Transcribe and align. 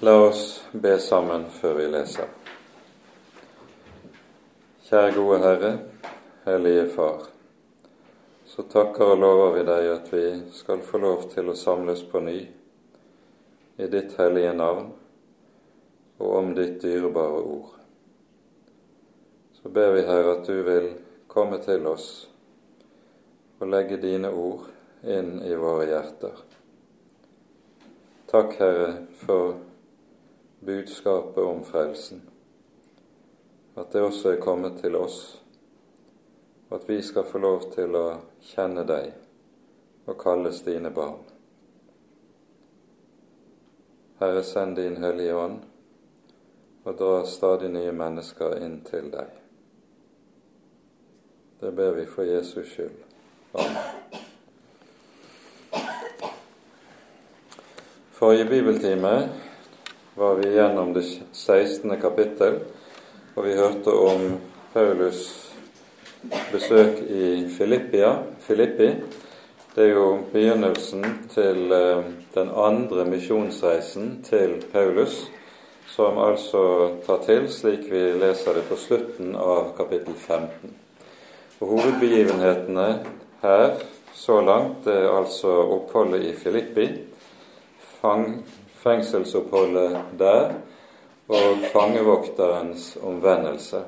La 0.00 0.12
oss 0.12 0.64
be 0.72 0.98
sammen 0.98 1.46
før 1.48 1.78
vi 1.78 1.84
leser. 1.88 2.28
Kjære 4.84 5.12
gode 5.16 5.36
Herre, 5.40 5.70
Hellige 6.44 6.82
Far. 6.92 7.22
Så 8.44 8.66
takker 8.68 9.14
og 9.14 9.22
lover 9.22 9.54
vi 9.54 9.62
deg 9.64 9.86
at 9.94 10.10
vi 10.12 10.24
skal 10.52 10.82
få 10.84 11.00
lov 11.00 11.22
til 11.30 11.48
å 11.48 11.54
samles 11.56 12.02
på 12.10 12.20
ny 12.20 12.36
i 13.80 13.88
ditt 13.94 14.12
hellige 14.20 14.50
navn 14.58 14.90
og 16.18 16.34
om 16.42 16.50
ditt 16.58 16.76
dyrebare 16.82 17.40
ord. 17.40 17.70
Så 19.56 19.72
ber 19.72 19.94
vi, 19.94 20.02
Herre, 20.04 20.34
at 20.34 20.50
du 20.50 20.60
vil 20.66 20.90
komme 21.24 21.56
til 21.64 21.88
oss 21.88 22.10
og 23.62 23.72
legge 23.72 23.96
dine 24.04 24.28
ord 24.28 24.68
inn 25.08 25.38
i 25.40 25.56
våre 25.56 25.88
hjerter. 25.88 26.44
Takk, 28.28 28.52
Herre, 28.60 28.92
for 29.24 29.56
budskapet 30.60 31.44
om 31.44 31.64
frelsen. 31.64 32.22
At 33.74 33.92
det 33.92 34.02
også 34.02 34.32
er 34.32 34.40
kommet 34.40 34.80
til 34.80 34.96
oss, 34.96 35.42
og 36.68 36.80
at 36.80 36.88
vi 36.88 37.02
skal 37.02 37.24
få 37.28 37.38
lov 37.38 37.70
til 37.74 37.96
å 37.96 38.06
kjenne 38.42 38.84
deg 38.88 39.12
og 40.06 40.18
kalles 40.20 40.62
dine 40.64 40.90
barn. 40.90 41.20
Herre, 44.18 44.42
send 44.42 44.76
din 44.76 44.96
Hellige 45.02 45.34
Ånd 45.36 45.58
og 46.86 46.94
dra 46.96 47.24
stadig 47.28 47.68
nye 47.74 47.92
mennesker 47.92 48.56
inn 48.64 48.78
til 48.86 49.10
deg. 49.12 49.34
Det 51.60 51.72
ber 51.76 51.98
vi 51.98 52.06
for 52.08 52.24
Jesus 52.24 52.70
skyld. 52.72 52.96
Amen. 53.56 53.92
Forrige 58.16 58.48
bibeltime 58.48 59.28
var 60.16 60.34
vi 60.34 60.54
gjennom 60.54 60.92
det 60.92 61.02
16. 61.32 62.00
kapittel, 62.00 62.54
og 63.34 63.44
vi 63.44 63.52
hørte 63.56 63.92
om 63.92 64.22
Paulus 64.72 65.50
besøk 66.52 67.02
i 67.04 67.48
Filippia, 67.58 68.14
Filippi. 68.40 68.88
Det 69.74 69.84
er 69.84 69.92
jo 69.92 70.06
begynnelsen 70.32 71.04
til 71.34 71.72
eh, 71.72 72.08
den 72.34 72.48
andre 72.48 73.04
misjonsreisen 73.04 74.22
til 74.24 74.56
Paulus, 74.72 75.26
som 75.92 76.16
altså 76.18 76.64
tar 77.04 77.20
til, 77.28 77.52
slik 77.52 77.84
vi 77.92 78.08
leser 78.16 78.56
det 78.56 78.64
på 78.70 78.80
slutten 78.80 79.36
av 79.36 79.74
kapittel 79.76 80.16
15. 80.16 80.76
Og 81.60 81.74
Hovedbegivenhetene 81.74 82.88
her 83.44 83.82
så 84.16 84.40
langt 84.40 84.88
er 84.88 85.10
altså 85.12 85.52
oppholdet 85.76 86.24
i 86.24 86.32
Filippi, 86.40 86.88
fang, 88.00 88.40
fengselsoppholdet 88.86 89.98
der 90.18 90.54
og 91.26 91.66
fangevokterens 91.72 92.92
omvendelse 93.02 93.82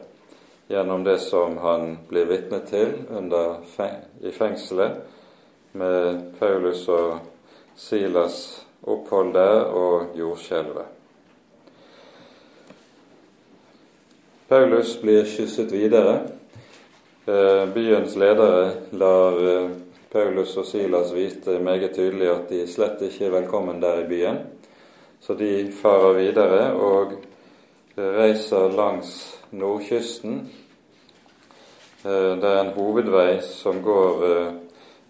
gjennom 0.68 1.04
det 1.06 1.18
som 1.22 1.56
han 1.62 1.96
blir 2.08 2.26
vitne 2.28 2.58
til 2.66 2.92
under, 3.14 3.60
i 4.20 4.32
fengselet 4.34 4.98
med 5.78 6.24
Paulus 6.38 6.88
og 6.90 7.20
Silas 7.78 8.66
opphold 8.82 9.32
der 9.36 9.70
og 9.70 10.18
jordskjelvet. 10.18 10.90
Paulus 14.48 14.96
blir 15.00 15.24
kysset 15.28 15.72
videre. 15.72 16.20
Eh, 17.28 17.64
byens 17.74 18.16
ledere 18.16 18.70
lar 18.96 19.40
eh, 19.44 19.70
Paulus 20.12 20.56
og 20.56 20.66
Silas 20.66 21.12
vite 21.12 21.58
meget 21.60 21.94
tydelig 21.94 22.30
at 22.32 22.46
de 22.48 22.62
slett 22.66 23.02
ikke 23.04 23.26
er 23.28 23.34
velkommen 23.40 23.82
der 23.82 24.00
i 24.00 24.08
byen. 24.08 24.38
Så 25.20 25.34
de 25.34 25.70
farer 25.72 26.14
videre 26.16 26.62
og 26.74 27.18
reiser 27.98 28.72
langs 28.72 29.38
nordkysten. 29.50 30.40
Eh, 32.04 32.32
det 32.38 32.48
er 32.48 32.60
en 32.62 32.74
hovedvei 32.76 33.40
som 33.42 33.82
går 33.82 34.24
eh, 34.28 34.52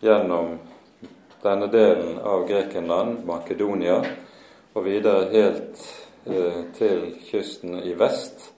gjennom 0.01 0.55
denne 1.43 1.67
delen 1.71 2.19
av 2.19 2.47
Grekenland, 2.49 3.27
Makedonia, 3.29 3.99
og 4.73 4.87
videre 4.87 5.29
helt 5.35 5.83
eh, 6.25 6.63
til 6.79 7.11
kysten 7.29 7.77
i 7.85 7.93
vest, 7.99 8.53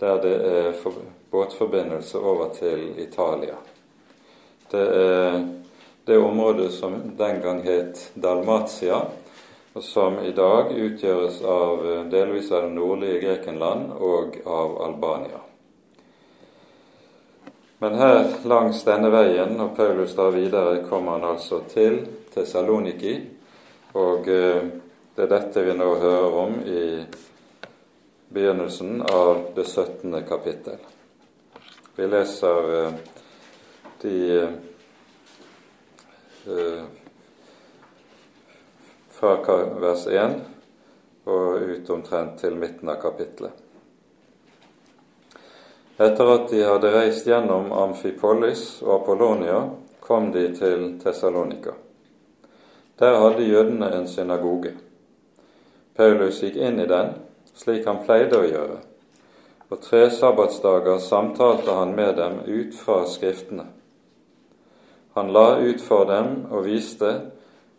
der 0.00 0.22
det 0.22 0.34
er 0.48 0.80
båtforbindelse 1.30 2.18
over 2.18 2.54
til 2.56 2.88
Italia. 2.98 3.60
Det 4.72 4.86
er 4.96 5.44
det 6.06 6.18
området 6.18 6.72
som 6.72 6.96
den 7.18 7.42
gang 7.42 7.62
het 7.64 8.10
Dalmatia, 8.14 9.04
og 9.74 9.82
som 9.82 10.18
i 10.22 10.30
dag 10.32 10.70
utgjøres 10.70 11.40
av 11.42 11.82
eh, 11.86 12.04
delvis 12.10 12.52
av 12.54 12.68
det 12.68 12.74
nordlige 12.76 13.18
Grekenland 13.24 13.90
og 13.98 14.38
av 14.46 14.76
Albania. 14.86 15.40
Men 17.82 17.98
her 17.98 18.20
langs 18.46 18.84
denne 18.86 19.10
veien, 19.10 19.58
og 19.60 19.74
Paulus 19.76 20.14
da 20.14 20.28
videre, 20.30 20.84
kommer 20.86 21.18
han 21.18 21.26
altså 21.34 21.64
til 21.68 21.98
Tessaloniki, 22.34 23.16
og 23.98 24.30
eh, 24.30 24.62
det 25.14 25.26
er 25.26 25.34
dette 25.34 25.66
vi 25.66 25.74
nå 25.74 25.90
hører 25.98 26.38
om 26.44 26.56
i 26.62 26.86
begynnelsen 28.34 29.02
av 29.10 29.42
det 29.58 29.66
17. 29.66 30.14
kapittel. 30.28 30.78
Vi 31.98 32.06
leser 32.06 32.74
eh, 32.78 32.92
de 34.02 34.18
fra 39.14 39.36
vers 39.80 40.06
1 40.06 40.40
og 41.24 41.62
ut 41.62 41.90
omtrent 41.90 42.38
til 42.40 42.56
midten 42.58 42.88
av 42.88 43.00
kapittelet. 43.02 43.52
Etter 45.94 46.30
at 46.32 46.48
de 46.50 46.64
hadde 46.66 46.90
reist 46.90 47.26
gjennom 47.28 47.70
Amfipolis 47.72 48.82
og 48.82 48.96
Apollonia, 48.96 49.60
kom 50.02 50.32
de 50.34 50.48
til 50.56 50.96
Tessalonika. 50.98 51.76
Der 52.98 53.14
hadde 53.22 53.46
jødene 53.46 53.92
en 53.94 54.08
synagoge. 54.08 54.74
Paulus 55.94 56.42
gikk 56.42 56.58
inn 56.58 56.82
i 56.82 56.88
den, 56.90 57.14
slik 57.54 57.86
han 57.86 58.02
pleide 58.02 58.40
å 58.42 58.48
gjøre, 58.48 58.80
og 59.70 59.80
tre 59.86 60.08
sabbatsdager 60.10 60.98
samtalte 60.98 61.78
han 61.78 61.94
med 61.94 62.18
dem 62.18 62.40
ut 62.42 62.74
fra 62.74 63.04
Skriftene. 63.06 63.68
Han 65.14 65.30
la 65.32 65.60
ut 65.62 65.80
for 65.80 66.10
dem 66.10 66.48
og 66.50 66.66
viste 66.66 67.14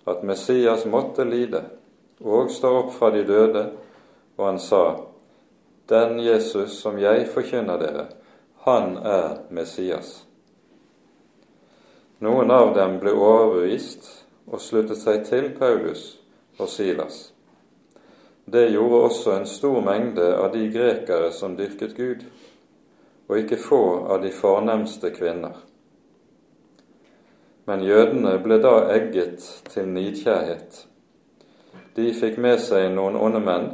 at 0.05 0.23
Messias 0.23 0.85
måtte 0.85 1.25
lide 1.25 1.63
og 2.21 2.51
stå 2.51 2.71
opp 2.79 2.93
fra 2.95 3.09
de 3.11 3.23
døde, 3.27 3.65
og 4.37 4.45
han 4.45 4.59
sa, 4.59 4.83
Den 5.89 6.19
Jesus 6.19 6.79
som 6.81 6.97
jeg 6.97 7.27
forkynner 7.29 7.77
dere, 7.77 8.05
han 8.65 8.97
er 8.97 9.43
Messias. 9.53 10.23
Noen 12.25 12.49
av 12.51 12.71
dem 12.73 12.97
ble 13.01 13.13
overbevist 13.13 14.07
og 14.49 14.61
sluttet 14.63 14.97
seg 14.97 15.25
til 15.27 15.51
Paulus 15.59 16.15
og 16.57 16.69
Silas. 16.71 17.35
Det 18.45 18.69
gjorde 18.71 19.03
også 19.09 19.35
en 19.35 19.47
stor 19.49 19.77
mengde 19.85 20.25
av 20.37 20.51
de 20.53 20.65
grekere 20.73 21.31
som 21.33 21.57
dyrket 21.57 21.93
Gud, 21.97 22.25
og 23.27 23.39
ikke 23.41 23.61
få 23.61 23.83
av 24.13 24.21
de 24.21 24.31
fornemste 24.33 25.09
kvinner. 25.13 25.57
Men 27.65 27.83
jødene 27.83 28.37
ble 28.43 28.59
da 28.61 28.75
egget 28.93 29.45
til 29.73 29.87
nidkjærhet. 29.89 30.83
De 31.95 32.11
fikk 32.13 32.37
med 32.37 32.59
seg 32.61 32.91
noen 32.93 33.15
onde 33.17 33.41
menn 33.41 33.69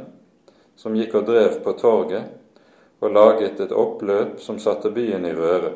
som 0.78 0.94
gikk 0.96 1.18
og 1.20 1.26
drev 1.28 1.58
på 1.64 1.74
torget 1.78 3.02
og 3.02 3.10
laget 3.12 3.60
et 3.60 3.74
oppløp 3.74 4.38
som 4.40 4.60
satte 4.62 4.92
byen 4.94 5.26
i 5.26 5.34
røre. 5.34 5.72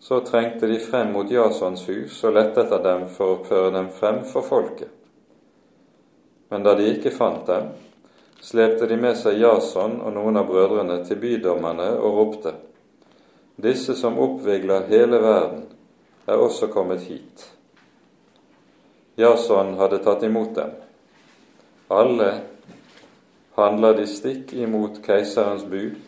Så 0.00 0.20
trengte 0.24 0.70
de 0.70 0.78
frem 0.80 1.10
mot 1.12 1.30
Jasons 1.30 1.82
hus 1.90 2.22
og 2.24 2.36
lette 2.38 2.62
etter 2.62 2.80
dem 2.84 3.04
for 3.12 3.34
å 3.34 3.42
føre 3.44 3.74
dem 3.74 3.90
frem 3.92 4.22
for 4.24 4.46
folket. 4.46 4.88
Men 6.50 6.64
da 6.64 6.72
de 6.78 6.86
ikke 6.94 7.12
fant 7.14 7.44
dem, 7.46 7.68
slepte 8.40 8.88
de 8.88 8.96
med 8.96 9.18
seg 9.18 9.42
Jason 9.42 9.98
og 10.00 10.14
noen 10.16 10.40
av 10.40 10.48
brødrene 10.48 11.02
til 11.04 11.20
bydommerne 11.20 11.90
og 11.98 12.16
ropte:" 12.16 12.54
Disse 13.60 13.94
som 13.94 14.16
oppvigler 14.18 14.88
hele 14.88 15.18
verden, 15.20 15.66
er 16.30 16.38
også 16.38 16.68
kommet 16.70 17.02
hit. 17.08 17.50
Jason 19.18 19.74
hadde 19.80 19.98
tatt 20.04 20.22
imot 20.22 20.54
dem. 20.54 20.70
Alle 21.90 22.30
handler 23.58 23.98
de 23.98 24.06
stikk 24.06 24.54
imot 24.54 25.02
keiserens 25.04 25.66
bud 25.66 25.98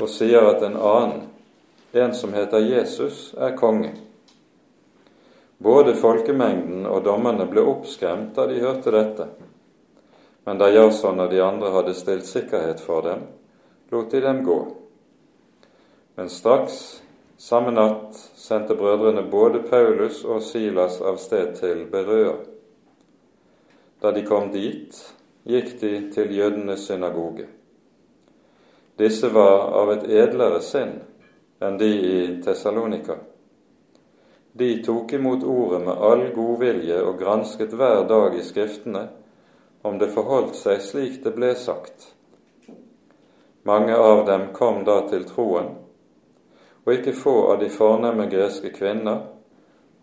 og 0.00 0.08
sier 0.12 0.48
at 0.48 0.64
en 0.64 0.76
annen, 0.76 1.22
en 1.96 2.14
som 2.16 2.34
heter 2.36 2.64
Jesus, 2.64 3.30
er 3.36 3.54
konge. 3.56 3.94
Både 5.58 5.94
folkemengden 5.96 6.84
og 6.88 7.04
dommerne 7.04 7.46
ble 7.48 7.64
oppskremt 7.64 8.34
da 8.36 8.44
de 8.48 8.60
hørte 8.60 8.92
dette. 8.92 9.28
Men 10.44 10.60
da 10.60 10.68
Jason 10.72 11.20
og 11.20 11.30
de 11.32 11.40
andre 11.42 11.72
hadde 11.72 11.96
stilt 11.96 12.28
sikkerhet 12.28 12.80
for 12.80 13.06
dem, 13.06 13.24
lot 13.92 14.12
de 14.12 14.20
dem 14.20 14.44
gå. 14.44 14.58
Men 16.16 16.28
straks 16.32 17.02
samme 17.38 17.70
natt 17.70 18.16
sendte 18.36 18.74
brødrene 18.74 19.22
både 19.30 19.62
Paulus 19.70 20.24
og 20.24 20.42
Silas 20.42 21.00
av 21.00 21.18
sted 21.20 21.54
til 21.60 21.84
Berøa. 21.90 22.36
Da 24.02 24.12
de 24.12 24.24
kom 24.26 24.50
dit, 24.52 24.96
gikk 25.44 25.76
de 25.80 25.92
til 26.12 26.34
jødenes 26.36 26.88
synagoge. 26.88 27.46
Disse 28.96 29.28
var 29.32 29.68
av 29.76 29.92
et 29.92 30.08
edlere 30.08 30.60
sinn 30.64 30.98
enn 31.60 31.78
de 31.80 31.88
i 31.88 32.18
Tessalonika. 32.44 33.18
De 34.56 34.70
tok 34.84 35.12
imot 35.12 35.44
ordet 35.44 35.82
med 35.84 36.02
all 36.08 36.22
godvilje 36.32 37.02
og 37.04 37.18
gransket 37.20 37.74
hver 37.76 38.06
dag 38.08 38.36
i 38.36 38.44
Skriftene 38.44 39.08
om 39.84 39.98
det 40.00 40.08
forholdt 40.14 40.56
seg 40.56 40.80
slik 40.80 41.18
det 41.24 41.34
ble 41.36 41.52
sagt. 41.60 42.12
Mange 43.68 43.96
av 43.96 44.24
dem 44.26 44.48
kom 44.56 44.84
da 44.88 45.02
til 45.10 45.26
troen, 45.28 45.74
og 46.86 46.92
ikke 46.94 47.16
få 47.18 47.34
av 47.52 47.58
de 47.60 47.68
fornemme 47.70 48.28
greske 48.30 48.70
kvinner 48.70 49.24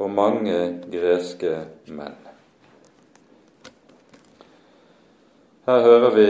og 0.03 0.11
mange 0.11 0.57
greske 0.91 1.55
menn. 1.87 2.19
Her 5.63 5.79
hører 5.79 6.11
vi 6.11 6.27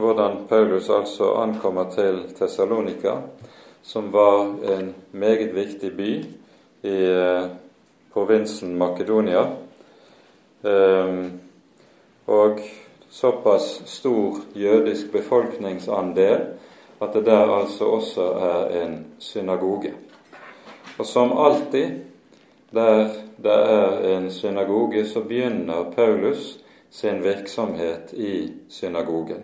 hvordan 0.00 0.46
Paulus 0.48 0.88
altså 0.88 1.34
ankommer 1.42 1.90
til 1.92 2.22
Tessalonika, 2.38 3.18
som 3.82 4.08
var 4.12 4.54
en 4.72 4.94
meget 5.12 5.52
viktig 5.54 5.90
by 5.96 6.12
i 6.88 6.94
eh, 7.04 7.50
provinsen 8.12 8.78
Makedonia. 8.80 9.42
Eh, 10.64 11.20
og 12.26 12.64
såpass 13.10 13.82
stor 13.84 14.40
jødisk 14.54 15.12
befolkningsandel 15.12 16.40
at 17.00 17.14
det 17.14 17.24
der 17.26 17.54
altså 17.60 17.84
også 17.84 18.22
er 18.22 18.82
en 18.82 19.06
synagoge. 19.18 19.94
Og 20.98 21.06
som 21.06 21.32
alltid 21.38 21.90
der 22.70 23.08
det 23.42 23.52
er 23.52 24.18
en 24.18 24.30
synagoge, 24.30 25.06
så 25.06 25.20
begynner 25.20 25.92
Paulus 25.96 26.58
sin 26.90 27.24
virksomhet 27.24 28.12
i 28.12 28.52
synagogen. 28.68 29.42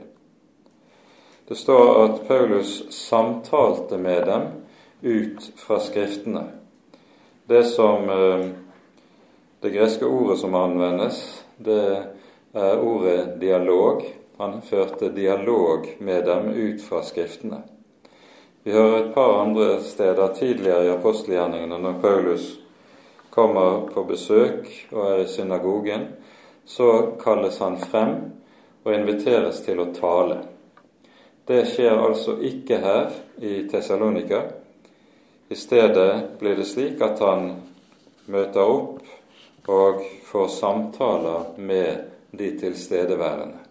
Det 1.49 1.57
står 1.57 2.05
at 2.05 2.21
Paulus 2.29 2.83
samtalte 2.91 3.99
med 3.99 4.27
dem 4.27 4.43
ut 5.03 5.51
fra 5.57 5.81
Skriftene. 5.81 6.45
Det 7.49 7.65
som 7.65 8.11
eh, 8.11 8.49
Det 9.63 9.73
greske 9.73 10.07
ordet 10.07 10.39
som 10.39 10.55
anvendes, 10.55 11.47
det 11.59 12.05
er 12.55 12.79
ordet 12.79 13.41
dialog. 13.41 14.03
Han 14.39 14.63
førte 14.63 15.09
dialog 15.09 15.87
med 15.99 16.25
dem 16.25 16.49
ut 16.49 16.83
fra 16.83 17.03
Skriftene. 17.03 17.63
Vi 18.63 18.73
hører 18.73 18.97
et 18.99 19.15
par 19.15 19.39
andre 19.41 19.81
steder 19.81 20.35
tidligere 20.35 20.85
i 20.85 20.91
apostelgjerningene 20.93 21.79
når 21.81 22.01
Paulus 22.03 22.49
kommer 23.31 23.87
på 23.95 24.05
besøk 24.05 24.69
og 24.93 25.03
er 25.07 25.23
i 25.23 25.29
synagogen, 25.31 26.09
så 26.67 27.17
kalles 27.23 27.59
han 27.63 27.79
frem 27.81 28.15
og 28.85 28.93
inviteres 28.93 29.63
til 29.65 29.81
å 29.81 29.91
tale. 29.97 30.41
Det 31.47 31.63
skjer 31.71 31.95
altså 31.95 32.37
ikke 32.43 32.81
her 32.83 33.13
i 33.39 33.63
Tessalonika. 33.71 34.43
I 35.49 35.57
stedet 35.57 36.41
blir 36.41 36.59
det 36.59 36.67
slik 36.67 37.01
at 37.07 37.23
han 37.23 37.53
møter 38.27 38.67
opp 38.67 39.71
og 39.71 40.03
får 40.27 40.51
samtaler 40.59 41.55
med 41.57 42.11
de 42.37 42.51
tilstedeværende. 42.59 43.66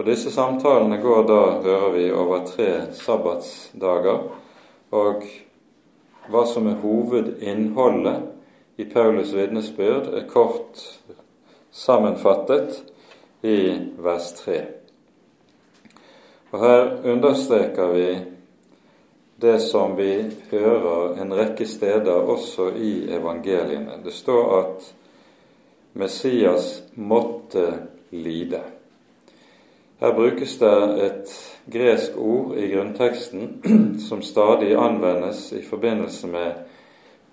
Og 0.00 0.06
Disse 0.06 0.30
samtalene 0.32 0.96
går 0.96 1.26
da, 1.28 1.38
hører 1.60 1.90
vi, 1.92 2.06
over 2.08 2.38
tre 2.48 2.68
sabbatsdager. 2.96 4.22
Og 4.96 5.26
hva 6.32 6.44
som 6.48 6.70
er 6.70 6.78
hovedinnholdet 6.80 8.80
i 8.80 8.86
Paulus' 8.88 9.34
vitnesbyrd, 9.36 10.08
er 10.16 10.24
kort 10.30 10.80
sammenfattet 11.68 12.80
i 13.44 13.58
vers 14.00 14.32
3. 14.40 14.56
Og 16.54 16.58
Her 16.64 16.90
understreker 17.12 17.92
vi 17.92 18.08
det 19.44 19.60
som 19.68 20.00
vi 20.00 20.14
hører 20.48 21.20
en 21.20 21.36
rekke 21.36 21.68
steder 21.68 22.24
også 22.24 22.72
i 22.72 23.04
evangeliene. 23.20 24.00
Det 24.00 24.16
står 24.16 24.58
at 24.64 24.92
Messias 25.92 26.78
måtte 26.96 27.68
lide. 28.16 28.79
Her 30.00 30.12
brukes 30.16 30.58
det 30.58 31.04
et 31.04 31.32
gresk 31.68 32.16
ord 32.16 32.56
i 32.56 32.70
grunnteksten 32.72 33.62
som 34.08 34.22
stadig 34.22 34.72
anvendes 34.74 35.52
i 35.52 35.62
forbindelse 35.62 36.26
med 36.26 36.52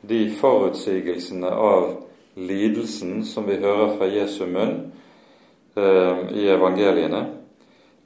de 0.02 0.30
forutsigelsene 0.36 1.48
av 1.48 1.94
lidelsen 2.36 3.26
som 3.26 3.48
vi 3.48 3.56
hører 3.64 3.96
fra 3.98 4.10
Jesu 4.12 4.44
munn 4.46 4.76
eh, 5.76 6.20
i 6.36 6.50
evangeliene. 6.52 7.24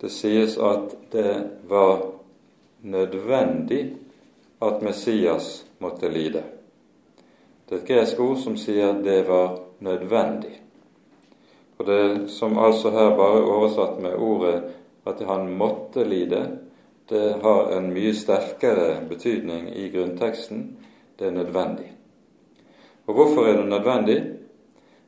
Det 0.01 0.13
sies 0.13 0.57
at 0.61 0.93
det 1.11 1.33
var 1.67 2.05
nødvendig 2.81 3.95
at 4.61 4.81
Messias 4.81 5.65
måtte 5.81 6.09
lide. 6.09 6.43
Det 7.65 7.75
er 7.75 7.81
et 7.81 7.87
gresk 7.95 8.19
ord 8.19 8.37
som 8.37 8.57
sier 8.61 8.93
det 9.01 9.23
var 9.25 9.57
nødvendig. 9.79 10.61
Og 11.81 11.87
det 11.87 12.29
som 12.29 12.59
altså 12.61 12.91
her 12.93 13.15
bare 13.17 13.39
er 13.39 13.47
oversatt 13.49 13.95
med 14.03 14.13
ordet 14.21 14.57
at 15.09 15.23
han 15.25 15.47
måtte 15.57 16.03
lide, 16.05 16.43
det 17.09 17.39
har 17.41 17.71
en 17.73 17.87
mye 17.89 18.11
sterkere 18.13 18.99
betydning 19.09 19.71
i 19.73 19.87
grunnteksten. 19.89 20.77
Det 21.17 21.27
er 21.27 21.33
nødvendig. 21.39 21.89
Og 23.07 23.17
hvorfor 23.17 23.49
er 23.49 23.57
det 23.57 23.65
nødvendig? 23.65 24.19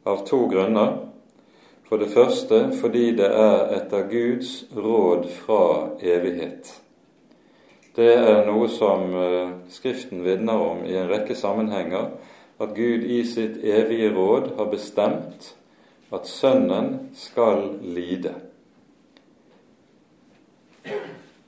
Av 0.05 0.25
to 0.25 0.47
grunner. 0.49 0.97
For 1.85 2.01
det 2.01 2.09
første 2.09 2.65
fordi 2.81 3.05
det 3.21 3.29
er 3.29 3.77
etter 3.77 4.09
Guds 4.09 4.65
råd 4.73 5.29
fra 5.29 5.63
evighet. 6.01 6.73
Det 7.95 8.13
er 8.17 8.47
noe 8.49 8.65
som 8.65 9.13
eh, 9.13 9.49
Skriften 9.69 10.25
vitner 10.25 10.57
om 10.57 10.87
i 10.89 10.97
en 10.97 11.11
rekke 11.11 11.37
sammenhenger, 11.37 12.15
at 12.57 12.73
Gud 12.73 13.05
i 13.05 13.21
sitt 13.29 13.61
evige 13.61 14.09
råd 14.15 14.55
har 14.57 14.73
bestemt 14.73 15.53
at 16.13 16.27
Sønnen 16.29 17.09
skal 17.17 17.79
lide. 17.81 18.33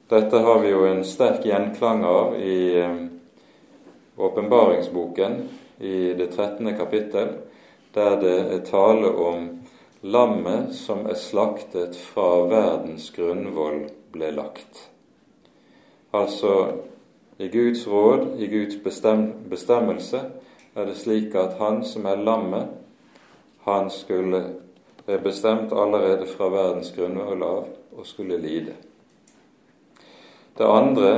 Dette 0.10 0.38
har 0.38 0.60
vi 0.60 0.72
jo 0.72 0.86
en 0.86 1.04
sterk 1.06 1.46
gjenklang 1.46 2.04
av 2.06 2.36
i 2.42 2.58
eh, 2.82 2.98
åpenbaringsboken, 4.18 5.38
i 5.80 6.14
det 6.14 6.28
13. 6.28 6.78
kapittel, 6.78 7.32
der 7.94 8.18
det 8.22 8.36
er 8.54 8.66
tale 8.66 9.10
om 9.10 9.48
lammet 10.02 10.76
som 10.78 11.06
er 11.10 11.18
slaktet 11.20 11.98
fra 11.98 12.46
verdens 12.50 13.10
grunnvoll 13.16 13.88
ble 14.14 14.30
lagt. 14.36 14.86
Altså 16.13 16.54
i 17.38 17.50
Guds 17.51 17.88
råd, 17.88 18.28
i 18.39 18.48
Guds 18.48 18.78
bestem 18.84 19.28
bestemmelse, 19.50 20.22
er 20.75 20.86
det 20.86 20.98
slik 21.00 21.36
at 21.36 21.58
han 21.60 21.84
som 21.84 22.06
er 22.06 22.22
lammet, 22.22 22.70
han 23.66 23.89
skulle 23.89 24.44
er 25.08 25.22
bestemt 25.22 25.74
allerede 25.74 26.26
fra 26.26 26.50
verdens 26.50 26.92
grunnvoll 26.96 27.44
av 27.44 27.68
og 27.96 28.08
skulle 28.08 28.38
lide. 28.42 28.74
Det 30.58 30.66
andre 30.66 31.12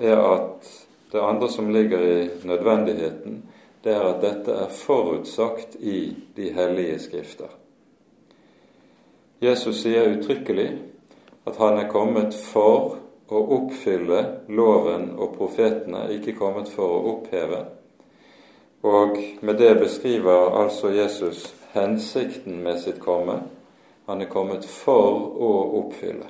er 0.00 0.20
at 0.20 0.70
det 1.12 1.20
andre 1.20 1.48
som 1.48 1.70
ligger 1.70 2.00
i 2.00 2.30
nødvendigheten, 2.42 3.42
det 3.84 3.92
er 3.92 4.06
at 4.08 4.22
dette 4.22 4.54
er 4.64 4.72
forutsagt 4.72 5.76
i 5.76 6.16
de 6.36 6.50
hellige 6.52 6.98
skrifter. 6.98 7.50
Jesus 9.42 9.82
sier 9.82 10.08
uttrykkelig 10.14 10.68
at 11.44 11.58
han 11.60 11.78
er 11.78 11.90
kommet 11.92 12.34
for 12.34 12.96
å 13.28 13.40
oppfylle 13.58 14.20
loven 14.48 15.10
og 15.18 15.34
profetene, 15.36 16.06
ikke 16.16 16.36
kommet 16.38 16.70
for 16.72 16.96
å 16.96 17.02
oppheve. 17.16 17.60
Og 18.84 19.18
med 19.40 19.60
det 19.60 19.74
beskriver 19.80 20.56
altså 20.60 20.92
Jesus 20.92 21.46
hensikten 21.74 22.62
med 22.62 22.80
sitt 22.80 23.00
komme. 23.00 23.40
Han 24.06 24.22
er 24.22 24.30
kommet 24.30 24.66
for 24.68 25.18
å 25.42 25.52
oppfylle. 25.80 26.28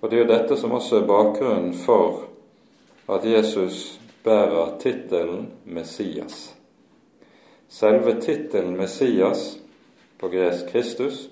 Og 0.00 0.10
Det 0.10 0.16
er 0.16 0.22
jo 0.22 0.32
dette 0.32 0.56
som 0.56 0.72
også 0.72 1.00
er 1.00 1.08
bakgrunnen 1.08 1.74
for 1.76 2.26
at 3.10 3.24
Jesus 3.24 4.00
bærer 4.24 4.78
tittelen 4.80 5.50
Messias. 5.64 6.54
Selve 7.68 8.16
tittelen 8.20 8.76
Messias, 8.76 9.58
på 10.18 10.28
gresk 10.28 10.68
Kristus, 10.72 11.28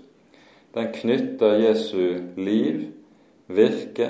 den 0.75 0.93
knytter 0.93 1.59
Jesu 1.61 2.21
liv, 2.37 2.87
virke 3.49 4.09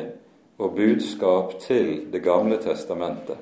og 0.59 0.75
budskap 0.75 1.59
til 1.63 2.13
Det 2.13 2.23
gamle 2.23 2.59
testamentet. 2.63 3.39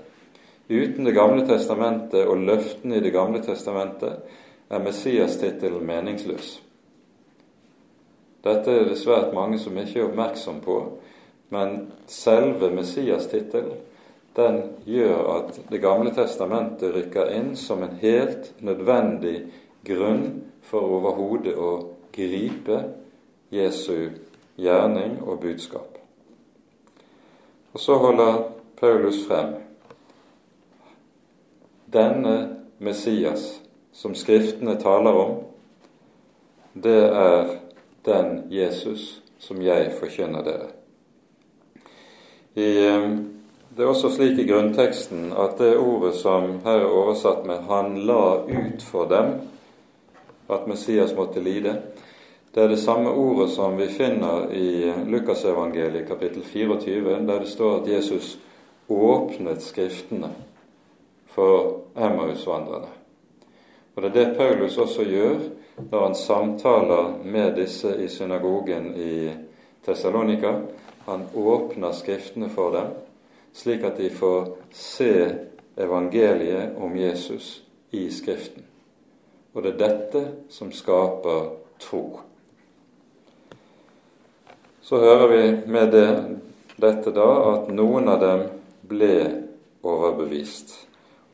Uten 0.69 1.05
Det 1.05 1.15
gamle 1.15 1.47
testamentet 1.47 2.27
og 2.27 2.37
løftene 2.37 2.97
i 2.97 3.01
Det 3.01 3.13
gamle 3.13 3.43
testamentet 3.43 4.21
er 4.69 4.83
Messias-tittelen 4.83 5.87
meningsløs. 5.87 6.63
Dette 8.47 8.71
er 8.71 8.89
det 8.89 8.99
svært 8.99 9.35
mange 9.35 9.59
som 9.59 9.79
ikke 9.79 10.01
er 10.01 10.09
oppmerksom 10.09 10.61
på, 10.63 10.79
men 11.51 11.93
selve 12.11 12.71
Messias-tittelen 12.75 13.83
den 14.37 14.59
gjør 14.85 15.21
at 15.37 15.61
Det 15.71 15.81
gamle 15.81 16.11
testamentet 16.13 16.95
rykker 16.95 17.31
inn 17.33 17.55
som 17.57 17.83
en 17.83 17.97
helt 18.03 18.53
nødvendig 18.61 19.47
grunn 19.85 20.43
for 20.63 20.85
overhodet 20.99 21.55
å 21.57 21.71
gripe 22.13 22.83
Jesu 23.51 24.11
gjerning 24.57 25.23
og 25.23 25.41
budskap. 25.41 25.97
Og 27.73 27.81
så 27.81 27.97
holder 28.01 28.43
Paulus 28.81 29.23
frem 29.27 29.55
denne 31.93 32.37
Messias 32.79 33.61
som 33.97 34.15
Skriftene 34.15 34.77
taler 34.81 35.17
om, 35.17 35.37
det 36.73 37.03
er 37.09 37.55
den 38.05 38.43
Jesus 38.53 39.23
som 39.41 39.63
jeg 39.65 39.95
forkynner 39.97 40.45
dere. 40.45 40.69
I, 42.57 42.69
eh, 42.87 43.07
det 43.77 43.85
er 43.85 43.89
også 43.89 44.11
slik 44.13 44.39
i 44.41 44.47
grunnteksten 44.49 45.33
at 45.33 45.57
det 45.61 45.79
ordet 45.81 46.15
som 46.21 46.59
her 46.65 46.85
er 46.85 46.93
oversatt 46.93 47.47
med 47.47 47.65
'Han 47.69 48.07
la 48.07 48.45
ut 48.45 48.83
for 48.83 49.05
dem', 49.05 49.41
at 50.49 50.67
Messias 50.67 51.15
måtte 51.17 51.41
lide, 51.41 51.83
det 52.55 52.63
er 52.63 52.69
det 52.69 52.79
samme 52.79 53.11
ordet 53.11 53.51
som 53.51 53.79
vi 53.79 53.87
finner 53.87 54.53
i 54.53 54.93
Lukasevangeliet 55.07 56.09
kapittel 56.09 56.43
24, 56.43 57.27
der 57.27 57.39
det 57.39 57.49
står 57.49 57.81
at 57.81 57.89
Jesus 57.89 58.39
åpnet 58.89 59.63
Skriftene 59.63 60.31
for 61.27 61.81
Emmausvandrerne. 61.97 63.06
Og 63.97 64.03
Det 64.03 64.11
er 64.11 64.15
det 64.15 64.37
Paulus 64.37 64.79
også 64.79 65.05
gjør 65.09 65.39
når 65.91 66.07
han 66.07 66.15
samtaler 66.15 67.15
med 67.25 67.57
disse 67.57 67.95
i 68.05 68.09
synagogen 68.09 68.93
i 68.97 69.31
Tessalonika. 69.85 70.53
Han 71.07 71.25
åpner 71.35 71.93
Skriftene 71.93 72.51
for 72.51 72.71
dem, 72.77 72.93
slik 73.55 73.85
at 73.85 73.97
de 73.97 74.11
får 74.11 74.57
se 74.73 75.35
evangeliet 75.77 76.77
om 76.77 76.97
Jesus 76.97 77.63
i 77.93 78.11
Skriften. 78.11 78.65
Og 79.55 79.63
det 79.63 79.73
er 79.73 79.89
dette 79.89 80.25
som 80.53 80.73
skaper 80.73 81.53
tro. 81.81 82.21
Så 84.83 84.99
hører 85.01 85.29
vi 85.29 85.71
med 85.73 85.93
det, 85.93 86.09
dette 86.77 87.11
da 87.17 87.31
at 87.55 87.71
noen 87.73 88.09
av 88.13 88.21
dem 88.21 88.43
ble 88.89 89.15
overbevist, 89.83 90.83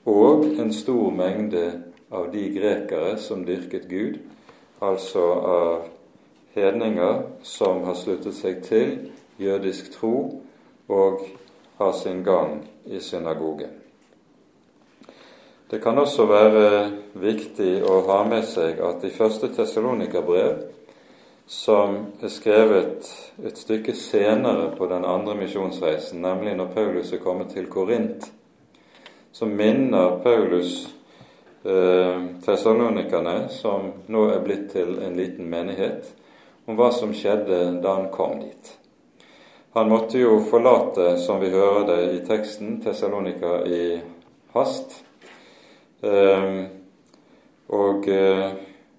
og 0.07 0.47
en 0.47 0.71
stor 0.73 1.11
mengde 1.11 1.67
av 2.13 2.31
de 2.33 2.45
grekere 2.53 3.17
som 3.19 3.45
dyrket 3.49 3.89
Gud, 3.89 4.19
altså 4.79 5.25
av 5.33 5.85
hedninger 6.55 7.23
som 7.43 7.85
har 7.87 7.97
sluttet 7.97 8.37
seg 8.37 8.61
til 8.67 8.97
jødisk 9.41 9.95
tro 9.97 10.17
og 10.93 11.25
har 11.79 11.95
sin 11.97 12.21
gang 12.25 12.61
i 12.85 13.01
synagogen. 13.01 13.79
Det 15.71 15.81
kan 15.81 15.99
også 15.99 16.27
være 16.29 16.67
viktig 17.17 17.79
å 17.89 18.03
ha 18.11 18.19
med 18.29 18.45
seg 18.45 18.81
at 18.85 19.05
i 19.09 19.15
første 19.15 19.49
Tessalonika-brev, 19.57 20.67
som 21.49 21.97
er 22.21 22.33
skrevet 22.33 23.09
et 23.41 23.59
stykke 23.59 23.95
senere 23.97 24.69
på 24.77 24.87
den 24.91 25.07
andre 25.09 25.35
misjonsreisen, 25.41 26.21
nemlig 26.23 26.59
når 26.59 26.75
Paulus 26.77 27.13
er 27.13 27.25
kommet 27.25 27.55
til 27.57 27.71
Korint, 27.73 28.29
så 29.33 29.49
minner 29.49 30.21
Paulus 30.23 30.91
tessalonikerne, 31.63 33.49
som 33.55 33.93
nå 34.11 34.23
er 34.35 34.41
blitt 34.43 34.73
til 34.73 34.97
en 34.99 35.15
liten 35.15 35.47
menighet, 35.51 36.09
om 36.67 36.79
hva 36.79 36.89
som 36.95 37.13
skjedde 37.15 37.59
da 37.83 37.97
han 38.01 38.09
kom 38.15 38.41
dit. 38.41 38.73
Han 39.73 39.89
måtte 39.89 40.19
jo 40.21 40.37
forlate, 40.51 41.17
som 41.19 41.41
vi 41.41 41.49
hører 41.51 41.87
det 41.89 42.01
i 42.13 42.19
teksten, 42.27 42.77
Tessalonika 42.85 43.63
i 43.65 44.01
hast. 44.53 44.99
Eh, 46.05 46.65
og 47.73 48.09
eh, 48.09 48.51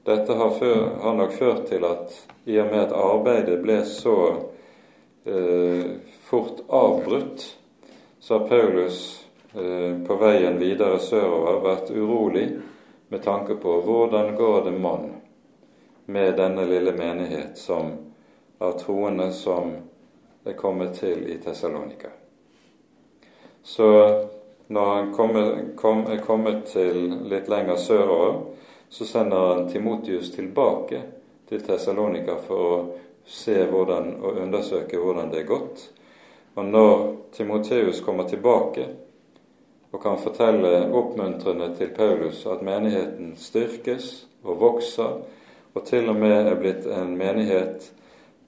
dette 0.08 0.38
har, 0.40 0.56
før, 0.58 0.80
har, 1.04 1.18
nok 1.20 1.36
ført 1.38 1.68
til 1.70 1.86
at 1.86 2.16
i 2.50 2.58
og 2.58 2.72
med 2.72 2.88
at 2.88 2.96
arbeidet 2.98 3.60
ble 3.62 3.84
så 3.86 4.18
eh, 5.30 6.00
fort 6.26 6.66
avbrutt, 6.74 7.46
så 8.20 8.40
har 8.40 8.50
Paulus 8.50 9.04
Eh, 9.04 9.23
på 10.08 10.16
veien 10.18 10.58
videre 10.58 10.98
sørover 11.00 11.60
vært 11.62 11.92
urolig 11.94 12.48
med 13.14 13.22
tanke 13.22 13.56
på 13.62 13.76
hvordan 13.86 14.34
går 14.36 14.64
det 14.66 14.74
mann 14.82 15.12
med 16.06 16.38
denne 16.38 16.66
lille 16.66 16.92
menighet 16.98 17.58
som 17.58 17.92
av 18.58 18.80
troende 18.80 19.32
som 19.32 19.76
er 20.44 20.54
kommet 20.54 20.96
til 21.00 21.28
i 21.30 21.38
Tessalonika. 21.38 22.10
Så 23.64 23.90
når 24.68 24.96
han 24.96 25.14
kommer, 25.14 25.76
kom, 25.76 26.06
er 26.08 26.18
kommet 26.18 26.66
til 26.66 27.14
litt 27.30 27.48
lenger 27.52 27.76
sørover, 27.76 28.42
så 28.90 29.06
sender 29.06 29.48
han 29.48 29.70
Timotius 29.70 30.32
tilbake 30.32 31.02
til 31.50 31.64
Tessalonika 31.64 32.38
for 32.48 32.68
å 32.68 32.78
se 33.26 33.56
hvordan, 33.70 34.16
og 34.24 34.42
undersøke 34.44 35.00
hvordan 35.00 35.32
det 35.32 35.44
er 35.44 35.50
gått. 35.50 35.88
Og 36.56 36.66
når 36.66 37.04
Timoteus 37.36 38.02
kommer 38.02 38.28
tilbake, 38.30 38.88
og 39.94 40.02
kan 40.02 40.18
fortelle 40.18 40.90
oppmuntrende 40.90 41.70
til 41.78 41.92
Paulus 41.94 42.46
at 42.50 42.66
menigheten 42.66 43.36
styrkes 43.38 44.26
og 44.44 44.60
vokser, 44.60 45.20
og 45.74 45.86
til 45.86 46.10
og 46.10 46.18
med 46.18 46.50
er 46.50 46.58
blitt 46.58 46.88
en 46.90 47.14
menighet 47.18 47.92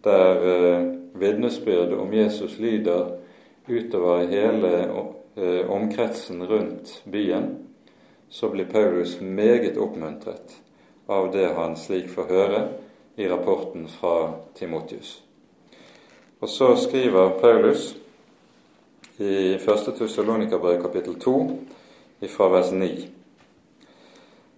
der 0.05 0.41
eh, 0.49 0.87
vitnesbyrdet 1.13 1.97
om 1.97 2.13
Jesus 2.13 2.57
lyder 2.59 3.15
utover 3.69 4.25
hele 4.29 4.73
eh, 5.37 5.69
omkretsen 5.69 6.43
rundt 6.49 7.03
byen, 7.11 7.57
så 8.29 8.49
blir 8.49 8.65
Paulus 8.65 9.21
meget 9.21 9.77
oppmuntret 9.77 10.57
av 11.07 11.31
det 11.33 11.47
han 11.57 11.77
slik 11.77 12.09
får 12.09 12.29
høre 12.29 12.61
i 13.15 13.29
rapporten 13.29 13.87
fra 13.87 14.33
Timotius. 14.57 15.21
Og 16.41 16.49
så 16.49 16.75
skriver 16.75 17.37
Paulus 17.39 17.95
i 19.17 19.53
1. 19.53 19.98
Tessalonika-brev 19.98 20.81
kapittel 20.81 21.15
2 21.15 21.51
fra 22.29 22.50
vers 22.50 22.72
9. 22.72 23.07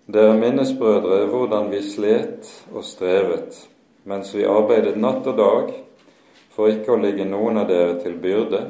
Dere 0.06 0.38
minnes, 0.38 0.80
brødre, 0.80 1.26
hvordan 1.26 1.70
vi 1.70 1.82
slet 1.86 2.50
og 2.74 2.86
strevet 2.86 3.60
mens 4.08 4.32
vi 4.34 4.48
arbeidet 4.48 4.96
natt 4.98 5.28
og 5.30 5.38
dag 5.38 5.70
for 6.56 6.72
ikke 6.74 6.96
å 6.96 6.98
ligge 7.04 7.28
noen 7.28 7.62
av 7.62 7.70
dere 7.70 8.00
til 8.02 8.18
byrde, 8.18 8.64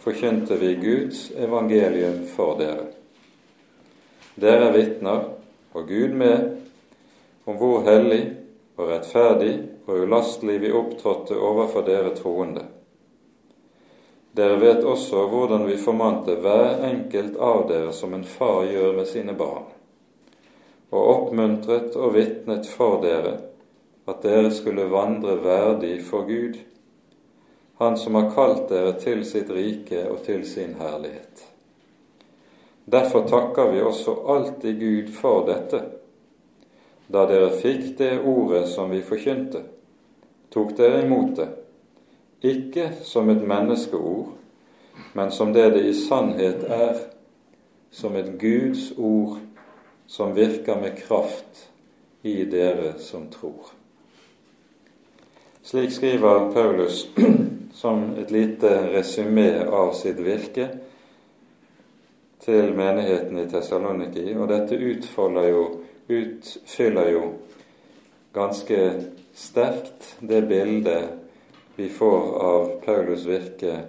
forkynte 0.00 0.56
vi 0.56 0.72
Guds 0.80 1.26
evangelium 1.36 2.22
for 2.32 2.56
dere. 2.56 2.88
Dere 4.40 4.70
er 4.70 4.76
vitner, 4.78 5.24
og 5.74 5.88
Gud 5.90 6.16
med, 6.16 6.48
om 7.44 7.60
hvor 7.60 7.84
hellig 7.84 8.22
og 8.78 8.88
rettferdig 8.94 9.56
og 9.84 10.06
ulastelig 10.06 10.62
vi 10.64 10.72
opptrådte 10.72 11.36
overfor 11.36 11.84
dere 11.84 12.16
troende 12.16 12.69
dere 14.32 14.56
vet 14.56 14.84
også 14.86 15.24
hvordan 15.26 15.66
vi 15.66 15.76
formante 15.80 16.36
hver 16.38 16.84
enkelt 16.86 17.36
av 17.36 17.64
dere 17.68 17.92
som 17.92 18.14
en 18.14 18.24
far 18.24 18.62
gjør 18.68 18.94
med 19.00 19.08
sine 19.10 19.34
barn, 19.34 19.66
og 20.94 21.08
oppmuntret 21.14 21.96
og 21.98 22.14
vitnet 22.14 22.68
for 22.70 23.00
dere 23.02 23.36
at 24.10 24.22
dere 24.22 24.50
skulle 24.54 24.86
vandre 24.90 25.36
verdig 25.42 25.98
for 26.06 26.28
Gud, 26.28 26.58
Han 27.80 27.96
som 27.96 28.14
har 28.14 28.26
kalt 28.34 28.66
dere 28.68 28.90
til 29.00 29.22
sitt 29.24 29.48
rike 29.48 30.02
og 30.12 30.18
til 30.26 30.42
sin 30.44 30.74
herlighet. 30.76 31.46
Derfor 32.84 33.24
takker 33.24 33.70
vi 33.72 33.80
også 33.80 34.18
alltid 34.34 34.80
Gud 34.80 35.08
for 35.16 35.46
dette. 35.48 35.80
Da 37.08 37.24
dere 37.24 37.48
fikk 37.56 37.94
det 37.96 38.18
ordet 38.20 38.66
som 38.68 38.92
vi 38.92 39.00
forkynte, 39.00 39.62
tok 40.52 40.76
dere 40.76 41.00
imot 41.06 41.32
det 41.40 41.48
ikke 42.42 42.90
som 43.04 43.28
et 43.30 43.42
menneskeord, 43.42 44.32
men 45.12 45.30
som 45.30 45.52
det 45.52 45.70
det 45.74 45.84
i 45.88 45.94
sannhet 45.94 46.64
er, 46.64 46.98
som 47.90 48.16
et 48.16 48.32
Guds 48.38 48.92
ord 48.96 49.38
som 50.06 50.34
virker 50.34 50.80
med 50.80 50.98
kraft 50.98 51.68
i 52.22 52.44
dere 52.44 52.94
som 52.98 53.28
tror. 53.30 53.70
Slik 55.62 55.92
skriver 55.92 56.52
Paulus 56.52 57.08
som 57.74 58.14
et 58.18 58.30
lite 58.30 58.70
resymé 58.90 59.62
av 59.66 59.92
sitt 59.94 60.18
virke 60.18 60.68
til 62.40 62.72
menigheten 62.74 63.38
i 63.38 63.46
Tessaloniki, 63.50 64.32
og 64.34 64.48
dette 64.48 64.78
jo, 64.80 65.64
utfyller 66.08 67.10
jo 67.12 67.24
ganske 68.32 68.78
sterkt 69.36 70.14
det 70.20 70.42
bildet 70.48 71.19
vi 71.76 71.88
får 71.88 72.42
av 72.42 72.80
Paulus 72.84 73.26
virke 73.26 73.80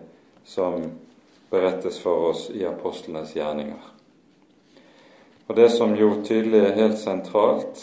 som 0.44 0.84
berettes 1.50 2.00
for 2.00 2.30
oss 2.32 2.50
i 2.54 2.66
apostlenes 2.66 3.36
gjerninger. 3.36 3.90
Og 5.48 5.56
Det 5.56 5.70
som 5.72 5.96
jo 5.96 6.14
tydelig 6.24 6.60
er 6.60 6.78
helt 6.78 7.00
sentralt, 7.00 7.82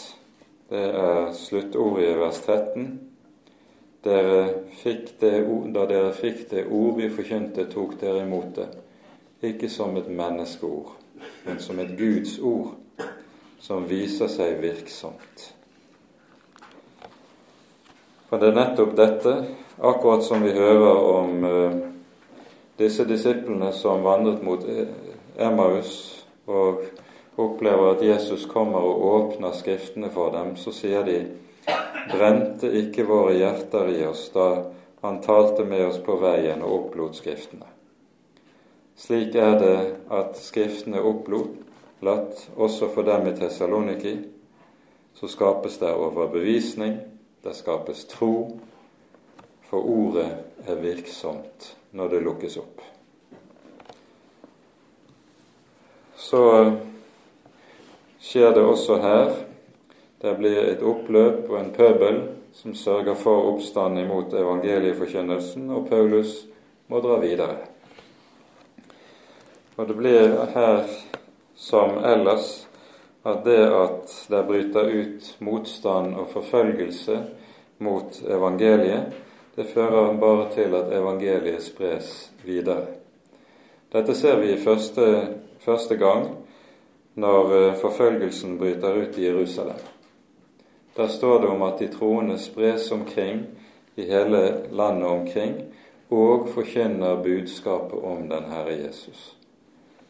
det 0.69 0.85
er 0.89 1.31
sluttordet 1.33 2.07
i 2.07 2.17
vers 2.17 2.39
13. 2.45 2.87
Dere 4.03 4.39
det, 5.19 5.33
da 5.73 5.85
dere 5.85 6.13
fikk 6.15 6.47
det 6.49 6.65
ord 6.65 6.97
vi 6.97 7.09
forkynte, 7.13 7.67
tok 7.69 7.99
dere 8.01 8.23
imot 8.23 8.55
det, 8.55 8.67
ikke 9.51 9.69
som 9.69 9.97
et 9.97 10.09
menneskeord, 10.09 10.95
men 11.45 11.59
som 11.59 11.79
et 11.79 11.93
Guds 11.97 12.39
ord, 12.39 12.73
som 13.59 13.85
viser 13.89 14.31
seg 14.31 14.61
virksomt. 14.63 15.49
For 18.29 18.41
det 18.41 18.49
er 18.49 18.59
nettopp 18.59 18.95
dette 18.97 19.35
akkurat 19.79 20.23
som 20.23 20.43
vi 20.43 20.51
hører 20.51 21.03
om 21.13 21.43
uh, 21.43 21.77
disse 22.79 23.05
disiplene 23.05 23.71
som 23.75 24.03
vandret 24.03 24.43
mot 24.43 24.63
Emmaus 25.37 25.93
og 26.47 26.83
opplever 27.39 27.93
at 27.93 28.03
Jesus 28.03 28.45
kommer 28.45 28.83
og 28.83 29.05
åpner 29.13 29.51
Skriftene 29.55 30.09
for 30.11 30.31
dem, 30.35 30.55
så 30.55 30.71
sier 30.75 31.03
de 31.07 31.19
brente 32.11 32.71
ikke 32.81 33.07
våre 33.07 33.35
hjerter 33.37 33.91
i 33.93 34.05
oss 34.07 34.29
da 34.35 34.49
han 35.01 35.21
talte 35.23 35.63
med 35.63 35.85
oss 35.87 35.99
på 36.03 36.17
veien 36.19 36.63
og 36.63 36.75
opplot 36.79 37.19
Skriftene. 37.19 37.67
Slik 38.99 39.35
er 39.39 39.55
det 39.59 39.77
at 40.11 40.35
Skriftene 40.39 40.99
opplot, 40.99 41.55
også 42.55 42.89
for 42.91 43.07
dem 43.07 43.27
i 43.27 43.35
Tessaloniki. 43.35 44.17
Så 45.15 45.27
skapes 45.27 45.77
det 45.79 45.93
overbevisning, 45.95 46.97
det 47.43 47.55
skapes 47.55 48.05
tro, 48.11 48.59
for 49.69 49.85
ordet 49.85 50.29
er 50.65 50.81
virksomt 50.81 51.73
når 51.93 52.09
det 52.09 52.23
lukkes 52.25 52.57
opp. 52.57 52.81
Så 56.19 56.41
skjer 58.19 58.51
det 58.57 58.65
også 58.65 58.99
her. 59.01 59.31
Det 60.19 60.35
blir 60.41 60.59
et 60.65 60.83
oppløp 60.83 61.45
og 61.47 61.59
en 61.61 61.71
pøbel 61.73 62.19
som 62.53 62.73
sørger 62.75 63.15
for 63.15 63.53
oppstand 63.53 64.01
imot 64.01 64.33
evangelieforkynnelsen, 64.35 65.69
og 65.71 65.87
Paulus 65.89 66.43
må 66.89 66.99
dra 67.01 67.19
videre. 67.21 67.55
Og 69.77 69.87
det 69.87 69.95
blir 69.95 70.35
her 70.55 70.89
som 71.55 72.01
ellers 72.03 72.49
at 73.23 73.45
det 73.45 73.61
at 73.69 74.11
det 74.31 74.43
bryter 74.47 74.91
ut 74.91 75.31
motstand 75.39 76.15
og 76.15 76.29
forfølgelse 76.33 77.21
mot 77.79 78.19
evangeliet, 78.27 79.13
det 79.55 79.65
fører 79.73 80.17
bare 80.19 80.49
til 80.53 80.75
at 80.75 80.93
evangeliet 80.93 81.63
spres 81.63 82.31
videre. 82.45 82.85
Dette 83.93 84.15
ser 84.15 84.39
vi 84.39 84.57
første, 84.61 85.05
første 85.59 85.97
gang 85.97 86.27
når 87.19 87.55
eh, 87.57 87.75
forfølgelsen 87.81 88.57
bryter 88.59 89.01
ut 89.01 89.17
i 89.17 89.25
Jerusalem. 89.25 89.81
Der 90.97 91.07
står 91.07 91.41
det 91.41 91.49
om 91.49 91.61
at 91.61 91.79
de 91.79 91.87
troende 91.87 92.37
spres 92.37 92.91
omkring 92.91 93.45
i 93.95 94.01
hele 94.01 94.69
landet 94.71 95.07
omkring 95.07 95.55
og 96.09 96.49
forkynner 96.49 97.23
budskapet 97.23 97.99
om 98.03 98.29
den 98.29 98.47
Herre 98.51 98.75
Jesus. 98.77 99.35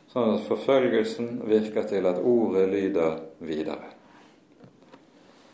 Sånn 0.09 0.35
at 0.35 0.45
forfølgelsen 0.47 1.43
virker 1.45 1.85
til 1.85 2.07
at 2.09 2.21
ordet 2.23 2.69
lyder 2.71 3.19
videre. 3.45 3.91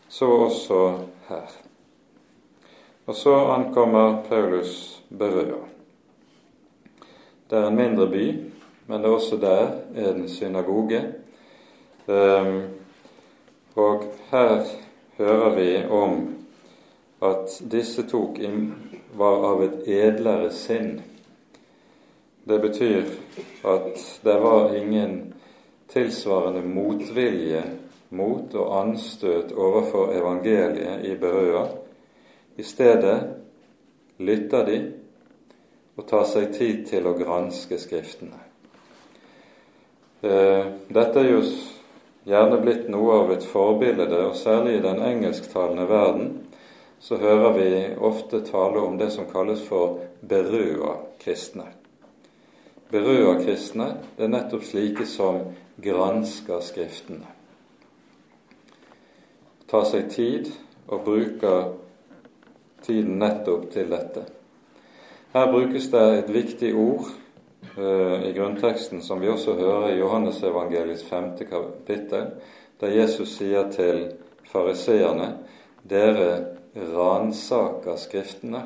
Så 0.07 0.29
også 0.45 0.81
her. 1.27 1.57
Og 3.05 3.15
så 3.15 3.35
ankommer 3.53 4.23
Paulus 4.29 5.03
Berøa. 5.09 5.61
Det 7.49 7.59
er 7.59 7.67
en 7.67 7.77
mindre 7.77 8.07
by, 8.09 8.25
men 8.87 9.05
er 9.05 9.13
også 9.13 9.37
der 9.37 9.67
en 9.95 10.29
synagoge 10.29 11.03
Ehm, 12.07 12.61
og 13.75 14.03
her 14.31 14.63
hører 15.17 15.55
vi 15.55 15.85
om 15.89 16.35
at 17.21 17.61
disse 17.71 18.03
tok 18.05 18.37
var 19.17 19.45
av 19.49 19.63
et 19.65 19.87
edlere 19.89 20.51
sinn. 20.53 20.99
Det 22.45 22.59
betyr 22.61 23.09
at 23.65 23.97
det 24.21 24.35
var 24.43 24.75
ingen 24.77 25.33
tilsvarende 25.89 26.61
motvilje 26.61 27.63
mot 28.09 28.53
og 28.53 28.75
anstøt 28.83 29.55
overfor 29.57 30.13
evangeliet 30.13 31.09
i 31.09 31.15
Berøa. 31.17 31.65
I 32.55 32.63
stedet 32.63 33.19
lytter 34.17 34.65
de 34.65 34.79
og 35.95 36.07
tar 36.07 36.25
seg 36.27 36.51
tid 36.55 36.83
til 36.89 37.07
å 37.07 37.15
granske 37.17 37.77
Skriftene. 37.79 38.39
Eh, 40.25 40.71
dette 40.89 41.21
er 41.21 41.29
jo 41.29 41.41
gjerne 42.25 42.59
blitt 42.63 42.89
noe 42.91 43.19
av 43.21 43.31
et 43.35 43.45
forbilde, 43.47 44.07
og 44.25 44.35
særlig 44.39 44.77
i 44.77 44.83
den 44.83 45.01
engelsktalende 45.03 45.87
verden 45.89 46.31
så 46.99 47.19
hører 47.21 47.53
vi 47.59 47.69
ofte 47.99 48.41
tale 48.47 48.81
om 48.81 48.97
det 48.97 49.11
som 49.13 49.27
kalles 49.29 49.61
for 49.67 49.99
berua-kristne. 50.25 51.67
Berua-kristne 52.91 53.89
er 54.17 54.31
nettopp 54.31 54.63
slike 54.65 55.05
som 55.09 55.41
gransker 55.81 56.63
Skriftene. 56.63 57.27
Tar 59.69 59.87
seg 59.89 60.09
tid 60.13 60.51
og 60.87 61.03
bruker 61.05 61.73
tiden 62.85 63.19
nettopp 63.19 63.69
til 63.73 63.91
dette. 63.91 64.23
Her 65.35 65.51
brukes 65.51 65.89
det 65.91 66.03
et 66.19 66.33
viktig 66.33 66.71
ord 66.79 67.11
Eh, 67.77 68.29
i 68.29 68.33
grunnteksten, 68.33 69.01
som 69.01 69.19
vi 69.19 69.27
også 69.27 69.53
hører 69.53 69.89
i 69.89 69.99
Johannesevangeliets 69.99 71.03
femte 71.03 71.45
kapittel, 71.45 72.29
der 72.79 72.87
Jesus 72.87 73.33
sier 73.35 73.67
til 73.71 74.05
fariseerne 74.47 75.33
dere 75.89 76.29
ransaker 76.75 77.97
Skriftene 77.99 78.61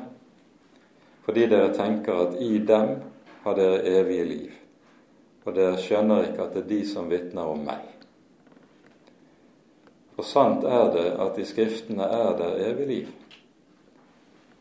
fordi 1.24 1.44
dere 1.50 1.72
tenker 1.74 2.22
at 2.24 2.38
i 2.42 2.58
dem 2.66 2.94
har 3.44 3.54
dere 3.54 3.82
evige 3.86 4.24
liv, 4.24 4.54
og 5.44 5.54
dere 5.54 5.78
skjønner 5.78 6.24
ikke 6.26 6.42
at 6.42 6.54
det 6.54 6.62
er 6.64 6.70
de 6.70 6.80
som 6.88 7.10
vitner 7.10 7.50
om 7.50 7.60
meg. 7.66 7.84
For 10.16 10.26
sant 10.26 10.64
er 10.66 10.90
det 10.94 11.06
at 11.22 11.38
i 11.38 11.46
Skriftene 11.46 12.06
er 12.06 12.32
det 12.40 12.50
evig 12.66 12.88
liv. 12.88 13.12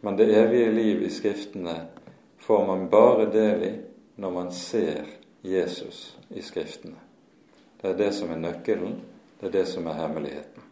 Men 0.01 0.15
det 0.15 0.29
evige 0.35 0.71
liv 0.71 1.03
i 1.03 1.09
Skriftene 1.09 1.75
får 2.39 2.65
man 2.67 2.89
bare 2.89 3.25
del 3.31 3.63
i 3.63 3.73
når 4.19 4.31
man 4.31 4.51
ser 4.51 5.05
Jesus 5.41 6.17
i 6.29 6.41
Skriftene. 6.41 6.99
Det 7.81 7.89
er 7.89 7.97
det 7.97 8.13
som 8.15 8.31
er 8.31 8.39
nøkkelen, 8.39 8.97
det 9.39 9.47
er 9.47 9.51
det 9.59 9.67
som 9.67 9.87
er 9.87 9.99
hemmeligheten. 9.99 10.63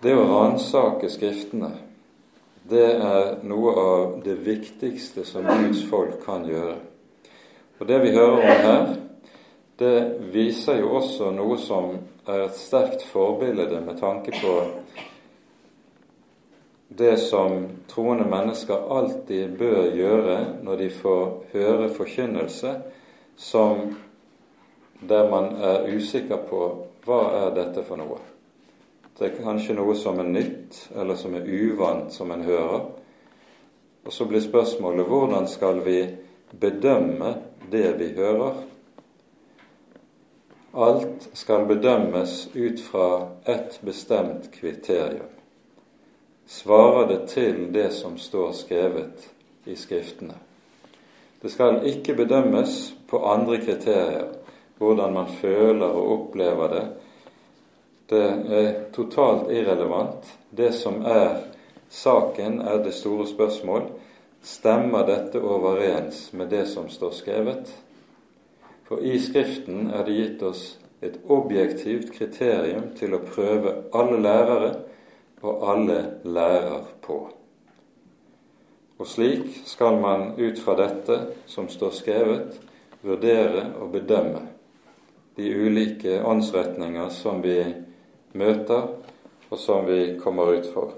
Det 0.00 0.12
å 0.16 0.24
ransake 0.28 1.08
Skriftene, 1.12 1.70
det 2.68 2.86
er 2.96 3.40
noe 3.44 3.72
av 3.76 4.16
det 4.24 4.38
viktigste 4.44 5.24
som 5.28 5.48
Guds 5.48 5.82
folk 5.90 6.20
kan 6.24 6.44
gjøre. 6.48 6.76
Og 7.80 7.88
Det 7.88 8.00
vi 8.02 8.12
hører 8.12 8.36
om 8.36 8.64
her, 8.64 8.96
det 9.80 9.94
viser 10.32 10.80
jo 10.80 10.90
også 11.00 11.30
noe 11.32 11.56
som 11.58 11.94
er 12.28 12.44
et 12.44 12.56
sterkt 12.56 13.02
forbilde 13.08 13.80
med 13.80 13.96
tanke 14.00 14.34
på 14.36 14.52
det 16.92 17.16
som 17.16 17.68
troende 17.86 18.24
mennesker 18.26 18.88
alltid 18.90 19.52
bør 19.58 19.92
gjøre 19.94 20.38
når 20.66 20.80
de 20.80 20.88
får 20.90 21.28
høre 21.52 21.86
forkynnelse 21.94 22.72
som 23.38 23.92
der 25.06 25.30
man 25.30 25.54
er 25.62 25.86
usikker 25.94 26.42
på 26.50 26.64
hva 27.06 27.20
er 27.44 27.54
dette 27.54 27.86
for 27.86 28.00
noe. 28.00 28.18
Det 29.14 29.28
er 29.28 29.38
kanskje 29.38 29.78
noe 29.78 29.94
som 29.94 30.18
er 30.18 30.28
nytt, 30.34 30.82
eller 30.98 31.16
som 31.16 31.38
er 31.38 31.46
uvant, 31.46 32.10
som 32.12 32.34
en 32.34 32.42
hører. 32.44 32.84
Og 34.04 34.12
så 34.12 34.26
blir 34.26 34.42
spørsmålet 34.42 35.06
hvordan 35.06 35.48
skal 35.48 35.80
vi 35.86 35.98
bedømme 36.50 37.36
det 37.70 37.88
vi 38.02 38.12
hører? 38.18 38.64
Alt 40.74 41.30
skal 41.38 41.68
bedømmes 41.70 42.48
ut 42.54 42.80
fra 42.82 43.10
ett 43.46 43.78
bestemt 43.86 44.50
kriterium 44.58 45.39
svarer 46.50 47.06
det 47.06 47.20
til 47.30 47.68
det 47.72 47.92
som 47.94 48.16
står 48.18 48.52
skrevet 48.52 49.28
i 49.70 49.76
Skriftene. 49.78 50.34
Det 51.40 51.52
skal 51.52 51.84
ikke 51.86 52.16
bedømmes 52.18 52.92
på 53.08 53.22
andre 53.24 53.60
kriterier, 53.62 54.26
hvordan 54.78 55.14
man 55.14 55.30
føler 55.40 55.86
og 55.86 56.10
opplever 56.16 56.74
det. 56.74 56.84
Det 58.10 58.24
er 58.58 58.68
totalt 58.92 59.52
irrelevant. 59.54 60.26
Det 60.50 60.72
som 60.74 61.04
er 61.06 61.38
saken, 61.88 62.60
er 62.60 62.82
det 62.82 62.94
store 62.98 63.28
spørsmål. 63.30 63.86
Stemmer 64.42 65.06
dette 65.06 65.38
overens 65.38 66.32
med 66.32 66.50
det 66.50 66.66
som 66.68 66.90
står 66.90 67.14
skrevet? 67.14 67.70
For 68.88 68.98
i 68.98 69.18
Skriften 69.22 69.92
er 69.94 70.02
det 70.04 70.18
gitt 70.18 70.42
oss 70.42 70.64
et 71.00 71.20
objektivt 71.30 72.10
kriterium 72.12 72.90
til 72.98 73.14
å 73.14 73.22
prøve 73.22 73.76
alle 73.94 74.18
lærere 74.18 74.72
og 75.40 75.68
alle 75.72 76.00
lærer 76.24 76.88
på. 77.02 77.20
Og 79.00 79.08
slik 79.08 79.62
skal 79.64 79.96
man 80.00 80.34
ut 80.36 80.58
fra 80.60 80.76
dette 80.76 81.20
som 81.48 81.68
står 81.72 81.94
skrevet, 81.96 82.58
vurdere 83.00 83.70
og 83.80 83.94
bedømme 83.94 84.42
de 85.40 85.54
ulike 85.56 86.18
åndsretninger 86.20 87.08
som 87.08 87.40
vi 87.40 87.62
møter, 88.36 88.90
og 89.50 89.58
som 89.58 89.86
vi 89.86 90.18
kommer 90.20 90.52
ut 90.52 90.68
for. 90.68 90.92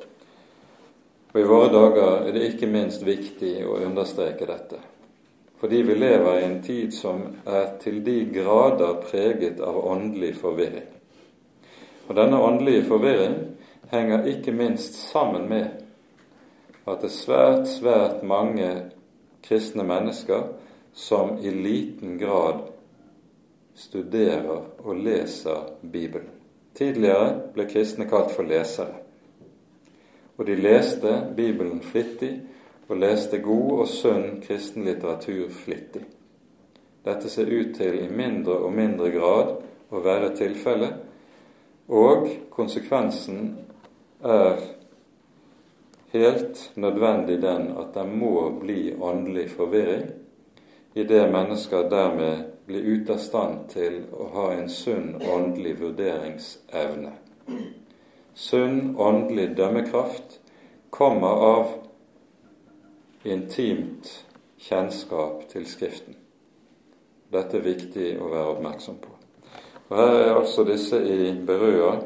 Og 1.33 1.39
I 1.41 1.45
våre 1.49 1.69
dager 1.73 2.27
er 2.27 2.35
det 2.35 2.49
ikke 2.51 2.69
minst 2.69 3.05
viktig 3.07 3.55
å 3.65 3.79
understreke 3.87 4.49
dette, 4.51 4.81
fordi 5.63 5.85
vi 5.87 5.95
lever 5.97 6.41
i 6.41 6.49
en 6.49 6.59
tid 6.65 6.93
som 6.93 7.23
er 7.47 7.77
til 7.81 8.03
de 8.05 8.19
grader 8.35 8.99
preget 9.07 9.63
av 9.63 9.79
åndelig 9.79 10.35
forvirring. 10.43 10.91
Og 12.11 12.19
denne 12.19 12.43
åndelige 12.43 12.85
forvirring 12.91 13.39
henger 13.93 14.27
ikke 14.27 14.53
minst 14.53 14.97
sammen 15.11 15.49
med 15.49 15.67
at 16.89 17.03
det 17.03 17.11
er 17.11 17.15
svært, 17.15 17.69
svært 17.69 18.23
mange 18.27 18.69
kristne 19.45 19.85
mennesker 19.87 20.49
som 20.93 21.37
i 21.39 21.51
liten 21.51 22.17
grad 22.19 22.65
studerer 23.75 24.65
og 24.79 24.97
leser 24.97 25.69
Bibelen. 25.83 26.31
Tidligere 26.75 27.53
ble 27.55 27.69
kristne 27.69 28.09
kalt 28.09 28.33
for 28.33 28.49
lesere. 28.49 28.99
Og 30.39 30.47
de 30.49 30.57
leste 30.57 31.13
Bibelen 31.37 31.83
flittig 31.85 32.33
og 32.89 32.97
leste 32.97 33.39
god 33.45 33.73
og 33.83 33.89
sunn 33.89 34.41
kristen 34.43 34.87
litteratur 34.89 35.51
flittig. 35.53 36.03
Dette 37.05 37.29
ser 37.31 37.51
ut 37.51 37.75
til 37.77 37.99
i 38.01 38.09
mindre 38.09 38.57
og 38.63 38.73
mindre 38.73 39.11
grad 39.13 39.53
å 39.93 40.01
være 40.01 40.33
tilfellet, 40.39 40.95
og 41.93 42.29
konsekvensen 42.55 43.41
er 44.23 44.61
helt 46.13 46.73
nødvendig 46.77 47.43
den 47.43 47.71
at 47.79 47.95
det 47.95 48.07
må 48.09 48.51
bli 48.61 48.95
åndelig 49.01 49.51
forvirring 49.51 50.11
i 50.95 51.05
det 51.09 51.25
mennesker 51.33 51.89
dermed 51.91 52.45
blir 52.67 52.83
ute 52.83 53.17
av 53.17 53.23
stand 53.23 53.69
til 53.73 54.03
å 54.13 54.29
ha 54.35 54.49
en 54.55 54.69
sunn 54.71 55.17
åndelig 55.17 55.75
vurderingsevne. 55.81 57.15
Sunn 58.35 58.95
åndelig 59.01 59.57
dømmekraft 59.57 60.39
kommer 60.91 61.47
av 61.49 61.73
intimt 63.25 64.13
kjennskap 64.63 65.49
til 65.51 65.67
Skriften. 65.67 66.17
Dette 67.33 67.59
er 67.59 67.67
viktig 67.67 68.09
å 68.21 68.29
være 68.29 68.55
oppmerksom 68.55 69.01
på. 69.01 69.13
Og 69.89 69.97
Her 69.97 70.17
er 70.21 70.35
altså 70.37 70.65
disse 70.69 71.01
i 71.01 71.33
Berøa 71.47 71.97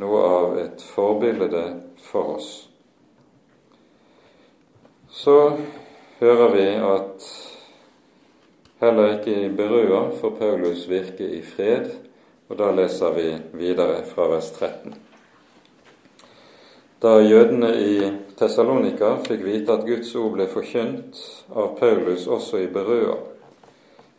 noe 0.00 0.20
av 0.24 0.58
et 0.58 0.82
forbilde 0.82 1.64
for 2.00 2.36
oss. 2.36 2.50
Så 5.12 5.36
hører 6.20 6.54
vi 6.54 6.66
at 6.80 7.26
heller 8.80 9.18
ikke 9.18 9.34
i 9.44 9.50
Berua 9.52 10.06
får 10.20 10.36
Paulus 10.38 10.86
virke 10.88 11.28
i 11.36 11.42
fred, 11.44 11.90
og 12.48 12.58
da 12.60 12.70
leser 12.72 13.16
vi 13.16 13.26
videre 13.60 14.02
fra 14.08 14.28
vers 14.32 14.48
13. 14.56 14.94
Da 17.02 17.16
jødene 17.18 17.72
i 17.82 17.94
Tessalonika 18.38 19.16
fikk 19.26 19.44
vite 19.44 19.74
at 19.74 19.84
Guds 19.86 20.14
ord 20.14 20.36
ble 20.36 20.46
forkynt 20.48 21.18
av 21.50 21.74
Paulus 21.80 22.28
også 22.30 22.62
i 22.62 22.70
Berøa, 22.72 23.18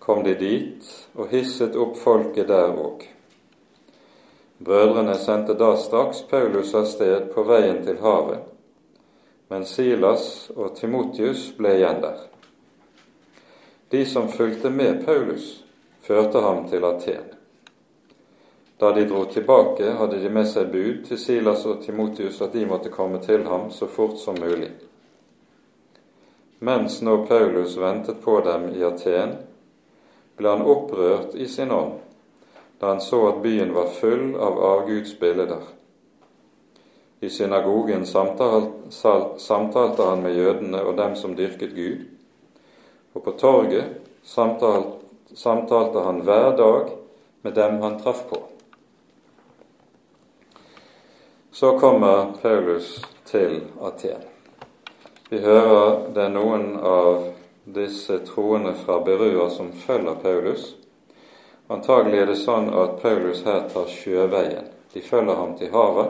kom 0.04 0.24
de 0.26 0.36
dit 0.36 0.90
og 1.16 1.32
hisset 1.32 1.78
opp 1.80 1.96
folket 1.96 2.52
der 2.52 2.76
òg. 2.76 3.06
Brødrene 4.58 5.16
sendte 5.16 5.54
da 5.54 5.78
straks 5.78 6.22
Paulus 6.30 6.74
av 6.76 6.86
sted 6.86 7.32
på 7.34 7.44
veien 7.44 7.82
til 7.86 7.98
havet, 8.04 8.44
men 9.50 9.66
Silas 9.66 10.52
og 10.56 10.76
Timotius 10.78 11.50
ble 11.58 11.74
igjen 11.80 12.02
der. 12.04 12.20
De 13.90 14.06
som 14.06 14.30
fulgte 14.30 14.70
med 14.70 15.06
Paulus, 15.06 15.64
førte 16.02 16.42
ham 16.42 16.68
til 16.70 16.86
Aten. 16.86 17.34
Da 18.78 18.92
de 18.92 19.06
dro 19.10 19.26
tilbake, 19.26 19.92
hadde 19.98 20.22
de 20.22 20.30
med 20.30 20.48
seg 20.50 20.72
bud 20.72 21.04
til 21.08 21.20
Silas 21.20 21.66
og 21.66 21.82
Timotius 21.84 22.42
at 22.42 22.54
de 22.54 22.66
måtte 22.70 22.94
komme 22.94 23.22
til 23.24 23.46
ham 23.48 23.70
så 23.72 23.88
fort 23.88 24.18
som 24.22 24.38
mulig. 24.40 24.72
Mens 26.60 27.02
nå 27.02 27.26
Paulus 27.26 27.78
ventet 27.78 28.22
på 28.24 28.40
dem 28.46 28.70
i 28.76 28.84
Aten, 28.86 29.38
ble 30.38 30.50
han 30.50 30.66
opprørt 30.66 31.36
i 31.36 31.48
sin 31.48 31.72
ånd 31.72 32.00
da 32.84 32.90
han 32.90 33.02
så 33.02 33.28
at 33.28 33.42
byen 33.42 33.74
var 33.74 33.86
full 33.86 34.36
av 34.36 34.60
avgudsbilder. 34.60 35.62
I 37.20 37.30
synagogen 37.30 38.06
samtalte 38.06 40.04
han 40.04 40.22
med 40.26 40.36
jødene 40.36 40.82
og 40.84 40.98
dem 40.98 41.16
som 41.16 41.36
dyrket 41.36 41.72
Gud, 41.78 42.02
og 43.16 43.24
på 43.24 43.32
torget 43.40 43.86
samtalte 44.28 46.04
han 46.04 46.22
hver 46.28 46.52
dag 46.60 46.92
med 47.48 47.56
dem 47.56 47.80
han 47.86 48.00
traff 48.04 48.28
på. 48.28 48.42
Så 51.52 51.80
kommer 51.80 52.36
Paulus 52.42 53.00
til 53.24 53.62
Aten. 53.80 54.28
Vi 55.30 55.40
hører 55.40 56.12
det 56.12 56.24
er 56.28 56.36
noen 56.36 56.76
av 56.84 57.32
disse 57.64 58.20
troende 58.28 58.76
fra 58.76 59.00
Berua 59.00 59.48
som 59.50 59.72
følger 59.72 60.20
Paulus. 60.20 60.74
Antagelig 61.68 62.20
er 62.20 62.26
det 62.28 62.40
sånn 62.42 62.68
at 62.76 62.98
Paulus 63.02 63.44
her 63.48 63.68
tar 63.72 63.88
sjøveien. 63.88 64.68
De 64.94 65.02
følger 65.02 65.40
ham 65.40 65.54
til 65.58 65.72
havet. 65.72 66.10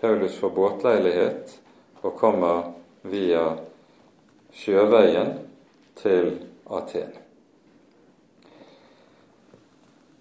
Paulus 0.00 0.36
får 0.38 0.52
båtleilighet 0.54 1.56
og 2.02 2.14
kommer 2.20 2.68
via 3.02 3.56
sjøveien 4.54 5.34
til 5.98 6.30
Aten. 6.70 7.10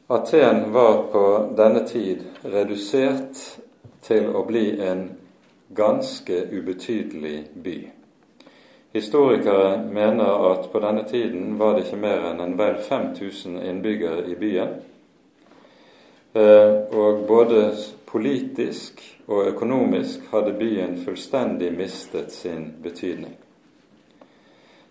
Aten 0.08 0.72
var 0.74 1.04
på 1.12 1.24
denne 1.58 1.84
tid 1.88 2.24
redusert 2.42 3.44
til 4.08 4.30
å 4.34 4.44
bli 4.48 4.72
en 4.82 5.10
ganske 5.76 6.42
ubetydelig 6.50 7.38
by. 7.54 7.78
Historikere 8.98 9.84
mener 9.94 10.52
at 10.52 10.72
på 10.72 10.80
denne 10.80 11.04
tiden 11.04 11.58
var 11.58 11.76
det 11.76 11.84
ikke 11.86 12.00
mer 12.02 12.24
enn 12.32 12.40
en 12.42 12.56
vel 12.58 12.80
5000 12.82 13.60
innbyggere 13.62 14.24
i 14.26 14.36
byen. 14.36 14.72
Eh, 16.34 16.72
og 16.98 17.22
både 17.30 17.60
politisk 18.10 19.04
og 19.28 19.52
økonomisk 19.52 20.26
hadde 20.32 20.56
byen 20.58 20.98
fullstendig 21.06 21.70
mistet 21.78 22.34
sin 22.34 22.72
betydning. 22.82 23.38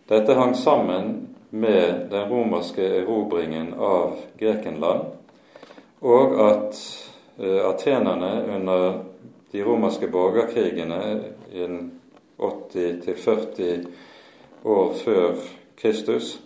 Dette 0.07 0.39
hang 0.39 0.55
sammen 0.55 1.13
med 1.51 2.07
den 2.11 2.31
romerske 2.31 2.87
erobringen 3.01 3.75
av 3.75 4.21
Grekenland, 4.39 5.11
og 6.01 6.41
at 6.47 6.79
eh, 7.43 7.63
atenerne 7.73 8.33
under 8.55 9.01
de 9.51 9.67
romerske 9.67 10.07
borgerkrigene 10.15 11.03
i 11.51 11.67
80-40 12.39 13.87
år 14.65 14.93
før 15.05 15.37
Kristus 15.77 16.37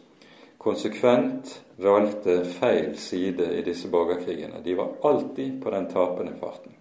konsekvent 0.61 1.55
valgte 1.81 2.43
feil 2.45 2.97
side 3.01 3.47
i 3.57 3.63
disse 3.65 3.89
borgerkrigene. 3.89 4.61
De 4.65 4.75
var 4.77 4.93
alltid 5.03 5.63
på 5.63 5.71
den 5.73 5.89
tapende 5.93 6.35
parten. 6.41 6.77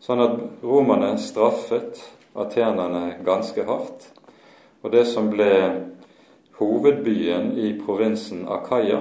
Sånn 0.00 0.22
at 0.22 0.38
romerne 0.62 1.16
straffet 1.18 2.02
atenerne 2.36 3.18
ganske 3.24 3.64
hardt. 3.66 4.10
Og 4.84 4.92
det 4.92 5.06
som 5.08 5.30
ble 5.32 5.50
hovedbyen 6.58 7.54
i 7.58 7.72
provinsen 7.80 8.44
Akaya, 8.48 9.00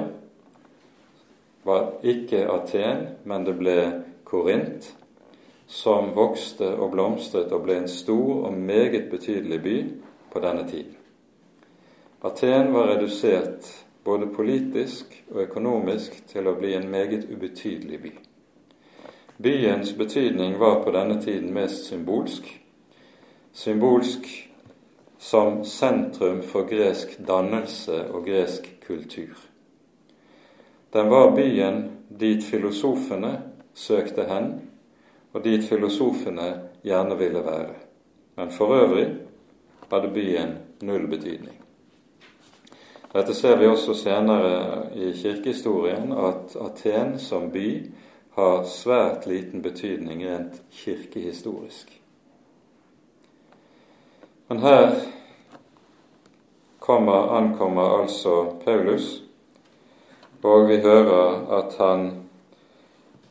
var 1.64 1.94
ikke 2.04 2.44
Aten, 2.52 3.06
men 3.24 3.46
det 3.48 3.56
ble 3.60 3.78
Korint 4.28 4.90
som 5.74 6.12
vokste 6.14 6.68
og 6.78 6.92
blomstret 6.94 7.52
og 7.56 7.64
ble 7.66 7.80
en 7.82 7.90
stor 7.90 8.46
og 8.46 8.54
meget 8.54 9.08
betydelig 9.10 9.58
by 9.64 9.78
på 10.30 10.42
denne 10.44 10.68
tiden. 10.70 10.98
Aten 12.24 12.70
var 12.74 12.92
redusert 12.92 13.66
både 14.06 14.28
politisk 14.36 15.16
og 15.32 15.42
økonomisk 15.48 16.20
til 16.30 16.48
å 16.48 16.54
bli 16.60 16.76
en 16.78 16.86
meget 16.92 17.26
ubetydelig 17.26 18.00
by. 18.04 18.12
Byens 19.44 19.96
betydning 19.98 20.60
var 20.62 20.84
på 20.84 20.94
denne 20.94 21.18
tiden 21.22 21.50
mest 21.56 21.88
symbolsk. 21.90 22.46
Symbolsk 23.54 24.30
som 25.18 25.64
sentrum 25.66 26.44
for 26.46 26.70
gresk 26.70 27.18
dannelse 27.28 27.98
og 28.12 28.28
gresk 28.28 28.70
kultur. 28.86 29.34
Den 30.94 31.10
var 31.10 31.34
byen 31.34 31.82
dit 32.20 32.46
filosofene 32.46 33.34
søkte 33.74 34.28
hen 34.30 34.52
og 35.34 35.44
dit 35.44 35.64
filosofene 35.66 36.54
gjerne 36.84 37.18
ville 37.18 37.46
være. 37.46 37.76
Men 38.36 38.52
for 38.52 38.76
øvrig 38.76 39.08
hadde 39.92 40.14
byen 40.14 40.58
null 40.82 41.08
betydning. 41.08 41.60
Dette 43.14 43.34
ser 43.34 43.58
vi 43.58 43.68
også 43.70 43.94
senere 43.94 44.88
i 44.96 45.12
kirkehistorien, 45.12 46.12
at 46.12 46.56
Aten 46.58 47.20
som 47.20 47.52
by 47.52 47.92
har 48.36 48.64
svært 48.64 49.28
liten 49.30 49.62
betydning 49.62 50.24
rent 50.26 50.62
kirkehistorisk. 50.72 52.02
Men 54.50 54.60
her 54.60 54.96
kommer, 56.80 57.38
ankommer 57.38 58.02
altså 58.02 58.56
Paulus, 58.66 59.24
og 60.44 60.68
vi 60.70 60.82
hører 60.82 61.48
at 61.58 61.78
han 61.80 62.12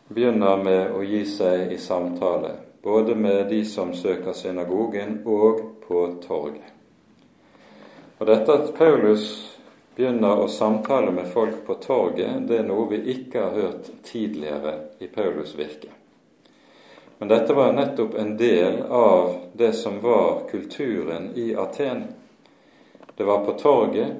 begynner 0.08 0.58
med 0.64 0.92
å 0.96 1.02
gi 1.06 1.22
seg 1.28 1.72
i 1.72 1.78
samtale, 1.78 2.56
både 2.82 3.14
med 3.14 3.48
de 3.50 3.62
som 3.64 3.94
søker 3.94 4.32
synagogen, 4.32 5.20
og 5.24 5.60
på 5.86 6.04
torget. 6.26 6.72
Og 8.18 8.26
dette 8.26 8.54
at 8.54 8.74
Paulus 8.78 9.24
begynner 9.96 10.40
å 10.40 10.48
samtale 10.48 11.10
med 11.12 11.26
folk 11.32 11.64
på 11.66 11.74
torget, 11.82 12.46
det 12.48 12.60
er 12.60 12.68
noe 12.68 12.86
vi 12.92 13.02
ikke 13.16 13.42
har 13.42 13.56
hørt 13.56 13.90
tidligere 14.06 14.78
i 15.02 15.08
Paulus' 15.10 15.56
virke. 15.58 15.90
Men 17.18 17.28
dette 17.28 17.54
var 17.54 17.72
nettopp 17.72 18.14
en 18.18 18.36
del 18.36 18.80
av 18.82 19.34
det 19.52 19.72
som 19.78 20.00
var 20.02 20.40
kulturen 20.50 21.30
i 21.34 21.52
Aten. 21.54 22.04
Det 23.14 23.24
var 23.24 23.44
på 23.44 23.52
torget 23.58 24.16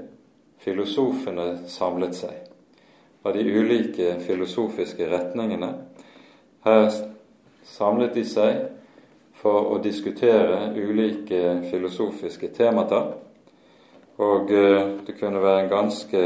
filosofene 0.62 1.56
samlet 1.66 2.14
seg, 2.14 2.36
av 3.22 3.34
de 3.36 3.44
ulike 3.44 4.16
filosofiske 4.26 5.06
retningene. 5.10 5.72
Her 6.64 6.90
samlet 7.64 8.14
de 8.14 8.24
seg 8.26 8.62
for 9.42 9.72
å 9.74 9.78
diskutere 9.82 10.72
ulike 10.76 11.62
filosofiske 11.70 12.52
temata. 12.54 13.02
Og 14.22 14.52
eh, 14.54 14.92
det 15.06 15.16
kunne 15.18 15.42
være 15.42 15.64
en 15.64 15.72
ganske 15.72 16.22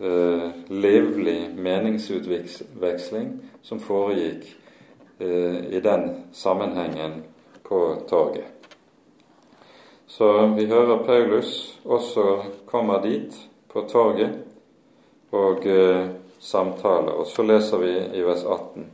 eh, 0.00 0.46
livlig 0.70 1.38
meningsutveksling 1.54 3.28
som 3.62 3.82
foregikk 3.82 4.48
eh, 5.18 5.60
i 5.76 5.82
den 5.84 6.08
sammenhengen 6.32 7.22
på 7.62 7.80
torget. 8.08 8.50
Så 10.06 10.46
vi 10.56 10.66
hører 10.70 11.04
Paulus 11.04 11.78
også 11.84 12.42
kommer 12.66 13.02
dit 13.02 13.34
på 13.68 13.86
torget 13.90 14.53
og 15.34 15.66
eh, 15.66 16.06
samtaler. 16.40 17.12
Og 17.12 17.26
så 17.26 17.42
leser 17.42 17.82
vi 17.82 17.92
i 18.18 18.22
vers 18.22 18.44
18. 18.44 18.86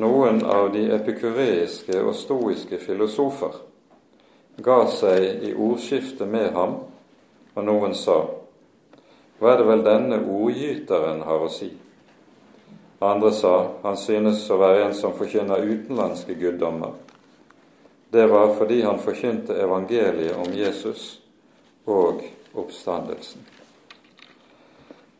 Noen 0.00 0.44
av 0.46 0.70
de 0.72 0.86
epikureiske 0.94 1.98
og 2.00 2.14
stoiske 2.14 2.78
filosofer 2.78 3.58
ga 4.60 4.84
seg 4.92 5.44
i 5.48 5.54
ordskifte 5.56 6.28
med 6.30 6.52
ham, 6.54 6.78
og 7.54 7.64
noen 7.66 7.94
sa:" 7.94 8.22
Hva 9.40 9.54
er 9.54 9.62
det 9.62 9.66
vel 9.70 9.82
denne 9.84 10.18
ordgyteren 10.20 11.22
har 11.24 11.40
å 11.40 11.48
si? 11.48 11.70
Andre 13.00 13.30
sa 13.32 13.54
han 13.82 13.96
synes 13.96 14.42
å 14.52 14.58
være 14.60 14.82
en 14.84 14.94
som 14.94 15.14
forkynner 15.16 15.64
utenlandske 15.64 16.36
guddommer. 16.36 16.92
Det 18.12 18.26
var 18.28 18.52
fordi 18.58 18.82
han 18.82 19.00
forkynte 19.00 19.56
evangeliet 19.56 20.36
om 20.36 20.52
Jesus 20.52 21.22
og 21.88 22.20
oppstandelsen. 22.52 23.49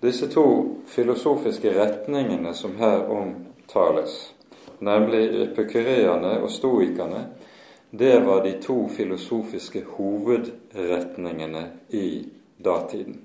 Disse 0.01 0.29
to 0.33 0.77
filosofiske 0.87 1.75
retningene 1.77 2.55
som 2.55 2.77
her 2.77 3.03
omtales, 3.13 4.35
nemlig 4.79 5.27
epikureerne 5.43 6.39
og 6.41 6.51
stoikerne, 6.51 7.27
det 7.91 8.21
var 8.25 8.41
de 8.45 8.55
to 8.63 8.89
filosofiske 8.89 9.83
hovedretningene 9.99 11.67
i 11.89 12.29
datiden. 12.65 13.21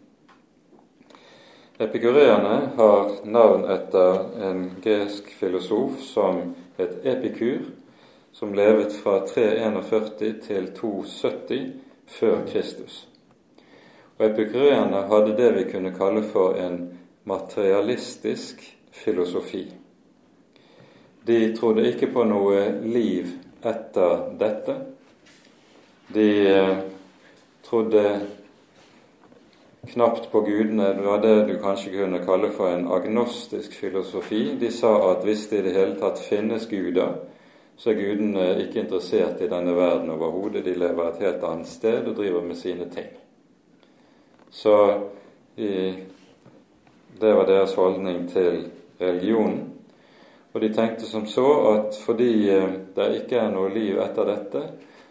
Epikureerne 1.79 2.69
har 2.75 3.15
navn 3.23 3.65
etter 3.71 4.19
en 4.49 4.69
gresk 4.83 5.31
filosof 5.39 5.99
som 6.03 6.53
het 6.77 6.99
Epikur, 7.07 7.71
som 8.31 8.53
levet 8.53 8.93
fra 8.99 9.21
341 9.27 10.39
til 10.43 10.71
270 10.75 11.73
før 12.19 12.45
Kristus. 12.51 13.05
Og 14.17 14.25
Epikureerne 14.29 15.01
hadde 15.09 15.35
det 15.35 15.49
vi 15.57 15.63
kunne 15.71 15.91
kalle 15.95 16.23
for 16.23 16.55
en 16.59 16.77
materialistisk 17.27 18.61
filosofi. 18.91 19.65
De 21.27 21.39
trodde 21.57 21.87
ikke 21.89 22.07
på 22.13 22.23
noe 22.29 22.61
liv 22.85 23.33
etter 23.65 24.27
dette. 24.39 24.75
De 26.13 26.27
eh, 26.47 26.77
trodde 27.65 28.03
knapt 29.91 30.31
på 30.31 30.41
gudene. 30.45 30.93
Det 30.93 31.01
var 31.01 31.21
det 31.21 31.35
du 31.49 31.57
kanskje 31.59 31.91
kunne 31.97 32.21
kalle 32.25 32.53
for 32.53 32.71
en 32.71 32.87
agnostisk 32.87 33.73
filosofi. 33.73 34.55
De 34.59 34.71
sa 34.71 34.93
at 35.11 35.25
hvis 35.25 35.47
det 35.49 35.59
i 35.59 35.67
det 35.67 35.75
hele 35.75 35.99
tatt 35.99 36.21
finnes 36.21 36.69
guder, 36.69 37.17
så 37.75 37.91
er 37.91 37.99
gudene 37.99 38.47
ikke 38.63 38.85
interessert 38.85 39.41
i 39.41 39.51
denne 39.51 39.75
verden 39.75 40.13
overhodet. 40.13 40.63
De 40.63 40.77
lever 40.77 41.09
et 41.09 41.23
helt 41.25 41.43
annet 41.43 41.73
sted 41.73 42.05
og 42.05 42.15
driver 42.21 42.45
med 42.45 42.55
sine 42.61 42.87
ting. 42.93 43.11
Så 44.55 45.01
i, 45.55 45.93
det 47.19 47.33
var 47.33 47.47
deres 47.47 47.73
holdning 47.75 48.27
til 48.31 48.61
religionen. 48.97 49.65
Og 50.55 50.61
de 50.61 50.69
tenkte 50.73 51.03
som 51.05 51.25
så 51.27 51.47
at 51.73 51.97
fordi 51.99 52.47
eh, 52.49 52.77
det 52.95 53.09
ikke 53.17 53.41
er 53.41 53.51
noe 53.51 53.73
liv 53.75 53.99
etter 53.99 54.29
dette, 54.29 54.61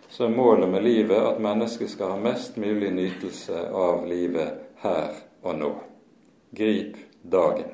så 0.09 0.25
er 0.25 0.33
målet 0.33 0.71
med 0.73 0.87
livet 0.87 1.21
at 1.21 1.43
mennesket 1.45 1.93
skal 1.93 2.15
ha 2.15 2.23
mest 2.25 2.57
mulig 2.57 2.89
nytelse 2.97 3.67
av 3.69 4.07
livet 4.09 4.81
her 4.81 5.13
og 5.45 5.59
nå. 5.61 5.71
Grip 6.57 6.97
dagen. 7.21 7.69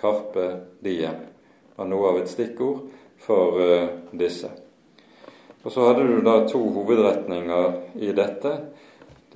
Carpe 0.00 0.48
diem 0.82 1.22
var 1.76 1.86
noe 1.86 2.10
av 2.10 2.18
et 2.24 2.32
stikkord 2.34 2.88
for 3.22 3.60
uh, 3.62 3.86
disse. 4.10 4.50
Og 5.62 5.70
så 5.70 5.86
hadde 5.86 6.08
du 6.10 6.18
da 6.26 6.40
to 6.50 6.64
hovedretninger 6.74 8.02
i 8.02 8.10
dette. 8.16 8.52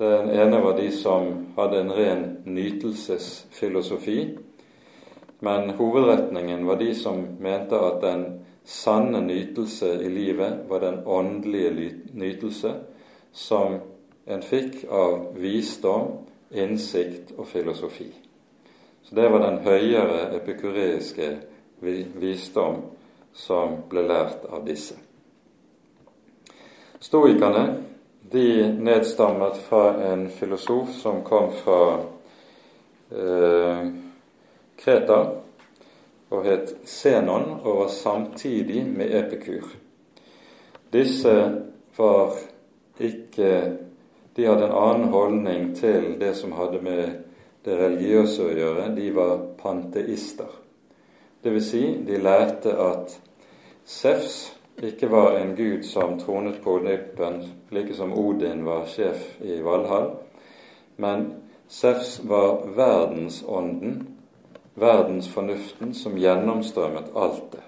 Den 0.01 0.29
ene 0.29 0.61
var 0.61 0.77
de 0.77 0.91
som 0.91 1.27
hadde 1.55 1.79
en 1.79 1.91
ren 1.93 2.37
nytelsesfilosofi, 2.43 4.37
men 5.39 5.69
hovedretningen 5.69 6.65
var 6.65 6.75
de 6.75 6.95
som 6.95 7.19
mente 7.39 7.77
at 7.77 7.99
den 8.01 8.23
sanne 8.65 9.21
nytelse 9.21 9.91
i 10.01 10.09
livet 10.09 10.63
var 10.69 10.81
den 10.81 10.97
åndelige 11.05 11.91
nytelse 12.17 12.71
som 13.31 13.77
en 14.25 14.41
fikk 14.41 14.87
av 14.89 15.35
visdom, 15.37 16.09
innsikt 16.49 17.35
og 17.37 17.45
filosofi. 17.53 18.09
Så 19.05 19.15
det 19.15 19.29
var 19.29 19.45
den 19.45 19.61
høyere 19.61 20.31
epikureiske 20.39 21.29
visdom 22.17 22.81
som 23.37 23.83
ble 23.89 24.07
lært 24.09 24.49
av 24.49 24.65
disse. 24.65 24.97
Stoikerne 26.97 27.90
de 28.31 28.71
nedstammet 28.79 29.57
fra 29.57 30.03
en 30.03 30.29
filosof 30.29 30.93
som 30.95 31.21
kom 31.23 31.51
fra 31.51 31.99
eh, 33.11 33.87
Kreta 34.79 35.19
og 36.31 36.45
het 36.47 36.75
Zenon 36.87 37.59
og 37.59 37.77
var 37.83 37.91
samtidig 37.91 38.85
med 38.87 39.11
Epikur. 39.19 39.67
Disse 40.93 41.35
var 41.97 42.39
ikke 42.99 43.77
De 44.35 44.45
hadde 44.47 44.63
en 44.63 44.71
annen 44.71 45.09
holdning 45.11 45.73
til 45.75 46.13
det 46.19 46.31
som 46.39 46.53
hadde 46.55 46.79
med 46.79 47.17
det 47.65 47.73
religiøse 47.75 48.45
å 48.45 48.53
gjøre. 48.55 48.85
De 48.95 49.09
var 49.11 49.41
panteister. 49.59 50.47
Dvs. 51.43 51.65
Si, 51.67 51.81
de 52.07 52.19
lærte 52.23 52.71
at 52.79 53.17
Sefs 53.83 54.53
ikke 54.87 55.11
var 55.11 55.37
en 55.37 55.55
gud 55.55 55.83
som 55.85 56.17
tronet 56.19 56.61
på 56.63 56.79
Olympen, 56.79 57.43
like 57.69 57.93
som 57.93 58.13
Odin 58.17 58.65
var 58.65 58.87
sjef 58.89 59.41
i 59.41 59.59
Valhall, 59.61 60.15
men 60.97 61.27
Sefs 61.71 62.19
var 62.27 62.65
verdensånden 62.75 64.01
verdensfornuften 64.73 65.93
som 65.93 66.17
gjennomstrømmet 66.17 67.11
alt 67.15 67.51
det. 67.51 67.63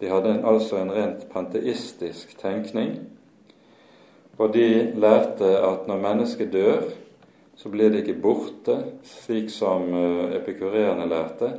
De 0.00 0.08
hadde 0.08 0.30
en, 0.30 0.44
altså 0.46 0.78
en 0.78 0.92
rent 0.94 1.26
panteistisk 1.32 2.36
tenkning, 2.38 2.98
og 4.38 4.54
de 4.54 4.92
lærte 4.94 5.48
at 5.58 5.88
når 5.90 6.02
mennesket 6.02 6.52
dør, 6.52 6.82
så 7.58 7.68
blir 7.68 7.90
det 7.90 8.04
ikke 8.04 8.20
borte, 8.22 8.76
slik 9.02 9.50
som 9.50 9.90
epikurerene 10.38 11.08
lærte, 11.10 11.50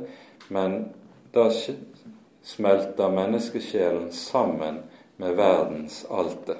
men 0.48 0.86
da 1.34 1.50
smelter 2.42 3.10
menneskesjelen 3.10 4.12
sammen 4.12 4.82
med 5.16 5.36
verdens 5.36 6.06
alte. 6.10 6.56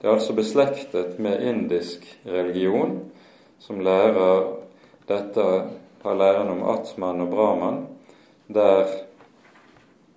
Det 0.00 0.08
er 0.08 0.14
altså 0.14 0.36
beslektet 0.36 1.18
med 1.18 1.42
indisk 1.42 2.04
religion, 2.24 2.98
som 3.58 3.80
lærer 3.80 4.52
dette 5.08 5.46
har 6.02 6.14
læren 6.14 6.50
om 6.52 6.62
Atman 6.70 7.20
og 7.20 7.30
Brahman, 7.32 7.86
der 8.46 8.86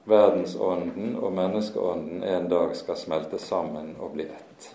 verdensånden 0.09 1.15
og 1.15 1.33
menneskeånden 1.33 2.23
en 2.23 2.49
dag 2.49 2.75
skal 2.75 2.97
smelte 2.97 3.39
sammen 3.39 3.95
og 3.99 4.13
bli 4.13 4.25
ett. 4.25 4.69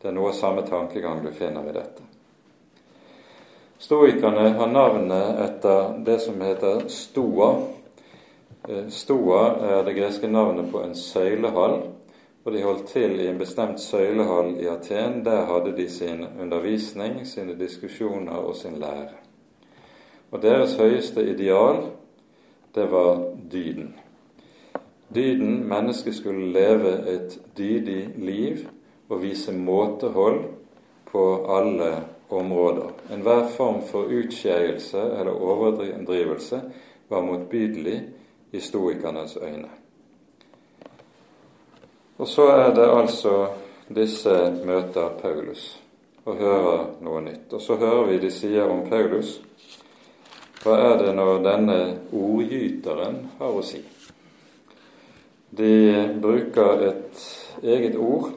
Det 0.00 0.08
er 0.08 0.16
noe 0.16 0.30
av 0.32 0.38
samme 0.38 0.64
tankegang 0.68 1.20
du 1.24 1.32
finner 1.36 1.66
i 1.68 1.74
dette. 1.76 2.04
Stoikerne 3.80 4.50
har 4.56 4.72
navnet 4.72 5.40
etter 5.44 5.94
det 6.04 6.18
som 6.20 6.40
heter 6.40 6.86
stoa. 6.92 7.50
Eh, 8.68 8.88
stoa 8.88 9.56
er 9.56 9.84
det 9.84 9.94
greske 9.96 10.28
navnet 10.28 10.68
på 10.72 10.82
en 10.84 10.94
søylehall, 10.94 11.78
og 12.44 12.52
de 12.52 12.62
holdt 12.62 12.90
til 12.92 13.20
i 13.20 13.28
en 13.30 13.38
bestemt 13.40 13.80
søylehall 13.80 14.52
i 14.60 14.68
Aten. 14.68 15.24
Der 15.24 15.46
hadde 15.48 15.72
de 15.76 15.88
sin 15.90 16.26
undervisning, 16.40 17.26
sine 17.26 17.56
diskusjoner 17.58 18.36
og 18.36 18.56
sin 18.56 18.76
lære. 18.80 19.16
Og 20.30 20.42
deres 20.42 20.76
høyeste 20.76 21.24
ideal, 21.30 21.82
det 22.74 22.90
var 22.92 23.24
dyden. 23.52 23.94
Dyden 25.14 25.68
mennesket 25.68 26.14
skulle 26.14 26.52
leve 26.52 26.92
et 27.14 27.40
dydig 27.58 28.08
liv 28.16 28.58
og 29.08 29.22
vise 29.22 29.52
måtehold 29.52 30.44
på 31.12 31.46
alle 31.56 32.04
områder. 32.30 32.92
Enhver 33.14 33.48
form 33.48 33.82
for 33.82 34.02
utskeielse 34.02 35.00
eller 35.00 35.32
overdrivelse 35.32 36.62
var 37.08 37.20
motbydelig 37.20 38.02
i 38.52 38.60
stoikernes 38.60 39.36
øyne. 39.36 39.68
Og 42.18 42.28
så 42.28 42.46
er 42.52 42.74
det 42.74 42.88
altså 42.88 43.34
disse 43.94 44.34
møter 44.64 45.08
Paulus 45.22 45.80
og 46.24 46.36
hører 46.36 46.82
noe 47.00 47.22
nytt. 47.24 47.52
Og 47.52 47.62
så 47.62 47.76
hører 47.80 48.10
vi 48.10 48.18
de 48.18 48.30
sier 48.30 48.68
om 48.68 48.84
Paulus 48.90 49.38
hva 50.60 50.74
er 50.76 50.98
det 51.00 51.12
når 51.16 51.38
denne 51.40 51.76
ordgyteren 52.12 53.14
har 53.38 53.54
å 53.56 53.62
si? 53.64 53.78
De 55.56 55.70
bruker 56.20 56.82
et 56.84 57.22
eget 57.64 57.96
ord 57.96 58.34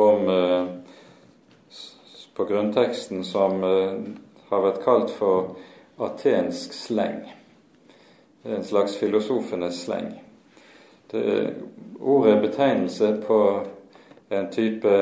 om 0.00 0.30
eh, 0.32 0.70
på 2.32 2.46
grunnteksten 2.48 3.20
som 3.28 3.60
eh, 3.68 4.00
har 4.48 4.64
vært 4.64 4.80
kalt 4.86 5.12
for 5.12 5.58
atensk 6.00 6.72
sleng. 6.72 7.20
Det 8.42 8.52
er 8.52 8.56
en 8.56 8.64
slags 8.64 8.96
filosofenes 8.96 9.82
sleng. 9.84 10.12
Det, 11.10 11.54
ordet 12.00 12.34
er 12.36 12.40
betegnelse 12.42 13.12
på 13.26 13.40
en 14.28 14.50
type 14.52 14.94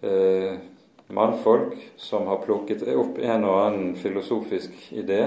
eh, 0.00 0.54
mannfolk 1.06 1.74
som 1.96 2.26
har 2.26 2.42
plukket 2.44 2.84
opp 2.94 3.18
en 3.18 3.44
og 3.44 3.60
annen 3.64 3.94
filosofisk 3.98 4.74
idé 4.90 5.24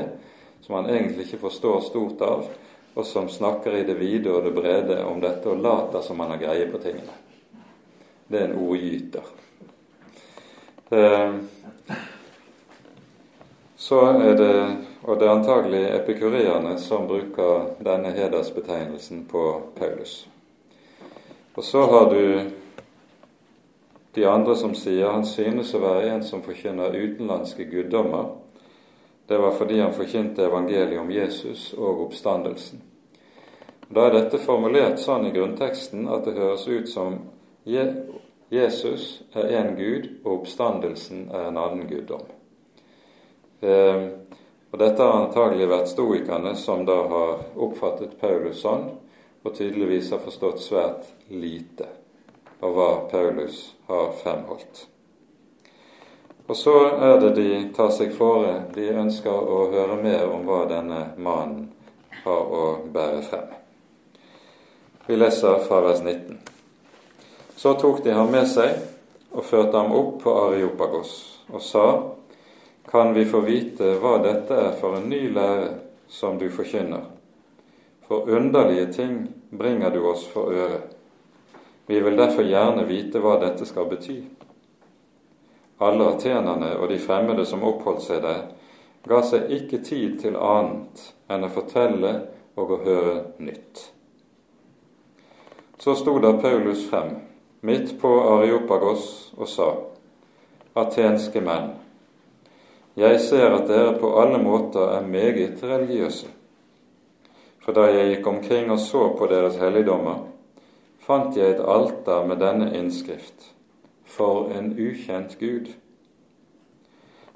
som 0.62 0.76
man 0.76 0.90
egentlig 0.90 1.26
ikke 1.26 1.44
forstår 1.48 1.82
stort 1.82 2.22
av, 2.22 2.48
og 2.94 3.06
som 3.06 3.30
snakker 3.30 3.78
i 3.78 3.86
det 3.88 3.96
vide 4.00 4.32
og 4.32 4.44
det 4.44 4.54
brede 4.54 5.00
om 5.06 5.22
dette 5.24 5.50
og 5.50 5.62
later 5.64 6.04
som 6.06 6.20
man 6.20 6.34
har 6.34 6.42
greie 6.42 6.68
på 6.72 6.82
tingene. 6.84 7.16
Det 8.28 8.42
er 8.42 8.50
en 8.50 8.60
ordgyter. 8.60 9.32
Eh, 10.90 11.36
så 13.80 14.02
er 14.12 14.36
det, 14.38 14.54
og 15.02 15.20
det 15.20 15.28
er 15.28 15.32
antagelig 15.32 15.84
epikureerne 15.96 16.76
som 16.82 17.08
bruker 17.08 17.72
denne 17.84 18.12
hedersbetegnelsen 18.16 19.26
på 19.32 19.44
Paulus. 19.76 20.28
Og 21.56 21.64
så 21.64 21.86
har 21.92 22.10
du 22.12 22.50
de 24.14 24.26
andre 24.26 24.56
som 24.56 24.76
sier 24.76 25.12
han 25.12 25.26
synes 25.26 25.74
å 25.74 25.82
være 25.84 26.12
en 26.14 26.24
som 26.24 26.44
forkynner 26.44 26.96
utenlandske 26.96 27.66
guddommer. 27.72 28.34
Det 29.28 29.38
var 29.38 29.56
fordi 29.56 29.80
han 29.80 29.94
forkynte 29.94 30.48
evangeliet 30.48 31.00
om 31.00 31.12
Jesus 31.12 31.74
og 31.78 32.06
oppstandelsen. 32.08 32.82
Da 33.90 34.06
er 34.06 34.16
dette 34.16 34.42
formulert 34.42 35.00
sånn 35.02 35.28
i 35.30 35.34
grunnteksten 35.34 36.10
at 36.10 36.26
det 36.28 36.38
høres 36.38 36.68
ut 36.68 36.90
som 36.90 37.20
Jesus 37.66 39.22
er 39.34 39.52
en 39.60 39.76
gud, 39.78 40.10
og 40.24 40.42
oppstandelsen 40.42 41.28
er 41.30 41.48
en 41.50 41.58
annen 41.58 41.88
guddom. 41.90 42.26
Eh, 43.62 44.10
og 44.72 44.78
Dette 44.80 45.02
har 45.02 45.24
antagelig 45.24 45.70
vært 45.70 45.90
stoikerne 45.90 46.54
som 46.58 46.86
da 46.86 47.00
har 47.10 47.40
oppfattet 47.58 48.20
Paulus 48.22 48.62
sånn, 48.62 48.86
og 49.42 49.56
tydeligvis 49.56 50.12
har 50.14 50.22
forstått 50.22 50.62
svært 50.62 51.10
lite 51.32 51.88
av 52.62 52.76
hva 52.76 52.90
Paulus 53.10 53.64
har 53.88 54.12
fremholdt. 54.20 54.86
Og 56.50 56.58
så 56.58 56.76
er 56.98 57.20
det 57.22 57.32
de 57.38 57.50
tar 57.78 57.92
seg 57.94 58.14
fore, 58.14 58.56
de 58.74 58.90
ønsker 58.90 59.32
å 59.32 59.68
høre 59.74 59.98
mer 60.02 60.28
om 60.34 60.46
hva 60.50 60.64
denne 60.70 61.02
mannen 61.18 61.68
har 62.24 62.54
å 62.60 62.64
bære 62.94 63.22
frem. 63.26 63.52
Vi 65.06 65.18
leser 65.18 65.62
fra 65.66 65.82
vers 65.86 66.02
19. 66.04 66.40
Så 67.58 67.74
tok 67.82 68.04
de 68.06 68.14
ham 68.14 68.30
med 68.34 68.46
seg 68.50 68.78
og 69.34 69.46
førte 69.46 69.78
ham 69.78 69.94
opp 69.94 70.20
på 70.24 70.36
Areopagos 70.46 71.14
og 71.50 71.62
sa:" 71.66 71.86
Kan 72.92 73.14
vi 73.14 73.26
få 73.26 73.40
vite 73.40 73.92
hva 74.02 74.16
dette 74.24 74.56
er 74.58 74.72
for 74.80 74.98
en 74.98 75.10
ny 75.10 75.28
lære 75.30 75.68
som 76.10 76.40
du 76.42 76.48
forkynner? 76.50 77.04
For 78.08 78.26
underlige 78.26 78.88
ting 78.94 79.28
bringer 79.50 79.94
du 79.94 80.00
oss 80.10 80.24
for 80.28 80.50
øre. 80.50 80.80
Vi 81.86 82.00
vil 82.02 82.18
derfor 82.18 82.48
gjerne 82.50 82.88
vite 82.90 83.22
hva 83.22 83.36
dette 83.44 83.68
skal 83.70 83.86
bety. 83.92 84.16
Alle 85.86 86.08
atenerne 86.16 86.72
og 86.80 86.90
de 86.90 86.98
fremmede 86.98 87.46
som 87.46 87.62
oppholdt 87.64 88.02
seg 88.08 88.24
der, 88.26 88.40
ga 89.06 89.20
seg 89.22 89.54
ikke 89.54 89.84
tid 89.86 90.18
til 90.24 90.40
annet 90.42 91.04
enn 91.30 91.46
å 91.46 91.52
fortelle 91.54 92.14
og 92.58 92.74
å 92.74 92.80
høre 92.88 93.14
nytt. 93.38 93.84
Så 95.78 95.94
sto 95.96 96.18
da 96.18 96.34
Paulus 96.42 96.88
frem 96.90 97.14
midt 97.62 97.94
på 98.02 98.16
Areopagos 98.34 99.06
og 99.38 99.48
sa:" 99.48 99.70
Atenske 100.76 101.42
menn, 101.42 101.72
jeg 103.00 103.20
ser 103.22 103.54
at 103.56 103.68
dere 103.68 103.96
på 104.00 104.12
alle 104.20 104.42
måter 104.44 104.98
er 104.98 105.08
meget 105.08 105.64
religiøse. 105.64 106.28
For 107.64 107.76
da 107.76 107.86
jeg 107.94 108.16
gikk 108.16 108.28
omkring 108.28 108.72
og 108.72 108.80
så 108.80 109.06
på 109.18 109.28
deres 109.32 109.56
helligdommer, 109.62 110.26
fant 111.00 111.38
jeg 111.38 111.56
et 111.56 111.62
alter 111.64 112.26
med 112.28 112.42
denne 112.42 112.72
innskrift 112.78 113.54
For 114.10 114.50
en 114.58 114.72
ukjent 114.74 115.38
Gud. 115.40 115.70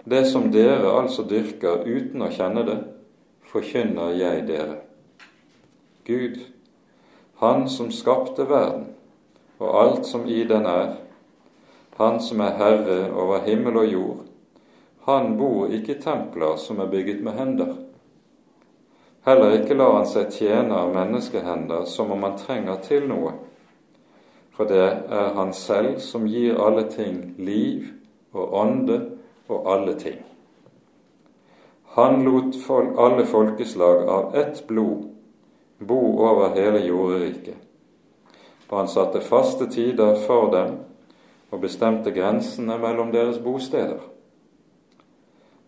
Det 0.10 0.24
som 0.28 0.50
dere 0.52 0.90
altså 0.98 1.24
dyrker 1.30 1.86
uten 1.86 2.26
å 2.26 2.32
kjenne 2.34 2.66
det, 2.66 2.80
forkynner 3.46 4.18
jeg 4.18 4.48
dere. 4.48 4.82
Gud, 6.06 6.42
Han 7.40 7.70
som 7.70 7.92
skapte 7.92 8.50
verden 8.50 8.90
og 9.60 9.80
alt 9.84 10.06
som 10.06 10.26
i 10.26 10.44
den 10.44 10.66
er, 10.66 10.96
Han 11.98 12.20
som 12.20 12.42
er 12.42 12.58
herre 12.58 13.00
over 13.14 13.46
himmel 13.46 13.78
og 13.78 13.92
jord, 13.92 14.24
han 15.06 15.38
bor 15.38 15.72
ikke 15.72 15.98
i 15.98 16.02
templer 16.02 16.56
som 16.60 16.80
er 16.80 16.92
bygget 16.92 17.24
med 17.24 17.38
hender. 17.40 17.74
Heller 19.26 19.58
ikke 19.58 19.76
lar 19.80 19.98
han 20.00 20.08
seg 20.08 20.32
tjene 20.36 20.76
av 20.76 20.94
menneskehender 20.96 21.88
som 21.88 22.12
om 22.12 22.24
han 22.28 22.38
trenger 22.40 22.80
til 22.84 23.08
noe 23.08 23.34
for 24.54 24.70
det 24.70 24.82
er 25.10 25.34
Han 25.36 25.54
selv 25.54 26.00
som 26.00 26.28
gir 26.28 26.60
alle 26.62 26.86
ting 26.92 27.36
liv 27.38 27.90
og 28.34 28.54
ånde 28.54 29.00
og 29.50 29.72
alle 29.72 29.96
ting. 30.00 30.22
Han 31.98 32.24
lot 32.26 32.56
alle 32.98 33.26
folkeslag 33.26 34.08
av 34.10 34.36
ett 34.36 34.68
blod 34.68 35.10
bo 35.80 36.00
over 36.26 36.56
hele 36.56 36.80
jorderiket, 36.86 37.58
og 38.70 38.78
han 38.78 38.88
satte 38.88 39.22
faste 39.22 39.68
tider 39.70 40.16
for 40.26 40.50
dem 40.52 40.78
og 41.52 41.62
bestemte 41.62 42.12
grensene 42.12 42.78
mellom 42.78 43.12
deres 43.12 43.38
bosteder. 43.38 44.00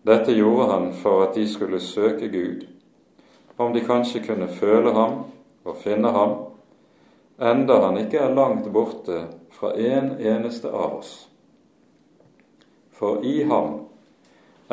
Dette 0.06 0.32
gjorde 0.32 0.70
han 0.70 0.92
for 0.94 1.24
at 1.24 1.34
de 1.34 1.48
skulle 1.50 1.80
søke 1.82 2.28
Gud, 2.30 2.66
om 3.56 3.72
de 3.74 3.80
kanskje 3.82 4.22
kunne 4.22 4.46
føle 4.48 4.92
ham 4.94 5.24
og 5.66 5.80
finne 5.82 6.12
ham 6.14 6.36
enda 7.38 7.80
han 7.82 7.98
ikke 8.00 8.20
er 8.22 8.34
langt 8.34 8.68
borte 8.72 9.24
fra 9.52 9.72
en 9.74 10.14
eneste 10.20 10.70
av 10.70 11.00
oss. 11.00 11.28
For 12.96 13.24
i 13.24 13.42
ham 13.44 13.80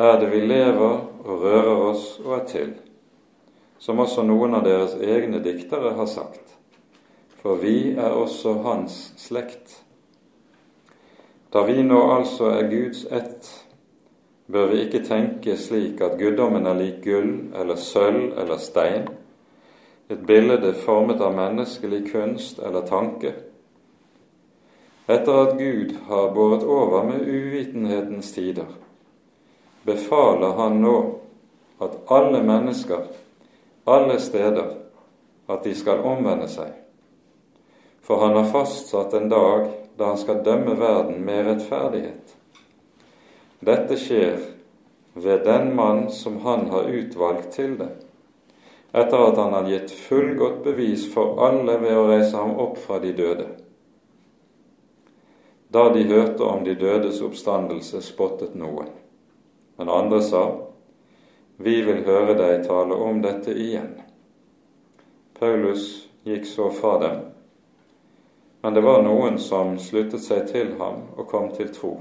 er 0.00 0.20
det 0.20 0.30
vi 0.32 0.40
lever 0.46 1.02
og 1.24 1.42
rører 1.42 1.82
oss 1.90 2.06
og 2.24 2.38
er 2.38 2.46
til, 2.48 2.72
som 3.78 4.00
også 4.00 4.24
noen 4.24 4.56
av 4.56 4.64
deres 4.64 4.96
egne 4.96 5.42
diktere 5.44 5.92
har 5.98 6.08
sagt, 6.08 6.56
for 7.42 7.60
vi 7.60 7.92
er 7.92 8.16
også 8.16 8.60
hans 8.64 9.12
slekt. 9.20 9.82
Da 11.52 11.62
vi 11.68 11.82
nå 11.82 12.00
altså 12.16 12.48
er 12.54 12.70
Guds 12.70 13.04
ett, 13.12 13.50
bør 14.46 14.66
vi 14.66 14.80
ikke 14.84 15.04
tenke 15.04 15.56
slik 15.56 16.00
at 16.04 16.18
guddommen 16.20 16.66
er 16.66 16.76
lik 16.78 17.00
gull 17.04 17.30
eller 17.56 17.80
sølv 17.80 18.34
eller 18.38 18.60
stein, 18.60 19.08
et 20.12 20.20
bilde 20.26 20.74
formet 20.84 21.20
av 21.24 21.32
menneskelig 21.36 22.02
kunst 22.10 22.60
eller 22.60 22.84
tanke. 22.86 23.32
Etter 25.08 25.40
at 25.40 25.58
Gud 25.58 25.96
har 26.08 26.32
båret 26.36 26.64
over 26.64 27.04
med 27.04 27.24
uvitenhetens 27.28 28.32
tider, 28.32 28.68
befaler 29.84 30.56
han 30.60 30.80
nå 30.80 30.96
at 31.84 31.98
alle 32.12 32.40
mennesker, 32.44 33.08
alle 33.84 34.20
steder, 34.20 34.70
at 35.48 35.64
de 35.64 35.74
skal 35.76 36.00
omvende 36.08 36.48
seg. 36.48 36.70
For 38.04 38.20
han 38.20 38.36
har 38.36 38.48
fastsatt 38.52 39.12
en 39.16 39.28
dag 39.28 39.68
da 39.98 40.12
han 40.12 40.20
skal 40.20 40.44
dømme 40.44 40.76
verden 40.80 41.20
med 41.24 41.46
rettferdighet. 41.46 42.36
Dette 43.64 43.96
skjer 43.96 44.40
ved 45.14 45.44
den 45.46 45.70
mann 45.76 46.10
som 46.12 46.40
han 46.44 46.68
har 46.72 46.90
utvalgt 46.90 47.54
til 47.56 47.78
det 47.80 47.92
etter 48.94 49.18
at 49.18 49.36
han 49.36 49.52
har 49.52 49.66
gitt 49.66 49.90
fullgodt 49.90 50.60
bevis 50.64 51.08
for 51.10 51.40
alle 51.42 51.74
ved 51.82 51.96
å 51.98 52.06
reise 52.06 52.36
ham 52.38 52.52
opp 52.62 52.76
fra 52.78 53.00
de 53.02 53.10
døde. 53.12 53.46
Da 55.74 55.88
de 55.90 56.04
hørte 56.06 56.46
om 56.46 56.62
de 56.62 56.76
dødes 56.78 57.18
oppstandelse, 57.26 57.98
spottet 58.06 58.54
noen, 58.54 58.92
men 59.76 59.90
andre 59.90 60.22
sa, 60.22 60.44
Vi 61.56 61.82
vil 61.86 62.02
høre 62.06 62.34
deg 62.34 62.64
tale 62.66 62.94
om 62.94 63.20
dette 63.22 63.52
igjen. 63.54 63.92
Paulus 65.38 66.08
gikk 66.26 66.46
så 66.50 66.70
fra 66.70 66.96
dem, 66.98 67.20
men 68.62 68.74
det 68.74 68.82
var 68.82 69.02
noen 69.02 69.38
som 69.38 69.78
sluttet 69.78 70.22
seg 70.22 70.48
til 70.50 70.74
ham 70.78 71.04
og 71.14 71.28
kom 71.30 71.50
til 71.54 71.70
tro. 71.74 71.92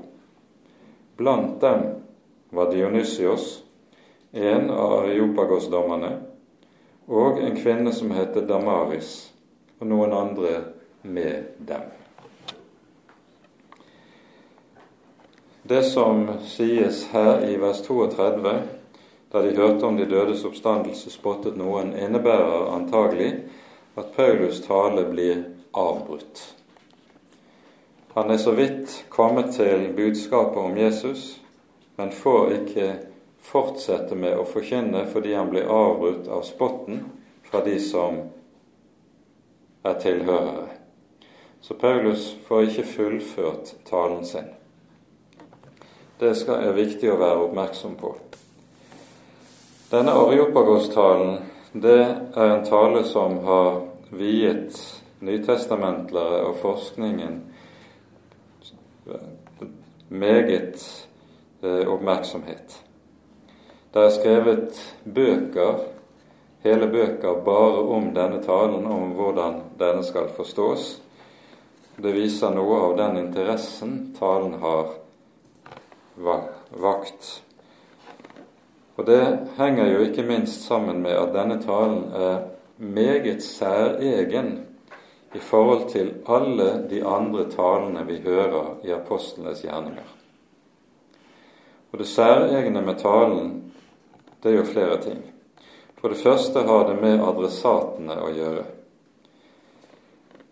Blant 1.17 1.61
dem 1.61 1.83
var 2.49 2.71
Dionysios, 2.71 3.63
en 4.31 4.69
av 4.69 4.93
Areopagos-dommerne, 4.99 6.13
og 7.07 7.41
en 7.41 7.57
kvinne 7.57 7.93
som 7.93 8.13
het 8.15 8.37
Damaris, 8.47 9.11
og 9.79 9.89
noen 9.91 10.13
andre 10.13 10.53
med 11.01 11.59
dem. 11.67 11.91
Det 15.63 15.83
som 15.83 16.25
sies 16.47 17.05
her 17.13 17.45
i 17.47 17.53
vers 17.61 17.83
32, 17.85 18.55
da 19.31 19.41
de 19.41 19.53
hørte 19.55 19.85
om 19.85 19.97
de 19.97 20.09
dødes 20.09 20.43
oppstandelse, 20.45 21.13
spottet 21.13 21.55
noen, 21.57 21.93
innebærer 21.95 22.73
antagelig 22.73 23.29
at 23.95 24.11
Paulus' 24.17 24.59
tale 24.65 25.05
blir 25.09 25.45
avbrutt. 25.71 26.41
Han 28.13 28.31
er 28.31 28.37
så 28.37 28.51
vidt 28.51 29.05
kommet 29.09 29.55
til 29.55 29.87
budskapet 29.95 30.57
om 30.57 30.77
Jesus, 30.77 31.41
men 31.97 32.11
får 32.11 32.51
ikke 32.59 32.87
fortsette 33.41 34.13
med 34.15 34.37
å 34.37 34.45
forkynne 34.45 35.07
fordi 35.09 35.33
han 35.33 35.49
blir 35.49 35.65
avbrutt 35.65 36.27
av 36.29 36.43
spotten 36.45 36.99
fra 37.47 37.63
de 37.65 37.79
som 37.81 38.19
er 39.83 39.97
tilhørere. 40.03 40.67
Så 41.61 41.73
Paulus 41.73 42.35
får 42.45 42.67
ikke 42.67 42.85
fullført 42.91 43.73
talen 43.89 44.25
sin. 44.25 44.51
Det 46.19 46.35
skal, 46.37 46.67
er 46.67 46.77
viktig 46.77 47.09
å 47.09 47.17
være 47.17 47.47
oppmerksom 47.47 47.95
på. 47.97 48.13
Denne 49.89 50.13
Areopagos-talen 50.21 51.41
det 51.73 51.97
er 52.05 52.51
en 52.51 52.65
tale 52.67 53.01
som 53.09 53.39
har 53.47 53.81
viet 54.13 54.77
nytestamentlere 55.25 56.43
og 56.45 56.61
forskningen 56.61 57.41
meget 60.07 61.07
eh, 61.61 61.87
oppmerksomhet. 61.87 62.83
Det 63.93 64.01
er 64.01 64.09
skrevet 64.09 64.79
bøker, 65.05 65.83
hele 66.63 66.87
bøker, 66.87 67.43
bare 67.45 67.83
om 67.95 68.09
denne 68.15 68.41
talen, 68.43 68.85
om 68.85 69.13
hvordan 69.17 69.61
denne 69.79 70.03
skal 70.03 70.31
forstås. 70.33 71.01
Det 71.97 72.13
viser 72.15 72.55
noe 72.55 72.79
av 72.87 72.97
den 72.97 73.19
interessen 73.21 73.97
talen 74.17 74.57
har 74.63 74.95
vakt. 76.17 77.43
Og 78.95 79.05
Det 79.05 79.49
henger 79.57 79.91
jo 79.91 80.03
ikke 80.05 80.25
minst 80.25 80.65
sammen 80.67 81.01
med 81.01 81.17
at 81.17 81.33
denne 81.33 81.61
talen 81.61 82.11
er 82.13 82.39
meget 82.77 83.43
særegen 83.43 84.65
i 85.33 85.39
forhold 85.39 85.89
til 85.89 86.13
alle 86.25 86.83
de 86.89 87.01
andre 87.05 87.45
talene 87.51 88.05
vi 88.07 88.19
hører 88.21 88.85
i 88.85 88.91
apostlenes 88.93 89.63
gjerninger. 89.65 90.09
Og 91.91 91.99
Det 91.99 92.07
særegne 92.07 92.81
med 92.81 92.99
talen, 92.99 93.73
det 94.43 94.51
er 94.51 94.57
jo 94.57 94.65
flere 94.65 94.97
ting. 95.01 95.21
For 96.01 96.09
det 96.09 96.17
første 96.17 96.59
har 96.59 96.87
det 96.89 96.95
med 97.01 97.21
adressatene 97.23 98.17
å 98.19 98.31
gjøre. 98.33 98.63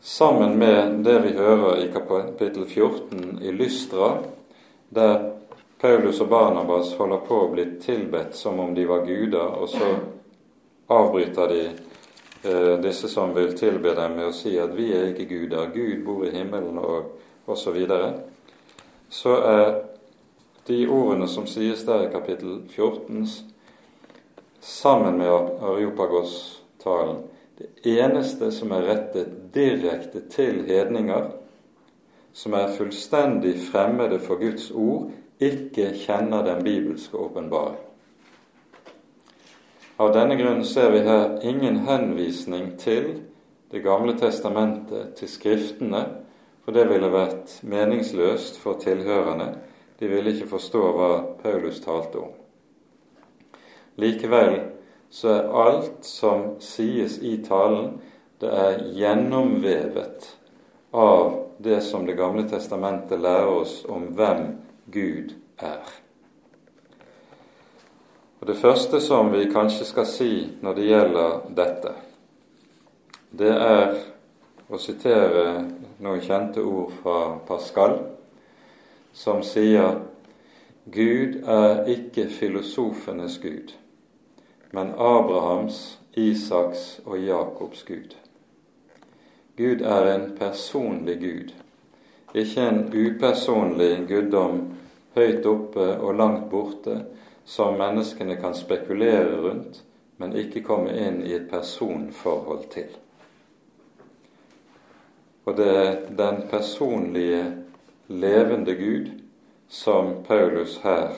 Sammen 0.02 0.58
med 0.58 1.04
det 1.06 1.18
vi 1.26 1.34
hører 1.38 1.82
i 1.82 1.90
kapittel 1.94 2.66
14 2.66 3.42
i 3.42 3.52
Lystra, 3.52 4.16
der 4.90 5.32
Paulus 5.82 6.22
og 6.22 6.30
Barnabas 6.30 6.94
holder 6.98 7.22
på 7.28 7.38
å 7.42 7.52
bli 7.54 7.66
tilbedt 7.82 8.36
som 8.38 8.60
om 8.60 8.74
de 8.76 8.86
var 8.86 9.06
guder, 9.06 9.58
og 9.62 9.70
så 9.70 9.92
avbryter 10.94 11.48
de 11.50 11.62
disse 12.82 13.10
som 13.10 13.36
vil 13.36 13.52
tilbe 13.58 13.94
dem, 13.94 14.16
med 14.18 14.32
å 14.32 14.34
si 14.34 14.56
at 14.58 14.72
vi 14.74 14.88
er 14.98 15.12
ikke 15.12 15.28
guder, 15.30 15.68
Gud 15.76 16.00
bor 16.06 16.24
i 16.26 16.32
himmelen, 16.34 16.80
og 16.82 17.52
osv. 17.52 17.78
Så, 17.86 18.00
så 19.10 19.36
er 19.46 19.68
de 20.68 20.88
ordene 20.88 21.28
som 21.30 21.48
sies 21.50 21.84
der 21.86 22.08
i 22.08 22.12
kapittel 22.14 22.62
14, 22.70 23.28
sammen 24.62 25.18
med 25.18 25.30
Areopagos-talen, 25.62 27.24
det 27.62 27.98
eneste 28.00 28.50
som 28.54 28.74
er 28.74 28.88
rettet 28.89 29.54
direkte 29.54 30.24
til 30.34 30.64
hedninger, 30.66 31.30
som 32.34 32.56
er 32.58 32.74
fullstendig 32.78 33.58
fremmede 33.68 34.18
for 34.24 34.42
Guds 34.42 34.72
ord, 34.72 35.12
ikke 35.42 35.92
kjenner 35.98 36.46
den 36.46 36.64
bibelske 36.64 37.18
åpenbaring. 37.18 37.91
Av 40.02 40.10
denne 40.16 40.34
grunn 40.36 40.64
ser 40.66 40.89
vi 40.95 41.04
her 41.06 41.36
ingen 41.45 41.84
henvisning 41.86 42.72
til 42.82 43.20
Det 43.72 43.84
gamle 43.86 44.16
testamentet, 44.20 45.14
til 45.16 45.30
Skriftene, 45.30 46.02
for 46.66 46.74
det 46.76 46.88
ville 46.89 47.08
vært 47.14 47.54
meningsløst 47.64 48.58
for 48.60 48.82
tilhørerne. 48.82 49.45
De 49.99 50.10
ville 50.10 50.34
ikke 50.34 50.49
forstå 50.49 50.82
hva 50.97 51.12
Paulus 51.43 51.80
talte 51.86 52.20
om. 52.20 52.34
Likevel 54.02 54.58
så 55.14 55.36
er 55.38 55.56
alt 55.68 56.04
som 56.10 56.56
sies 56.60 57.20
i 57.22 57.38
talen, 57.45 57.99
det 58.41 58.49
er 58.49 58.84
gjennomvevet 58.97 60.32
av 60.91 61.36
det 61.62 61.84
som 61.86 62.10
Det 62.10 62.18
gamle 62.18 62.49
testamentet 62.49 63.22
lærer 63.22 63.54
oss 63.54 63.84
om 63.86 64.10
hvem 64.18 64.47
Gud 64.89 65.38
er. 65.62 66.01
Og 68.42 68.48
Det 68.48 68.58
første 68.58 69.02
som 69.02 69.28
vi 69.30 69.46
kanskje 69.54 69.86
skal 69.86 70.06
si 70.10 70.32
når 70.66 70.74
det 70.74 70.86
gjelder 70.88 71.34
dette, 71.58 71.92
det 73.38 73.52
er 73.54 73.92
å 74.66 74.80
sitere 74.82 75.44
noen 76.02 76.24
kjente 76.26 76.64
ord 76.66 76.89
fra 77.04 77.20
Pascal, 77.46 78.00
som 79.14 79.44
sier 79.46 80.02
Gud 80.89 81.38
er 81.46 81.86
ikke 81.94 82.26
filosofenes 82.34 83.38
Gud, 83.46 83.76
men 84.74 84.96
Abrahams, 84.98 86.00
Isaks 86.18 87.00
og 87.06 87.22
Jakobs 87.22 87.86
Gud. 87.86 88.18
Gud 89.58 89.86
er 89.86 90.14
en 90.16 90.30
personlig 90.39 91.20
Gud, 91.22 91.54
ikke 92.34 92.66
en 92.66 92.86
upersonlig 92.89 94.08
guddom 94.10 94.64
høyt 95.14 95.46
oppe 95.46 95.92
og 96.00 96.16
langt 96.18 96.50
borte, 96.50 97.04
som 97.52 97.76
menneskene 97.76 98.38
kan 98.39 98.54
spekulere 98.56 99.41
rundt, 99.43 99.82
men 100.18 100.36
ikke 100.39 100.62
komme 100.64 100.93
inn 100.95 101.18
i 101.28 101.34
et 101.36 101.49
personforhold 101.52 102.70
til. 102.72 102.93
Og 105.43 105.58
det 105.58 105.68
er 105.68 105.97
den 106.16 106.45
personlige, 106.52 107.41
levende 108.12 108.76
Gud 108.76 109.10
som 109.72 110.14
Paulus 110.28 110.78
her 110.84 111.14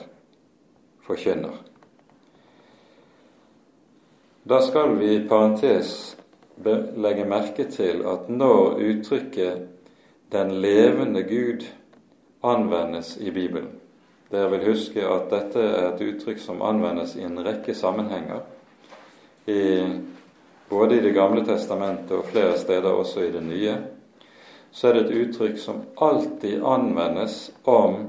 forkynner. 1.05 1.55
Da 4.49 4.59
skal 4.61 4.97
vi 4.99 5.13
i 5.15 5.21
parentes 5.27 6.17
legge 6.97 7.25
merke 7.29 7.65
til 7.69 8.03
at 8.09 8.29
når 8.29 8.81
uttrykket 8.81 9.67
'den 10.31 10.51
levende 10.51 11.23
Gud' 11.23 11.69
anvendes 12.43 13.17
i 13.17 13.31
Bibelen, 13.31 13.82
dere 14.33 14.49
vil 14.49 14.71
huske 14.71 15.03
at 15.05 15.29
dette 15.29 15.61
er 15.61 15.91
et 15.91 16.01
uttrykk 16.01 16.39
som 16.41 16.63
anvendes 16.65 17.13
i 17.19 17.25
en 17.27 17.37
rekke 17.45 17.75
sammenhenger, 17.77 18.41
i, 19.45 19.83
både 20.69 20.97
i 20.97 21.03
Det 21.03 21.11
gamle 21.13 21.43
testamentet 21.45 22.15
og 22.17 22.25
flere 22.31 22.57
steder 22.57 22.89
også 22.89 23.27
i 23.27 23.31
Det 23.31 23.43
nye. 23.43 23.75
Så 24.71 24.87
er 24.87 24.93
det 24.93 25.03
et 25.05 25.27
uttrykk 25.27 25.59
som 25.59 25.83
alltid 26.01 26.63
anvendes 26.65 27.51
om 27.63 28.07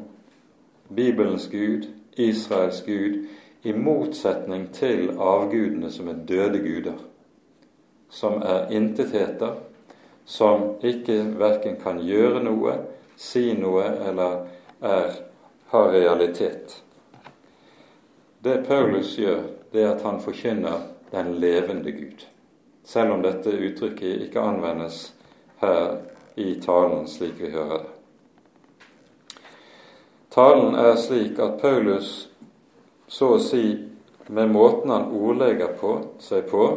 Bibelens 0.88 1.48
Gud, 1.52 1.90
Israels 2.16 2.82
Gud, 2.86 3.26
i 3.62 3.72
motsetning 3.72 4.68
til 4.72 5.10
avgudene 5.18 5.90
som 5.92 6.08
er 6.08 6.24
døde 6.28 6.58
guder, 6.58 6.96
som 8.10 8.42
er 8.44 8.70
intetheter, 8.70 9.54
som 10.24 10.76
ikke 10.84 11.20
verken 11.40 11.76
kan 11.80 12.00
gjøre 12.00 12.42
noe, 12.44 12.78
si 13.16 13.52
noe 13.56 13.84
eller 14.08 14.44
er 14.84 15.16
har 15.74 15.90
realitet. 15.90 16.82
Det 18.44 18.60
Paulus 18.68 19.16
gjør, 19.18 19.40
det 19.72 19.82
er 19.82 19.94
at 19.96 20.04
han 20.06 20.20
forkynner 20.22 20.84
den 21.10 21.32
levende 21.42 21.90
Gud, 21.92 22.26
selv 22.84 23.16
om 23.16 23.24
dette 23.24 23.50
uttrykket 23.50 24.22
ikke 24.28 24.42
anvendes 24.42 25.08
her 25.58 25.96
i 26.38 26.54
talen 26.62 27.08
slik 27.10 27.40
vi 27.42 27.50
hører 27.50 27.82
det. 27.82 27.90
Talen 30.30 30.78
er 30.78 30.94
slik 30.98 31.42
at 31.42 31.58
Paulus 31.58 32.14
så 33.10 33.34
å 33.34 33.42
si 33.42 33.66
med 34.30 34.54
måten 34.54 34.94
han 34.94 35.10
ordlegger 35.10 35.74
på, 35.80 35.98
seg 36.22 36.46
på, 36.54 36.68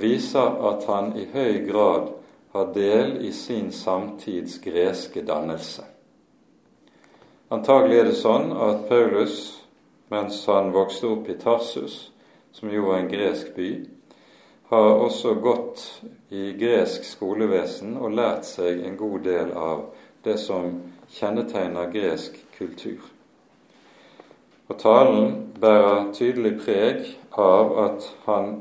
viser 0.00 0.60
at 0.72 0.88
han 0.88 1.12
i 1.12 1.28
høy 1.32 1.60
grad 1.68 2.10
har 2.56 2.72
del 2.72 3.18
i 3.20 3.36
sin 3.36 3.68
samtids 3.72 4.62
greske 4.64 5.28
dannelse. 5.28 5.89
Antagelig 7.50 7.96
er 7.98 8.04
det 8.06 8.14
sånn 8.14 8.52
at 8.54 8.84
Paulus, 8.86 9.38
mens 10.14 10.36
han 10.46 10.68
vokste 10.70 11.08
opp 11.10 11.26
i 11.26 11.34
Tarsus, 11.34 12.12
som 12.54 12.70
jo 12.70 12.84
var 12.86 13.00
en 13.00 13.10
gresk 13.10 13.48
by, 13.56 13.70
har 14.70 14.90
også 15.02 15.32
gått 15.42 15.82
i 16.30 16.52
gresk 16.54 17.08
skolevesen 17.08 17.96
og 17.98 18.14
lært 18.14 18.46
seg 18.46 18.84
en 18.86 18.94
god 19.00 19.26
del 19.26 19.50
av 19.58 19.82
det 20.22 20.36
som 20.38 20.76
kjennetegner 21.10 21.90
gresk 21.90 22.38
kultur. 22.54 23.02
Og 24.70 24.78
talen 24.78 25.34
bærer 25.58 26.12
tydelig 26.14 26.54
preg 26.62 27.02
av 27.34 27.78
at 27.88 28.10
han 28.30 28.60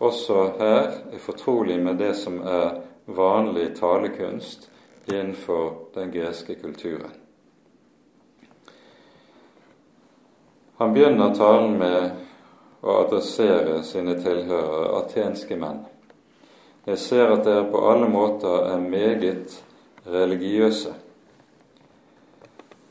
også 0.00 0.46
her 0.56 0.94
er 1.12 1.20
fortrolig 1.20 1.76
med 1.76 2.00
det 2.00 2.14
som 2.16 2.40
er 2.40 2.78
vanlig 3.04 3.74
talekunst 3.76 4.70
innenfor 5.10 5.74
den 5.92 6.08
greske 6.14 6.56
kulturen. 6.56 7.19
Han 10.80 10.92
begynner 10.92 11.34
talen 11.36 11.74
med 11.76 12.10
å 12.80 12.94
adressere 13.02 13.82
sine 13.84 14.14
tilhørere, 14.16 14.94
atenske 15.02 15.58
menn. 15.60 15.82
Jeg 16.88 16.96
ser 17.02 17.32
at 17.34 17.42
dere 17.44 17.66
på 17.68 17.82
alle 17.84 18.06
måter 18.08 18.64
er 18.70 18.80
meget 18.80 19.58
religiøse. 20.08 20.94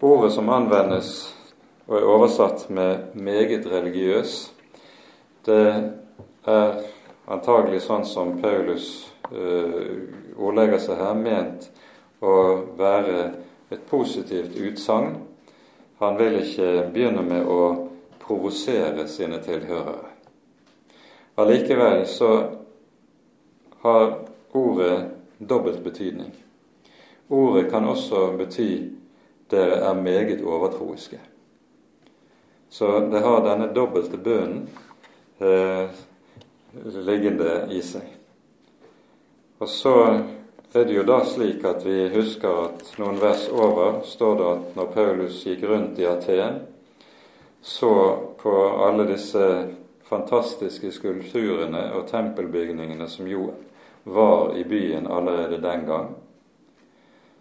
Ordet 0.05 0.29
som 0.35 0.51
anvendes 0.53 1.09
og 1.87 1.95
er 1.97 2.05
oversatt 2.05 2.69
med 2.69 3.15
'meget 3.15 3.65
religiøs', 3.65 4.51
det 5.45 5.89
er 6.45 6.81
antagelig 7.27 7.81
sånn 7.81 8.05
som 8.05 8.37
Paulus 8.41 9.09
uh, 9.31 9.97
ordlegger 10.37 10.77
seg 10.77 10.95
her, 10.95 11.13
ment 11.13 11.71
å 12.21 12.35
være 12.77 13.31
et 13.71 13.81
positivt 13.89 14.55
utsagn. 14.55 15.28
Han 15.99 16.17
vil 16.17 16.39
ikke 16.39 16.89
begynne 16.93 17.23
med 17.27 17.47
å 17.47 17.63
provosere 18.21 19.07
sine 19.07 19.41
tilhørere. 19.43 20.13
Allikevel 21.39 22.05
så 22.07 22.29
har 23.83 24.05
ordet 24.51 25.09
dobbelt 25.37 25.83
betydning. 25.83 26.31
Ordet 27.29 27.69
kan 27.71 27.87
også 27.87 28.37
bety 28.37 28.89
'dere 29.49 29.75
er 29.89 29.93
meget 29.93 30.41
overtroiske'. 30.41 31.19
Så 32.69 32.99
det 32.99 33.19
har 33.19 33.45
denne 33.45 33.73
dobbelte 33.73 34.17
bønnen 34.17 34.69
eh, 35.41 35.89
liggende 37.05 37.67
i 37.71 37.81
seg. 37.81 38.05
Og 39.59 39.67
så 39.67 40.23
er 40.73 40.85
det 40.85 40.93
jo 40.93 41.03
da 41.03 41.23
slik 41.25 41.63
at 41.65 41.85
vi 41.85 42.09
husker 42.13 42.63
at 42.67 42.91
noen 43.01 43.17
vers 43.17 43.47
over 43.49 44.03
står 44.05 44.35
det 44.37 44.49
at 44.49 44.75
når 44.77 44.91
Paulus 44.93 45.41
gikk 45.47 45.63
rundt 45.65 45.97
i 45.97 46.05
Aten, 46.05 46.59
så 47.61 47.93
på 48.37 48.53
alle 48.85 49.07
disse 49.09 49.45
fantastiske 50.09 50.91
skulpturene 50.93 51.87
og 51.97 52.07
tempelbygningene 52.09 53.09
som 53.09 53.27
jo 53.29 53.49
var 54.05 54.53
i 54.57 54.63
byen 54.63 55.09
allerede 55.09 55.57
den 55.61 55.85
gang, 55.89 56.13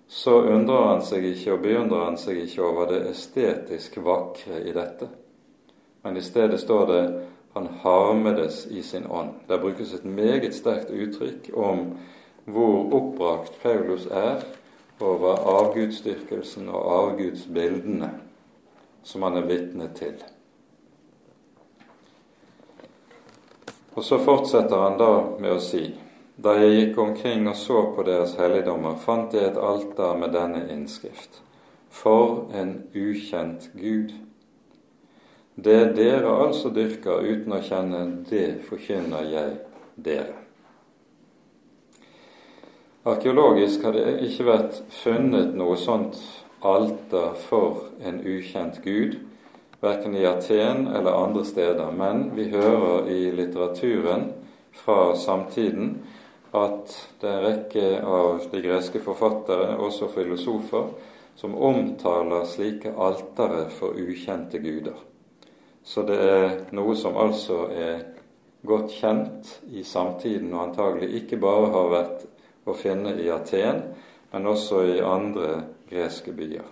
så 0.08 0.40
undrer 0.48 0.86
han 0.88 1.02
seg 1.04 1.24
ikke 1.28 1.52
og 1.52 1.64
beundrer 1.64 2.06
han 2.08 2.16
seg 2.16 2.40
ikke 2.46 2.64
over 2.64 2.92
det 2.94 3.02
estetisk 3.10 4.00
vakre 4.04 4.62
i 4.64 4.72
dette. 4.72 5.08
Men 6.02 6.16
i 6.16 6.24
stedet 6.24 6.60
står 6.60 6.86
det 6.88 7.02
han 7.52 7.68
harmedes 7.82 8.66
i 8.72 8.82
sin 8.82 9.04
ånd. 9.04 9.34
Der 9.48 9.60
brukes 9.60 9.92
et 9.94 10.04
meget 10.04 10.54
sterkt 10.56 10.90
uttrykk 10.90 11.50
om 11.52 11.90
hvor 12.48 12.88
oppbrakt 12.96 13.60
Paulus 13.62 14.06
er 14.06 14.42
over 15.00 15.44
avgudsdyrkelsen 15.52 16.68
og 16.72 16.88
avgudsbildene 16.96 18.10
som 19.04 19.22
han 19.22 19.38
er 19.40 19.46
vitne 19.48 19.88
til. 19.96 20.16
Og 23.94 24.04
så 24.04 24.18
fortsetter 24.22 24.78
han 24.78 24.98
da 25.00 25.12
med 25.40 25.56
å 25.56 25.62
si 25.62 25.86
da 26.38 26.54
jeg 26.54 26.74
gikk 26.76 26.98
omkring 27.02 27.48
og 27.50 27.56
så 27.58 27.80
på 27.96 28.04
deres 28.06 28.36
helligdommer, 28.38 28.94
fant 29.02 29.34
jeg 29.34 29.48
et 29.48 29.58
alter 29.58 30.14
med 30.20 30.30
denne 30.36 30.68
innskrift. 30.70 31.40
For 31.90 32.46
en 32.54 32.76
ukjent 32.94 33.70
Gud. 33.74 34.12
Det 35.58 35.96
dere 35.96 36.36
altså 36.44 36.70
dyrker 36.70 37.26
uten 37.26 37.56
å 37.56 37.62
kjenne, 37.64 38.04
det 38.30 38.60
forkynner 38.68 39.26
jeg 39.32 39.56
dere. 39.96 40.47
Arkeologisk 43.08 43.86
har 43.86 43.94
det 43.96 44.18
ikke 44.26 44.44
vært 44.44 44.78
funnet 44.92 45.54
noe 45.56 45.78
sånt 45.80 46.18
alter 46.60 47.30
for 47.40 47.86
en 48.04 48.18
ukjent 48.20 48.82
gud, 48.84 49.14
verken 49.80 50.16
i 50.18 50.26
Aten 50.28 50.84
eller 50.92 51.16
andre 51.16 51.44
steder, 51.48 51.88
men 51.96 52.26
vi 52.36 52.50
hører 52.52 53.08
i 53.08 53.30
litteraturen 53.32 54.28
fra 54.76 55.14
samtiden 55.16 55.94
at 56.52 56.92
det 57.22 57.32
er 57.32 57.38
en 57.38 57.46
rekke 57.46 57.88
av 58.04 58.44
de 58.52 58.62
greske 58.66 59.00
forfattere, 59.00 59.78
også 59.80 60.12
filosofer, 60.12 60.92
som 61.38 61.56
omtaler 61.56 62.44
slike 62.50 62.92
altere 62.92 63.70
for 63.72 63.96
ukjente 63.96 64.60
guder. 64.60 65.00
Så 65.80 66.04
det 66.04 66.20
er 66.28 66.56
noe 66.76 66.92
som 66.98 67.16
altså 67.16 67.70
er 67.72 68.02
godt 68.68 68.92
kjent 69.00 69.60
i 69.72 69.80
samtiden, 69.80 70.52
og 70.52 70.66
antagelig 70.68 71.22
ikke 71.22 71.40
bare 71.40 71.70
har 71.72 71.94
vært 71.94 72.27
å 72.70 72.76
finne 72.76 73.14
i 73.20 73.30
Aten, 73.32 73.82
men 74.32 74.46
også 74.46 74.82
i 74.84 74.98
andre 75.00 75.62
greske 75.88 76.32
byer. 76.36 76.66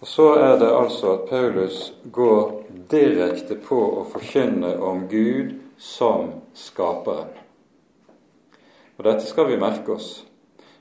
Og 0.00 0.08
Så 0.08 0.34
er 0.34 0.58
det 0.58 0.70
altså 0.72 1.12
at 1.12 1.28
Paulus 1.28 1.92
går 2.12 2.62
direkte 2.90 3.56
på 3.60 3.80
å 4.00 4.06
forkynne 4.08 4.78
om 4.80 5.04
Gud 5.08 5.58
som 5.76 6.30
skaperen. 6.56 7.34
Og 8.96 9.04
Dette 9.04 9.28
skal 9.28 9.48
vi 9.48 9.60
merke 9.60 9.92
oss. 9.92 10.24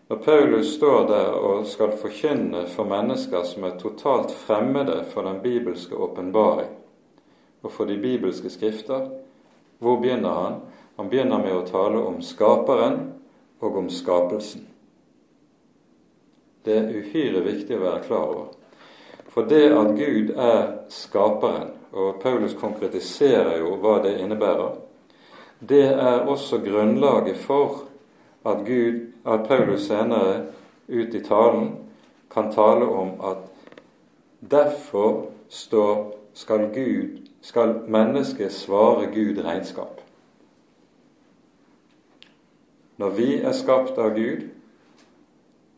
Når 0.10 0.18
Paulus 0.24 0.74
står 0.76 1.08
der 1.08 1.36
og 1.36 1.68
skal 1.68 1.92
forkynne 2.00 2.64
for 2.68 2.88
mennesker 2.90 3.44
som 3.46 3.64
er 3.68 3.76
totalt 3.80 4.32
fremmede 4.32 5.04
for 5.12 5.28
den 5.28 5.44
bibelske 5.44 5.96
åpenbaring 5.96 6.72
og 7.62 7.72
for 7.76 7.86
de 7.86 7.98
bibelske 8.00 8.50
skrifter, 8.50 9.10
hvor 9.80 10.00
begynner 10.00 10.34
han? 10.34 10.58
Han 11.00 11.08
begynner 11.08 11.40
med 11.40 11.54
å 11.56 11.62
tale 11.64 12.00
om 12.04 12.18
skaperen 12.20 12.98
og 13.64 13.76
om 13.80 13.86
skapelsen. 13.88 14.66
Det 16.68 16.74
er 16.76 16.90
uhyre 16.92 17.40
viktig 17.46 17.78
å 17.78 17.84
være 17.86 18.02
klar 18.04 18.26
over. 18.34 18.50
For 19.32 19.48
det 19.48 19.70
at 19.72 19.94
Gud 19.96 20.34
er 20.36 20.66
skaperen, 20.92 21.70
og 21.96 22.20
Paulus 22.20 22.52
konkretiserer 22.60 23.62
jo 23.62 23.78
hva 23.80 24.02
det 24.04 24.18
innebærer, 24.20 24.74
det 25.64 25.86
er 25.88 26.28
også 26.28 26.60
grunnlaget 26.68 27.40
for 27.46 27.86
at, 28.44 28.66
Gud, 28.68 29.00
at 29.24 29.48
Paulus 29.48 29.88
senere 29.88 30.50
ut 30.92 31.16
i 31.16 31.24
talen 31.24 31.72
kan 32.28 32.52
tale 32.52 32.92
om 32.92 33.16
at 33.24 33.48
derfor 34.52 35.30
står, 35.48 36.12
skal, 36.34 36.68
Gud, 36.76 37.24
skal 37.40 37.78
mennesket 37.88 38.52
svare 38.52 39.08
Gud 39.16 39.40
regnskap. 39.48 39.99
Når 43.00 43.10
vi 43.16 43.28
er 43.40 43.54
skapt 43.56 43.96
av 43.96 44.12
Gud 44.18 44.50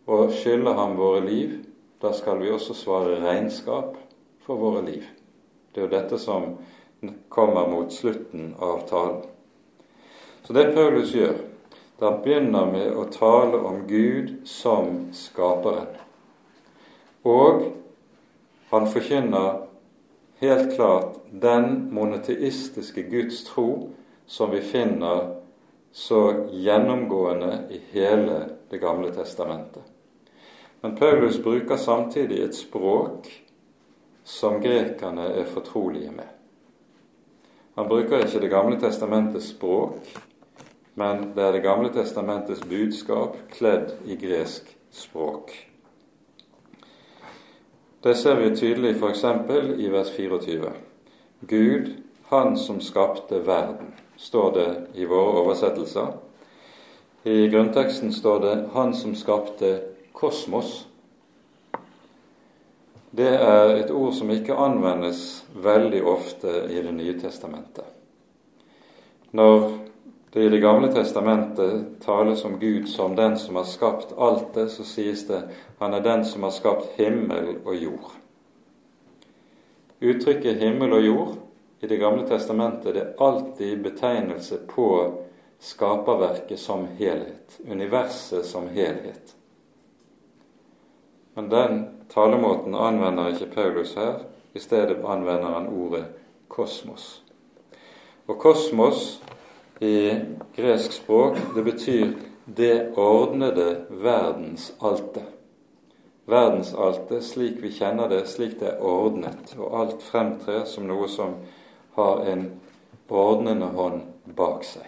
og 0.10 0.32
skylder 0.34 0.74
ham 0.74 0.96
våre 0.98 1.20
liv, 1.22 1.52
da 2.02 2.10
skal 2.18 2.40
vi 2.42 2.50
også 2.50 2.74
svare 2.74 3.20
regnskap 3.22 3.94
for 4.42 4.58
våre 4.58 4.82
liv. 4.88 5.04
Det 5.70 5.84
er 5.84 5.86
jo 5.86 5.92
dette 5.92 6.18
som 6.18 6.56
kommer 7.30 7.70
mot 7.70 7.94
slutten 7.94 8.56
av 8.58 8.88
talen. 8.90 9.22
Så 10.42 10.56
det 10.58 10.72
Paulus 10.74 11.14
gjør, 11.14 11.38
da 12.02 12.10
begynner 12.24 12.66
med 12.74 12.98
å 12.98 13.06
tale 13.14 13.60
om 13.70 13.84
Gud 13.86 14.40
som 14.50 15.12
skaperen. 15.14 15.94
Og 17.22 17.68
han 18.72 18.90
forkynner 18.90 19.68
helt 20.42 20.74
klart 20.74 21.22
den 21.30 21.94
monoteistiske 21.94 23.06
Guds 23.14 23.44
tro 23.46 23.92
som 24.26 24.50
vi 24.50 24.64
finner 24.66 25.36
så 25.92 26.48
gjennomgående 26.52 27.68
i 27.70 27.82
hele 27.92 28.50
Det 28.70 28.78
gamle 28.78 29.12
testamentet. 29.12 29.84
Men 30.82 30.96
Paulus 30.96 31.44
bruker 31.44 31.78
samtidig 31.78 32.44
et 32.44 32.56
språk 32.56 33.28
som 34.24 34.62
grekerne 34.62 35.26
er 35.28 35.46
fortrolige 35.46 36.12
med. 36.12 36.30
Han 37.76 37.88
bruker 37.88 38.24
ikke 38.26 38.40
Det 38.40 38.50
gamle 38.50 38.80
testamentets 38.80 39.50
språk, 39.50 40.00
men 40.96 41.34
det 41.36 41.44
er 41.44 41.52
Det 41.52 41.64
gamle 41.64 41.94
testamentets 41.94 42.62
budskap 42.62 43.38
kledd 43.52 43.92
i 44.06 44.16
gresk 44.16 44.78
språk. 44.92 45.52
Det 48.04 48.16
ser 48.18 48.36
vi 48.36 48.56
tydelig 48.56 48.96
f.eks. 48.96 49.24
i 49.78 49.90
vers 49.90 50.16
24. 50.16 50.72
Gud, 51.48 51.94
Han 52.30 52.58
som 52.58 52.82
skapte 52.82 53.46
verden, 53.46 53.94
står 54.22 54.52
det 54.52 55.02
i 55.02 55.06
våre 55.06 55.42
oversettelser. 55.42 56.14
I 57.24 57.48
grunnteksten 57.48 58.14
står 58.14 58.40
det 58.40 58.70
'Han 58.74 58.94
som 58.94 59.16
skapte 59.16 59.80
kosmos'. 60.14 60.86
Det 63.12 63.42
er 63.42 63.76
et 63.76 63.92
ord 63.92 64.14
som 64.14 64.30
ikke 64.30 64.56
anvendes 64.56 65.46
veldig 65.54 66.04
ofte 66.04 66.48
i 66.70 66.82
Det 66.82 66.94
nye 66.94 67.20
testamentet. 67.20 67.86
Når 69.32 69.72
det 70.34 70.44
i 70.44 70.50
Det 70.50 70.62
gamle 70.62 70.94
testamentet 70.94 71.86
tales 72.06 72.46
om 72.46 72.60
Gud 72.60 72.88
som 72.88 73.16
den 73.16 73.38
som 73.38 73.56
har 73.56 73.64
skapt 73.64 74.14
alt 74.18 74.54
det, 74.54 74.70
så 74.72 74.84
sies 74.84 75.28
det 75.28 75.44
han 75.80 75.94
er 75.94 76.00
den 76.00 76.26
som 76.26 76.44
har 76.44 76.52
skapt 76.52 76.88
himmel 76.96 77.56
og 77.66 77.76
jord. 77.76 78.12
Uttrykket 80.02 80.58
himmel 80.58 80.94
og 80.94 81.06
jord 81.06 81.36
i 81.82 81.88
Det 81.88 81.98
gamle 81.98 82.28
testamentet 82.28 82.94
det 82.94 83.02
er 83.02 83.14
alltid 83.18 83.84
betegnelse 83.84 84.58
på 84.70 84.88
skaperverket 85.60 86.60
som 86.60 86.88
helhet, 86.98 87.60
universet 87.66 88.46
som 88.46 88.68
helhet. 88.70 89.36
Men 91.34 91.50
den 91.50 91.86
talemåten 92.14 92.76
anvender 92.76 93.32
ikke 93.34 93.50
Paulus 93.56 93.96
her. 93.96 94.20
I 94.54 94.60
stedet 94.60 95.00
anvender 95.06 95.56
han 95.56 95.68
ordet 95.68 96.04
kosmos. 96.48 97.22
Og 98.28 98.38
kosmos 98.40 99.22
i 99.80 100.12
gresk 100.56 100.94
språk, 100.94 101.40
det 101.56 101.64
betyr 101.64 102.12
det 102.46 102.94
ordnede 102.98 103.86
verdensaltet. 103.90 105.26
Verdensaltet 106.30 107.26
slik 107.26 107.58
vi 107.64 107.72
kjenner 107.74 108.12
det, 108.12 108.28
slik 108.30 108.60
det 108.60 108.76
er 108.76 108.86
ordnet, 108.86 109.56
og 109.58 109.80
alt 109.80 110.06
fremtrer 110.06 110.68
som 110.70 110.86
noe 110.90 111.10
som 111.10 111.40
har 111.96 112.26
en 112.32 112.48
ordnende 113.12 113.66
hånd 113.76 114.02
bak 114.36 114.64
seg. 114.64 114.88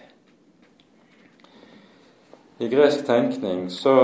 I 2.58 2.68
gresk 2.70 3.06
tenkning 3.06 3.66
så 3.70 3.96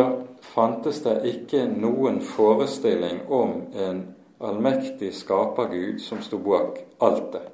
fantes 0.42 1.03
det 1.05 1.20
ikke 1.28 1.64
noen 1.70 2.18
forestilling 2.24 3.22
om 3.30 3.61
en 3.78 4.03
allmektig 4.40 5.12
skapergud 5.14 6.01
som 6.03 6.22
sto 6.24 6.40
bak 6.42 6.80
altet. 6.98 7.46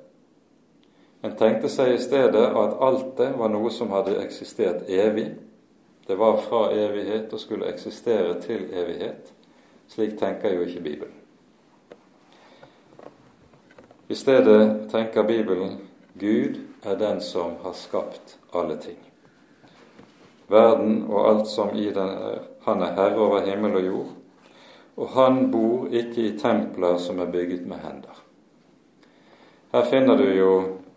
En 1.22 1.34
tenkte 1.36 1.68
seg 1.72 1.94
i 1.94 2.00
stedet 2.00 2.46
at 2.46 2.78
altet 2.86 3.36
var 3.38 3.50
noe 3.52 3.70
som 3.74 3.90
hadde 3.94 4.16
eksistert 4.22 4.88
evig. 4.88 5.32
Det 6.06 6.16
var 6.18 6.38
fra 6.44 6.68
evighet 6.70 7.32
og 7.34 7.42
skulle 7.42 7.68
eksistere 7.72 8.36
til 8.40 8.68
evighet. 8.70 9.32
Slik 9.90 10.18
tenker 10.18 10.54
jo 10.54 10.66
ikke 10.66 10.84
Bibelen. 10.84 11.15
I 14.08 14.14
stedet 14.14 14.90
tenker 14.90 15.22
Bibelen 15.22 15.78
Gud 16.14 16.60
er 16.82 16.96
den 16.96 17.20
som 17.20 17.56
har 17.62 17.72
skapt 17.72 18.38
alle 18.52 18.76
ting. 18.76 18.98
Verden 20.46 21.00
og 21.10 21.28
alt 21.28 21.48
som 21.50 21.74
i 21.74 21.88
den 21.90 22.12
er. 22.14 22.38
Han 22.68 22.82
er 22.82 22.94
herre 22.94 23.18
over 23.18 23.42
himmel 23.46 23.74
og 23.80 23.86
jord. 23.86 24.14
Og 24.96 25.10
han 25.18 25.50
bor 25.50 25.90
ikke 25.90 26.22
i 26.22 26.38
templer 26.38 26.98
som 27.02 27.18
er 27.18 27.32
bygget 27.34 27.66
med 27.66 27.82
hender. 27.82 28.22
Her 29.74 29.84
finner 29.90 30.16
du 30.16 30.24
jo 30.30 30.52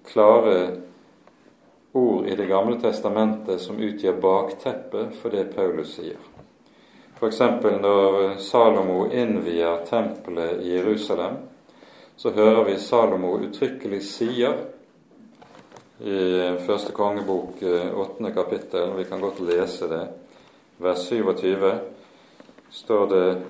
klare 0.06 0.78
ord 1.94 2.28
i 2.30 2.36
Det 2.36 2.48
gamle 2.48 2.78
testamentet 2.80 3.62
som 3.62 3.82
utgjør 3.82 4.22
bakteppet 4.22 5.18
for 5.18 5.34
det 5.34 5.50
Paulus 5.56 5.98
sier. 5.98 6.22
F.eks. 7.18 7.42
når 7.82 8.38
Salomo 8.38 9.08
innvier 9.12 9.82
tempelet 9.90 10.62
i 10.62 10.78
Jerusalem, 10.78 11.49
så 12.20 12.32
hører 12.32 12.64
vi 12.64 12.74
Salomo 12.80 13.38
uttrykkelig 13.40 14.02
sier 14.04 14.58
i 16.04 16.18
første 16.66 16.92
kongebok, 16.92 17.62
eh, 17.64 17.96
åttende 17.96 18.34
kapittel, 18.36 18.92
vi 18.98 19.06
kan 19.08 19.22
godt 19.24 19.40
lese 19.40 19.88
det, 19.88 20.02
vers 20.78 21.06
27, 21.08 21.80
står 22.70 23.08
det 23.08 23.42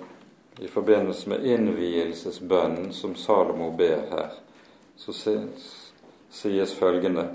i 0.60 0.68
forbindelse 0.68 1.30
med 1.30 1.50
innvielsesbønnen 1.50 2.94
som 2.94 3.16
Salomo 3.16 3.72
ber 3.72 4.06
her, 4.14 4.38
så 4.96 5.18
sies 6.30 6.74
følgende 6.78 7.28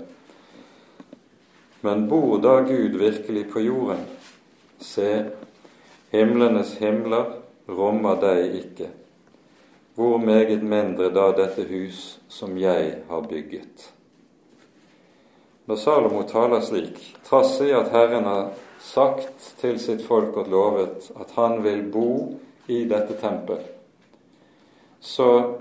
Men 1.81 2.07
bor 2.09 2.37
da 2.39 2.61
Gud 2.61 2.95
virkelig 2.97 3.49
på 3.51 3.59
jorden? 3.59 4.05
Se, 4.79 5.25
himlenes 6.11 6.77
himler 6.79 7.41
rommer 7.67 8.15
deg 8.23 8.55
ikke. 8.55 8.95
Hvor 9.95 10.17
meget 10.17 10.63
mindre 10.63 11.09
da 11.13 11.29
dette 11.31 11.63
hus 11.69 12.19
som 12.27 12.57
jeg 12.59 12.97
har 13.09 13.21
bygget. 13.21 13.91
Når 15.65 15.75
Salomo 15.75 16.21
taler 16.27 16.61
slik, 16.61 16.99
trass 17.25 17.61
i 17.63 17.71
at 17.73 17.89
Herren 17.89 18.27
har 18.27 18.51
sagt 18.79 19.55
til 19.57 19.79
sitt 19.79 20.03
folk 20.05 20.35
og 20.37 20.51
lovet 20.51 21.07
at 21.15 21.31
han 21.39 21.63
vil 21.63 21.87
bo 21.91 22.09
i 22.67 22.83
dette 22.89 23.15
tempel, 23.21 23.63
så 24.99 25.55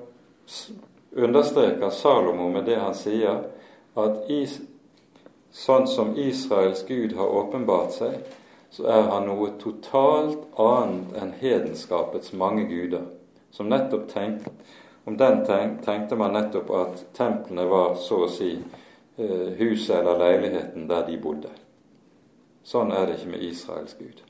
understreker 1.17 1.91
Salomo 1.91 2.51
med 2.53 2.67
det 2.69 2.77
han 2.81 2.95
sier, 2.95 3.45
at 3.97 4.29
is, 4.29 4.59
sånn 5.55 5.87
som 5.89 6.17
Israels 6.19 6.83
Gud 6.89 7.15
har 7.17 7.31
åpenbart 7.41 7.95
seg, 7.95 8.19
så 8.75 8.89
er 8.91 9.05
han 9.13 9.29
noe 9.31 9.53
totalt 9.61 10.49
annet 10.59 11.15
enn 11.23 11.37
hedenskapets 11.39 12.35
mange 12.35 12.67
guder. 12.67 13.07
Som 13.55 13.71
nettopp 13.71 14.09
tenkt, 14.11 14.51
Om 15.05 15.17
den 15.21 15.43
tenkte 15.85 16.17
man 16.17 16.33
nettopp 16.33 16.71
at 16.73 17.03
templene 17.13 17.67
var 17.69 17.95
så 18.01 18.23
å 18.25 18.29
si 18.33 18.55
Eh, 19.17 19.27
huset 19.57 19.97
eller 19.97 20.19
leiligheten 20.19 20.89
der 20.89 21.05
de 21.07 21.19
bodde. 21.23 21.51
Sånn 22.67 22.91
er 22.91 23.07
det 23.07 23.21
ikke 23.21 23.31
med 23.31 23.45
Israels 23.47 23.95
Gud. 23.95 24.25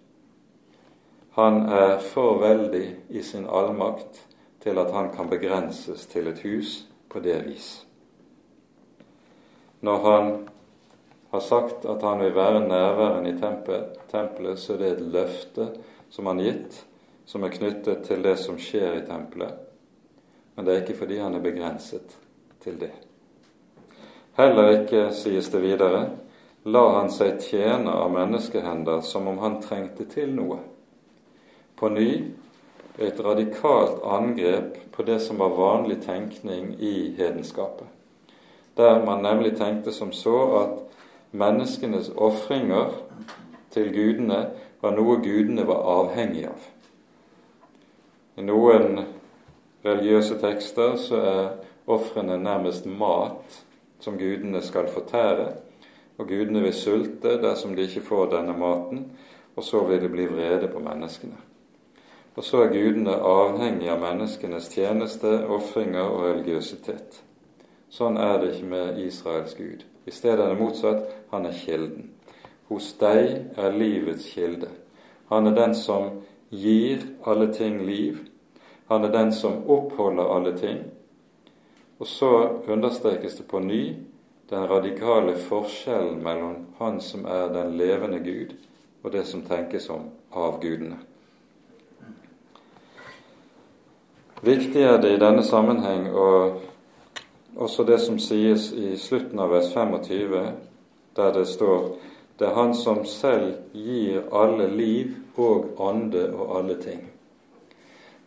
Han 1.39 1.71
er 1.73 2.03
for 2.05 2.37
veldig 2.43 2.85
i 3.09 3.23
sin 3.25 3.47
allmakt 3.49 4.21
til 4.61 4.79
at 4.79 4.93
han 4.93 5.09
kan 5.15 5.31
begrenses 5.33 6.05
til 6.13 6.29
et 6.29 6.43
hus 6.45 6.83
på 7.09 7.23
det 7.25 7.39
vis. 7.47 7.71
Når 9.81 10.05
han 10.05 10.31
har 11.33 11.41
sagt 11.41 11.89
at 11.89 12.05
han 12.05 12.21
vil 12.21 12.37
være 12.37 12.61
nærværende 12.69 13.33
i 13.33 13.41
tempelet, 13.41 14.59
så 14.61 14.75
er 14.75 14.83
det 14.83 14.91
et 14.93 15.07
løfte 15.17 15.71
som 16.13 16.29
han 16.29 16.45
gitt, 16.45 16.85
som 17.27 17.45
er 17.45 17.55
knyttet 17.55 18.05
til 18.07 18.23
det 18.23 18.37
som 18.41 18.59
skjer 18.61 18.99
i 18.99 19.07
tempelet. 19.07 19.55
Men 20.55 20.67
det 20.67 20.75
er 20.75 20.85
ikke 20.85 20.99
fordi 20.99 21.19
han 21.19 21.35
er 21.35 21.45
begrenset 21.45 22.17
til 22.63 22.79
det. 22.81 22.93
Heller 24.39 24.71
ikke, 24.81 25.09
sies 25.15 25.49
det 25.51 25.63
videre, 25.63 26.07
la 26.65 26.85
han 26.97 27.11
seg 27.13 27.43
tjene 27.45 27.93
av 27.93 28.13
menneskehender 28.15 29.03
som 29.07 29.29
om 29.31 29.39
han 29.43 29.61
trengte 29.63 30.07
til 30.11 30.33
noe. 30.35 30.59
På 31.79 31.91
ny 31.93 32.09
et 32.99 33.21
radikalt 33.21 34.03
angrep 34.07 34.79
på 34.95 35.07
det 35.07 35.21
som 35.23 35.39
var 35.43 35.55
vanlig 35.59 36.01
tenkning 36.05 36.75
i 36.79 37.15
hedenskapet, 37.19 37.87
der 38.77 39.05
man 39.05 39.23
nemlig 39.23 39.57
tenkte 39.59 39.93
som 39.93 40.13
så 40.13 40.37
at 40.61 40.77
menneskenes 41.35 42.13
ofringer 42.17 42.95
til 43.75 43.91
gudene 43.95 44.47
var 44.83 44.95
noe 44.95 45.19
gudene 45.23 45.67
var 45.67 45.83
avhengig 45.99 46.47
av. 46.51 46.74
I 48.37 48.43
noen 48.43 49.05
religiøse 49.85 50.41
tekster 50.43 50.97
så 50.99 51.21
er 51.21 51.53
ofrene 51.87 52.39
nærmest 52.41 52.87
mat 52.87 53.61
som 54.01 54.19
gudene 54.19 54.63
skal 54.63 54.89
fortære, 54.91 55.53
og 56.19 56.29
gudene 56.29 56.63
vil 56.65 56.75
sulte 56.77 57.39
dersom 57.43 57.75
de 57.77 57.87
ikke 57.87 58.05
får 58.05 58.31
denne 58.37 58.57
maten, 58.59 59.05
og 59.57 59.65
så 59.65 59.85
vil 59.87 60.03
de 60.03 60.11
bli 60.11 60.27
vrede 60.27 60.69
på 60.69 60.83
menneskene. 60.83 61.39
Og 62.35 62.45
så 62.45 62.65
er 62.65 62.73
gudene 62.75 63.15
avhengig 63.15 63.89
av 63.91 64.03
menneskenes 64.03 64.67
tjeneste, 64.73 65.31
ofringer 65.47 66.03
og 66.03 66.25
religiøsitet. 66.27 67.21
Sånn 67.95 68.19
er 68.19 68.41
det 68.43 68.55
ikke 68.55 68.71
med 68.73 68.99
Israels 68.99 69.55
Gud. 69.55 69.85
I 70.07 70.11
stedet 70.11 70.43
er 70.43 70.51
det 70.51 70.59
motsatt. 70.59 71.05
Han 71.31 71.47
er 71.47 71.55
kilden. 71.55 72.09
Hos 72.69 72.91
deg 72.99 73.55
er 73.61 73.77
livets 73.79 74.27
kilde. 74.35 74.73
Han 75.31 75.47
er 75.47 75.55
den 75.55 75.77
som 75.79 76.11
gir 76.51 77.03
alle 77.25 77.53
ting 77.55 77.87
liv. 77.87 78.19
Han 78.89 79.05
er 79.05 79.13
den 79.13 79.33
som 79.33 79.65
oppholder 79.71 80.37
alle 80.37 80.59
ting. 80.59 80.85
Og 81.99 82.07
så 82.07 82.31
understrekes 82.69 83.37
det 83.37 83.49
på 83.49 83.59
ny 83.59 83.95
den 84.51 84.69
radikale 84.69 85.37
forskjellen 85.37 86.23
mellom 86.23 86.67
Han 86.79 87.01
som 87.01 87.25
er 87.25 87.49
den 87.49 87.77
levende 87.77 88.19
Gud, 88.19 88.55
og 89.03 89.13
det 89.13 89.27
som 89.27 89.43
tenkes 89.43 89.89
om 89.91 90.11
avgudene. 90.33 90.99
Viktig 94.43 94.83
er 94.83 95.01
det 95.01 95.15
i 95.15 95.21
denne 95.21 95.43
sammenheng 95.43 96.11
og 96.13 96.61
også 97.57 97.85
det 97.85 98.01
som 98.01 98.19
sies 98.19 98.73
i 98.73 98.97
slutten 98.99 99.39
av 99.41 99.55
vers 99.55 99.71
25, 99.73 100.51
der 101.17 101.33
det 101.33 101.47
står 101.49 101.95
det 102.39 102.47
er 102.47 102.55
Han 102.55 102.75
som 102.75 103.05
selv 103.07 103.55
gir 103.73 104.25
alle 104.33 104.67
liv 104.69 105.15
og 105.37 105.81
ånde 105.81 106.27
og 106.35 106.57
alle 106.59 106.75
ting. 106.83 107.05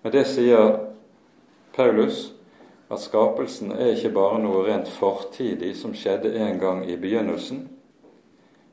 Med 0.03 0.11
det 0.15 0.25
sier 0.29 0.77
Paulus 1.75 2.31
at 2.87 3.01
skapelsen 3.03 3.73
er 3.75 3.95
ikke 3.95 4.13
bare 4.15 4.39
noe 4.39 4.63
rent 4.67 4.87
fortidig 4.87 5.73
som 5.75 5.95
skjedde 5.95 6.31
en 6.39 6.59
gang 6.59 6.85
i 6.87 6.95
begynnelsen, 6.95 7.65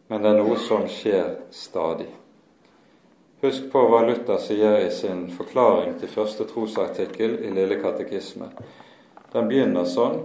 men 0.09 0.23
det 0.23 0.31
er 0.31 0.39
noe 0.39 0.59
som 0.63 0.87
skjer 0.91 1.41
stadig. 1.51 2.07
Husk 3.43 3.67
på 3.73 3.81
hva 3.91 4.05
Luther 4.07 4.39
sier 4.41 4.79
i 4.81 4.91
sin 4.95 5.27
forklaring 5.35 5.99
til 6.01 6.09
første 6.09 6.47
trosartikkel 6.49 7.41
i 7.45 7.51
Lille 7.53 7.77
katekisme. 7.83 8.53
Den 9.35 9.51
begynner 9.51 9.89
sånn 9.89 10.21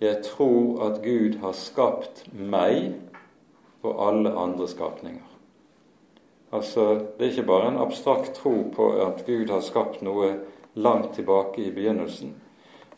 Jeg 0.00 0.18
tror 0.26 0.82
at 0.88 0.98
Gud 1.04 1.38
har 1.40 1.54
skapt 1.56 2.24
meg 2.32 2.96
og 3.86 4.08
alle 4.08 4.32
andre 4.34 4.68
skapninger. 4.68 5.24
Altså, 6.52 6.94
Det 6.94 7.26
er 7.26 7.30
ikke 7.30 7.42
bare 7.46 7.68
en 7.68 7.78
abstrakt 7.78 8.34
tro 8.34 8.70
på 8.74 8.90
at 9.06 9.24
Gud 9.26 9.50
har 9.50 9.60
skapt 9.60 10.02
noe 10.02 10.34
langt 10.74 11.14
tilbake 11.14 11.64
i 11.64 11.70
begynnelsen, 11.70 12.34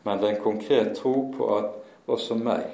men 0.04 0.18
det 0.18 0.28
er 0.28 0.36
en 0.36 0.42
konkret 0.42 0.96
tro 0.96 1.32
på 1.36 1.56
at 1.56 1.72
også 2.06 2.34
meg 2.34 2.66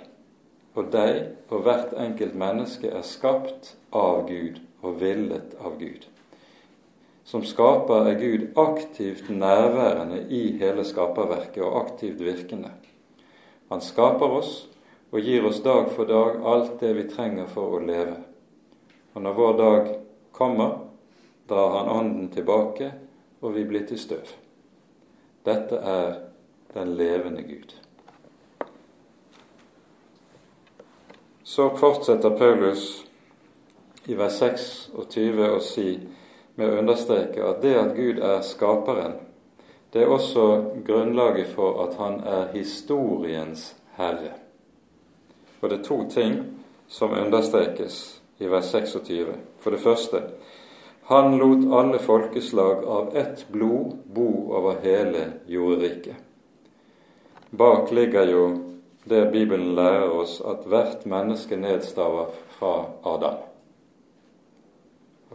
og 0.74 0.90
deg 0.92 1.52
og 1.54 1.62
hvert 1.62 1.94
enkelt 1.98 2.34
menneske 2.34 2.90
er 2.90 3.06
skapt 3.06 3.74
av 3.94 4.24
Gud 4.26 4.58
og 4.82 4.98
villet 5.00 5.54
av 5.62 5.78
Gud. 5.78 6.06
Som 7.24 7.44
skaper 7.46 8.10
er 8.10 8.18
Gud 8.20 8.58
aktivt 8.60 9.30
nærværende 9.30 10.26
i 10.28 10.58
hele 10.60 10.84
skaperverket 10.84 11.62
og 11.64 11.78
aktivt 11.84 12.20
virkende. 12.20 12.74
Han 13.70 13.80
skaper 13.80 14.38
oss 14.40 14.66
og 15.14 15.20
gir 15.20 15.44
oss 15.46 15.60
dag 15.62 15.90
for 15.94 16.10
dag 16.10 16.40
alt 16.42 16.80
det 16.80 16.88
vi 16.96 17.02
trenger 17.06 17.46
for 17.46 17.76
å 17.76 17.82
leve. 17.86 18.16
Og 19.14 19.22
når 19.22 19.36
vår 19.38 19.52
dag 19.60 19.92
kommer, 20.34 20.72
drar 21.46 21.76
han 21.76 21.90
Ånden 21.92 22.32
tilbake, 22.34 22.90
og 23.38 23.54
vi 23.54 23.62
blir 23.64 23.86
til 23.86 24.00
støv. 24.02 24.32
Dette 25.46 25.78
er 25.78 26.18
den 26.74 26.96
levende 26.98 27.46
Gud. 27.46 27.76
Så 31.46 31.70
fortsetter 31.78 32.34
Paulus 32.34 33.04
i 34.10 34.18
vers 34.18 34.42
26 34.42 35.42
å 35.46 35.60
si, 35.62 35.90
med 36.58 36.72
å 36.72 36.80
understreke 36.82 37.52
at 37.52 37.62
det 37.62 37.76
at 37.78 37.94
Gud 37.94 38.18
er 38.18 38.42
skaperen, 38.42 39.20
det 39.94 40.02
er 40.02 40.10
også 40.10 40.48
grunnlaget 40.86 41.54
for 41.54 41.84
at 41.86 42.00
han 42.02 42.18
er 42.26 42.50
historiens 42.56 43.76
herre. 43.94 44.40
Og 45.64 45.70
det 45.70 45.78
er 45.78 45.86
to 45.86 46.02
ting 46.12 46.34
som 46.92 47.14
understrekes 47.16 48.20
i 48.38 48.48
vers 48.52 48.68
26. 48.68 49.30
For 49.64 49.72
det 49.72 49.80
første 49.80 50.20
han 51.08 51.38
lot 51.40 51.64
alle 51.72 51.98
folkeslag 51.98 52.84
av 52.84 53.16
ett 53.16 53.46
blod 53.48 53.94
bo 54.04 54.28
over 54.56 54.76
hele 54.82 55.24
jorderiket. 55.46 56.16
Bak 57.50 57.92
ligger 57.92 58.28
jo 58.28 58.44
det 59.04 59.26
Bibelen 59.32 59.74
lærer 59.76 60.08
oss, 60.08 60.38
at 60.40 60.64
hvert 60.64 61.04
menneske 61.04 61.56
nedstaver 61.60 62.32
fra 62.56 62.72
Adam. 63.04 63.36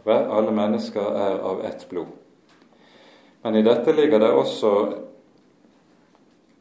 Alle 0.06 0.52
mennesker 0.52 1.06
er 1.06 1.38
av 1.38 1.62
ett 1.66 1.86
blod. 1.90 2.14
Men 3.42 3.56
i 3.56 3.62
dette 3.66 3.94
ligger 3.94 4.20
det 4.20 4.32
også 4.34 4.74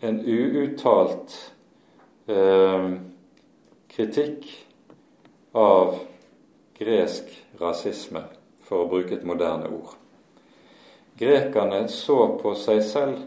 en 0.01 0.21
uuttalt 0.21 1.55
eh, 2.29 2.93
kritikk 3.99 4.45
av 5.59 5.97
gresk 6.79 7.33
rasisme, 7.59 8.21
for 8.63 8.85
å 8.85 8.91
bruke 8.93 9.17
et 9.17 9.25
moderne 9.27 9.67
ord. 9.75 9.97
Grekerne 11.19 11.81
så 11.91 12.21
på 12.39 12.53
seg 12.55 12.85
selv 12.87 13.25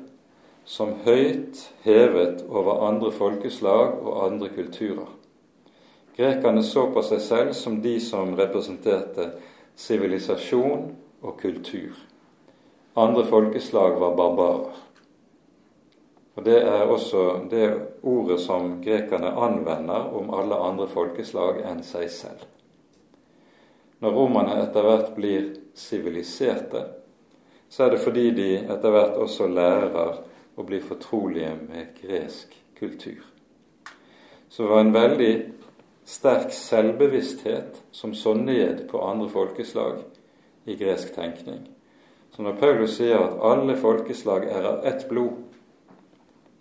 som 0.64 0.94
høyt 1.04 1.60
hevet 1.84 2.46
over 2.48 2.86
andre 2.88 3.12
folkeslag 3.12 3.98
og 4.00 4.22
andre 4.30 4.48
kulturer. 4.56 5.10
Grekerne 6.16 6.64
så 6.64 6.86
på 6.96 7.04
seg 7.04 7.20
selv 7.26 7.52
som 7.58 7.82
de 7.84 7.98
som 8.00 8.32
representerte 8.40 9.28
sivilisasjon 9.76 10.88
og 11.20 11.36
kultur. 11.42 12.00
Andre 12.96 13.26
folkeslag 13.28 14.00
var 14.00 14.16
barbarer. 14.16 14.80
Og 16.42 16.46
Det 16.46 16.62
er 16.66 16.90
også 16.90 17.24
det 17.50 17.66
ordet 18.02 18.40
som 18.42 18.80
grekerne 18.82 19.30
anvender 19.30 20.08
om 20.18 20.32
alle 20.34 20.58
andre 20.58 20.88
folkeslag 20.90 21.60
enn 21.70 21.84
seg 21.86 22.08
selv. 22.10 22.48
Når 24.02 24.16
romerne 24.16 24.56
etter 24.64 24.88
hvert 24.88 25.12
blir 25.14 25.52
siviliserte, 25.78 26.82
så 27.70 27.84
er 27.86 27.94
det 27.94 28.00
fordi 28.02 28.24
de 28.40 28.48
etter 28.64 28.96
hvert 28.96 29.20
også 29.22 29.52
lærer 29.54 30.18
å 30.58 30.66
bli 30.66 30.82
fortrolige 30.82 31.52
med 31.60 31.94
gresk 32.02 32.58
kultur. 32.80 33.22
Så 34.50 34.64
det 34.66 34.74
var 34.74 34.82
en 34.88 34.98
veldig 34.98 35.32
sterk 36.10 36.50
selvbevissthet 36.58 37.84
som 37.94 38.18
så 38.18 38.34
ned 38.34 38.88
på 38.90 39.06
andre 39.06 39.30
folkeslag 39.30 40.02
i 40.66 40.82
gresk 40.82 41.14
tenkning. 41.14 41.68
Så 42.34 42.42
når 42.42 42.58
Paulus 42.58 42.98
sier 42.98 43.22
at 43.30 43.40
alle 43.46 43.78
folkeslag 43.78 44.50
er 44.50 44.72
av 44.74 44.90
ett 44.90 45.06
blod, 45.06 45.51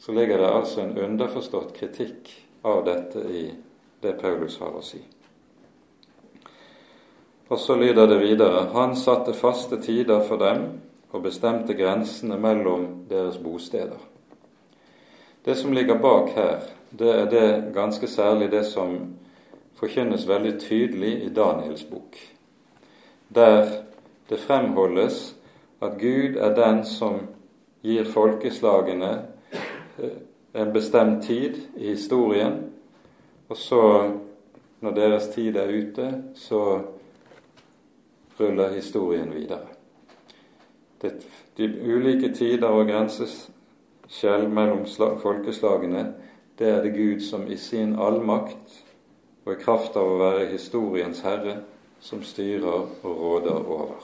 så 0.01 0.13
ligger 0.13 0.39
det 0.39 0.51
altså 0.51 0.81
en 0.81 0.99
underforstått 0.99 1.75
kritikk 1.77 2.31
av 2.63 2.85
dette 2.85 3.19
i 3.29 3.51
det 4.01 4.13
Paulus 4.21 4.57
har 4.61 4.73
å 4.77 4.85
si. 4.85 5.01
Og 7.51 7.59
så 7.59 7.75
lyder 7.77 8.07
det 8.07 8.21
videre 8.23 8.69
Han 8.73 8.95
satte 8.97 9.35
faste 9.35 9.81
tider 9.83 10.23
for 10.25 10.41
dem 10.41 10.67
og 11.11 11.25
bestemte 11.25 11.75
grensene 11.75 12.39
mellom 12.39 12.87
deres 13.11 13.39
bosteder. 13.43 13.99
Det 15.45 15.57
som 15.59 15.73
ligger 15.73 15.99
bak 15.99 16.31
her, 16.37 16.63
det 16.91 17.11
er 17.11 17.27
det 17.31 17.73
ganske 17.75 18.07
særlig 18.07 18.51
det 18.53 18.65
som 18.71 18.95
forkynnes 19.81 20.29
veldig 20.29 20.55
tydelig 20.61 21.13
i 21.25 21.29
Daniels 21.35 21.85
bok, 21.85 22.17
der 23.29 23.69
det 24.29 24.39
fremholdes 24.39 25.35
at 25.83 25.99
Gud 25.99 26.37
er 26.37 26.55
den 26.55 26.85
som 26.85 27.21
gir 27.83 28.05
folkeslagene 28.05 29.11
en 30.53 30.73
bestemt 30.73 31.25
tid 31.25 31.57
i 31.77 31.93
historien, 31.93 32.73
og 33.49 33.57
så, 33.57 34.11
når 34.81 34.91
deres 34.91 35.29
tid 35.35 35.57
er 35.57 35.69
ute, 35.69 36.23
så 36.35 36.81
ruller 38.41 38.75
historien 38.75 39.35
videre. 39.35 39.67
Det, 41.03 41.13
de 41.57 41.95
ulike 41.95 42.35
tider 42.35 42.69
og 42.69 42.87
grenseskjell 42.87 44.49
mellom 44.49 44.85
folkeslagene, 45.23 46.13
det 46.59 46.69
er 46.69 46.83
det 46.83 46.95
Gud 46.95 47.21
som 47.25 47.47
i 47.49 47.57
sin 47.57 47.95
allmakt 47.99 48.85
og 49.45 49.53
i 49.55 49.61
kraft 49.63 49.97
av 49.97 50.07
å 50.07 50.19
være 50.21 50.51
historiens 50.53 51.23
herre, 51.25 51.61
som 52.01 52.23
styrer 52.25 52.67
og 53.03 53.05
råder 53.05 53.57
over. 53.61 54.03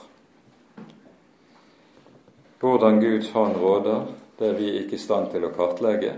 Hvordan 2.59 2.99
Guds 3.01 3.29
hånd 3.33 3.55
råder, 3.61 4.07
det 4.37 4.51
er 4.51 4.59
vi 4.59 4.69
ikke 4.81 4.95
i 4.97 5.01
stand 5.01 5.31
til 5.33 5.47
å 5.47 5.53
kartlegge, 5.55 6.13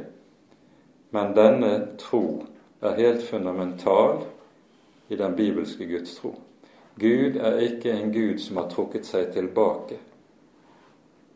men 1.16 1.34
denne 1.38 1.72
tro 2.02 2.44
er 2.82 3.00
helt 3.00 3.24
fundamental 3.26 4.26
i 5.10 5.18
den 5.18 5.34
bibelske 5.36 5.88
Guds 5.90 6.20
tro. 6.20 6.36
Gud 7.00 7.40
er 7.40 7.64
ikke 7.64 7.96
en 7.96 8.14
Gud 8.14 8.42
som 8.44 8.60
har 8.60 8.70
trukket 8.72 9.08
seg 9.08 9.32
tilbake 9.34 9.98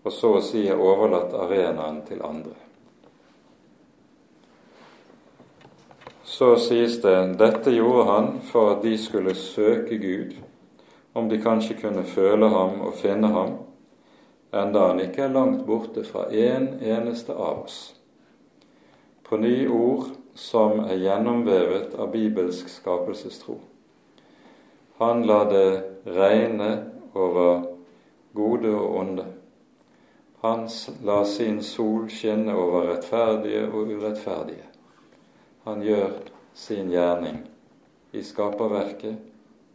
og 0.03 0.11
så 0.11 0.33
å 0.37 0.43
si 0.43 0.65
er 0.67 0.79
overlatt 0.79 1.33
arenaen 1.39 2.01
til 2.07 2.21
andre. 2.25 2.55
Så 6.27 6.55
sies 6.59 6.97
det 7.03 7.15
dette 7.39 7.71
gjorde 7.71 8.07
han 8.09 8.29
for 8.49 8.73
at 8.73 8.81
de 8.83 8.95
skulle 8.99 9.35
søke 9.37 9.99
Gud, 10.01 10.33
om 11.13 11.29
de 11.29 11.39
kanskje 11.39 11.77
kunne 11.79 12.03
føle 12.09 12.49
ham 12.51 12.81
og 12.87 12.97
finne 12.99 13.29
ham, 13.31 13.53
enda 14.53 14.87
han 14.87 15.01
ikke 15.03 15.25
er 15.25 15.33
langt 15.33 15.65
borte 15.67 16.03
fra 16.05 16.27
en 16.29 16.67
eneste 16.79 17.33
av 17.33 17.65
oss. 17.65 17.77
På 19.23 19.37
ny 19.41 19.67
ord 19.67 20.11
som 20.35 20.83
er 20.85 21.01
gjennomvevet 21.01 21.95
av 21.97 22.11
bibelsk 22.13 22.69
skapelsestro. 22.69 23.59
Han 25.01 25.23
lar 25.27 25.49
det 25.51 25.69
regne 26.05 26.69
over 27.13 27.63
gode 28.33 28.73
og 28.73 28.99
onde. 28.99 29.25
Han 30.43 30.67
lar 31.03 31.23
sin 31.23 31.61
sol 31.63 32.09
skinne 32.11 32.55
over 32.57 32.89
rettferdige 32.91 33.65
og 33.69 33.93
urettferdige. 33.95 34.65
Han 35.63 35.81
gjør 35.81 36.17
sin 36.53 36.91
gjerning 36.91 37.39
i 38.11 38.21
skaperverket 38.21 39.15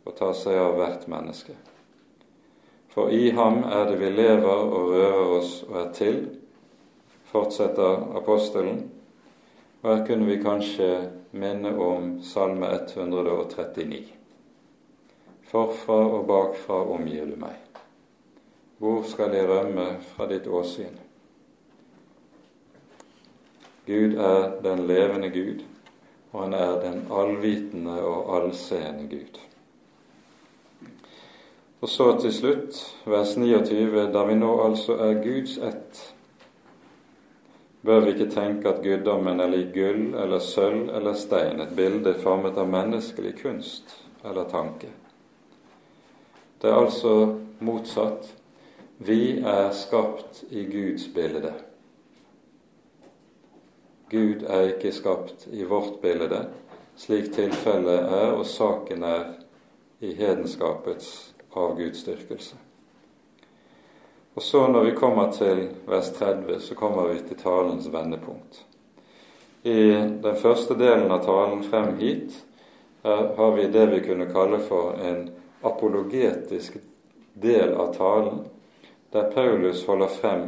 og 0.05 0.15
tar 0.19 0.35
seg 0.37 0.59
av 0.61 0.77
hvert 0.77 1.09
menneske. 1.09 1.57
For 2.99 3.11
i 3.11 3.31
ham 3.31 3.61
er 3.63 3.85
det 3.87 3.97
vi 4.01 4.09
lever 4.11 4.63
og 4.75 4.89
rører 4.91 5.29
oss 5.37 5.51
og 5.69 5.75
er 5.79 5.91
til, 5.95 6.17
fortsetter 7.31 8.01
apostelen. 8.19 8.81
Og 9.85 9.93
her 9.93 10.01
kunne 10.09 10.27
vi 10.27 10.41
kanskje 10.43 10.89
minne 11.31 11.77
om 11.79 12.09
Salme 12.27 12.73
139. 12.75 14.01
Forfra 15.47 15.99
og 16.17 16.27
bakfra 16.27 16.81
omgir 16.97 17.29
du 17.31 17.37
meg. 17.39 17.55
Hvor 18.83 19.07
skal 19.07 19.37
jeg 19.39 19.47
rømme 19.47 19.87
fra 20.09 20.27
ditt 20.33 20.51
åsyn? 20.51 20.99
Gud 23.87 24.19
er 24.19 24.57
den 24.67 24.89
levende 24.91 25.31
Gud, 25.31 25.63
og 26.33 26.49
han 26.49 26.59
er 26.65 26.83
den 26.83 27.05
allvitende 27.15 28.01
og 28.03 28.35
allseende 28.41 29.07
Gud. 29.15 29.39
Og 31.81 31.89
så 31.89 32.13
til 32.19 32.33
slutt, 32.35 32.79
vers 33.07 33.37
29, 33.39 34.09
da 34.11 34.25
vi 34.27 34.35
nå 34.35 34.51
altså 34.65 34.97
er 34.99 35.21
Guds 35.23 35.59
ett, 35.63 36.01
bør 37.87 38.03
vi 38.03 38.17
ikke 38.17 38.33
tenke 38.35 38.73
at 38.73 38.81
guddommen 38.83 39.39
er 39.39 39.53
lik 39.53 39.71
gull 39.77 40.17
eller 40.19 40.43
sølv 40.43 40.91
eller 40.91 41.15
stein, 41.15 41.63
et 41.63 41.77
bilde 41.79 42.17
formet 42.19 42.59
av 42.59 42.67
menneskelig 42.73 43.37
kunst 43.39 43.95
eller 44.27 44.51
tanke. 44.51 44.91
Det 46.59 46.67
er 46.67 46.81
altså 46.81 47.15
motsatt 47.63 48.27
vi 48.99 49.39
er 49.47 49.71
skapt 49.71 50.43
i 50.51 50.67
Guds 50.67 51.07
bilde. 51.15 51.55
Gud 54.11 54.43
er 54.51 54.73
ikke 54.73 54.91
skapt 54.93 55.47
i 55.55 55.63
vårt 55.63 56.01
bilde, 56.03 56.49
slik 56.99 57.31
tilfellet 57.39 58.11
er 58.19 58.35
og 58.35 58.47
saken 58.51 59.07
er 59.07 59.27
i 60.03 60.17
hedenskapets 60.19 61.38
avgudsdyrkelse. 61.67 62.57
Og 64.35 64.43
så 64.43 64.67
når 64.71 64.85
vi 64.85 64.97
kommer 64.97 65.33
til 65.33 65.65
vers 65.87 66.13
30, 66.15 66.61
så 66.61 66.75
kommer 66.75 67.09
vi 67.09 67.19
til 67.27 67.37
talens 67.37 67.89
vendepunkt. 67.93 68.65
I 69.63 69.91
den 70.23 70.37
første 70.39 70.77
delen 70.79 71.11
av 71.11 71.25
talen 71.27 71.65
frem 71.67 71.97
hit 71.99 72.37
har 73.03 73.51
vi 73.57 73.67
det 73.73 73.87
vi 73.91 74.01
kunne 74.05 74.29
kalle 74.31 74.61
for 74.63 74.95
en 75.03 75.31
apologetisk 75.67 76.79
del 77.35 77.75
av 77.75 77.95
talen, 77.95 78.45
der 79.11 79.31
Paulus 79.33 79.83
holder 79.87 80.15
frem 80.21 80.45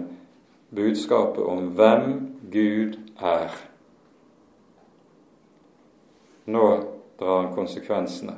budskapet 0.70 1.42
om 1.44 1.72
hvem 1.74 2.14
Gud 2.52 2.98
er. 3.18 3.50
Nå 6.44 6.66
drar 7.18 7.42
han 7.42 7.54
konsekvensene. 7.54 8.36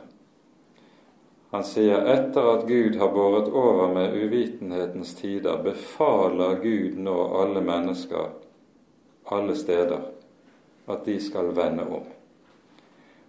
Han 1.53 1.65
sier 1.69 2.07
etter 2.09 2.47
at 2.49 2.63
Gud 2.69 2.97
har 2.97 3.11
båret 3.13 3.51
over 3.53 3.91
med 3.93 4.15
uvitenhetens 4.17 5.15
tider, 5.19 5.59
befaler 5.61 6.55
Gud 6.63 6.97
nå 6.97 7.17
alle 7.43 7.61
mennesker 7.61 8.31
alle 9.33 9.57
steder 9.57 10.01
at 10.87 11.05
de 11.05 11.19
skal 11.21 11.53
vende 11.57 11.85
om. 11.85 12.07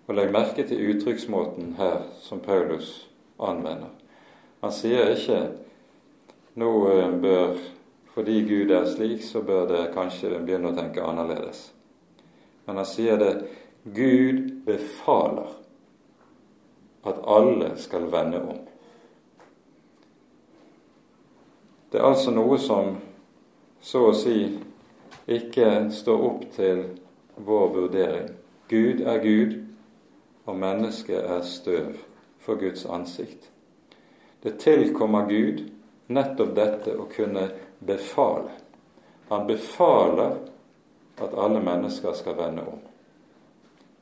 Og 0.08 0.16
Legg 0.16 0.32
merke 0.32 0.64
til 0.68 0.82
uttrykksmåten 0.94 1.76
her 1.78 2.02
som 2.24 2.40
Paulus 2.44 3.10
anvender. 3.40 3.92
Han 4.64 4.72
sier 4.72 5.14
ikke 5.16 5.42
nå 6.60 6.72
eh, 6.92 7.16
bør 7.24 7.58
fordi 8.14 8.44
Gud 8.46 8.72
er 8.72 8.86
slik, 8.86 9.24
så 9.26 9.42
bør 9.42 9.66
det 9.68 9.88
kanskje 9.96 10.36
begynne 10.38 10.70
å 10.70 10.78
tenke 10.78 11.02
annerledes. 11.02 11.72
Men 12.68 12.78
han 12.78 12.88
sier 12.88 13.18
det 13.18 13.32
Gud 13.84 14.52
befaler 14.68 15.50
at 17.04 17.20
alle 17.28 17.74
skal 17.78 18.12
vende 18.12 18.42
om. 18.42 18.60
Det 21.92 22.00
er 22.00 22.08
altså 22.10 22.32
noe 22.34 22.58
som 22.58 22.96
så 23.84 24.08
å 24.10 24.14
si 24.18 24.38
ikke 25.30 25.92
står 25.94 26.24
opp 26.26 26.46
til 26.56 26.86
vår 27.36 27.68
vurdering. 27.76 28.32
Gud 28.72 29.04
er 29.06 29.20
Gud, 29.24 29.60
og 30.46 30.58
mennesket 30.58 31.20
er 31.20 31.44
støv 31.48 32.00
for 32.44 32.60
Guds 32.60 32.86
ansikt. 32.86 33.52
Det 34.44 34.58
tilkommer 34.60 35.30
Gud 35.30 35.62
nettopp 36.08 36.56
dette 36.56 36.96
å 37.00 37.06
kunne 37.12 37.46
befale. 37.80 38.52
Han 39.30 39.48
befaler 39.48 40.36
at 41.22 41.38
alle 41.38 41.62
mennesker 41.64 42.16
skal 42.18 42.36
vende 42.40 42.66
om. 42.68 42.82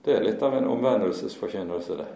Det 0.01 0.15
er 0.15 0.25
litt 0.25 0.41
av 0.41 0.55
en 0.57 0.69
omvendelsesforkynnelse, 0.71 1.97
det. 1.97 2.09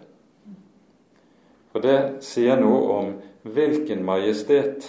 For 1.76 1.82
det 1.84 2.22
sier 2.24 2.56
noe 2.56 2.84
om 2.88 3.08
hvilken 3.52 4.00
majestet 4.04 4.86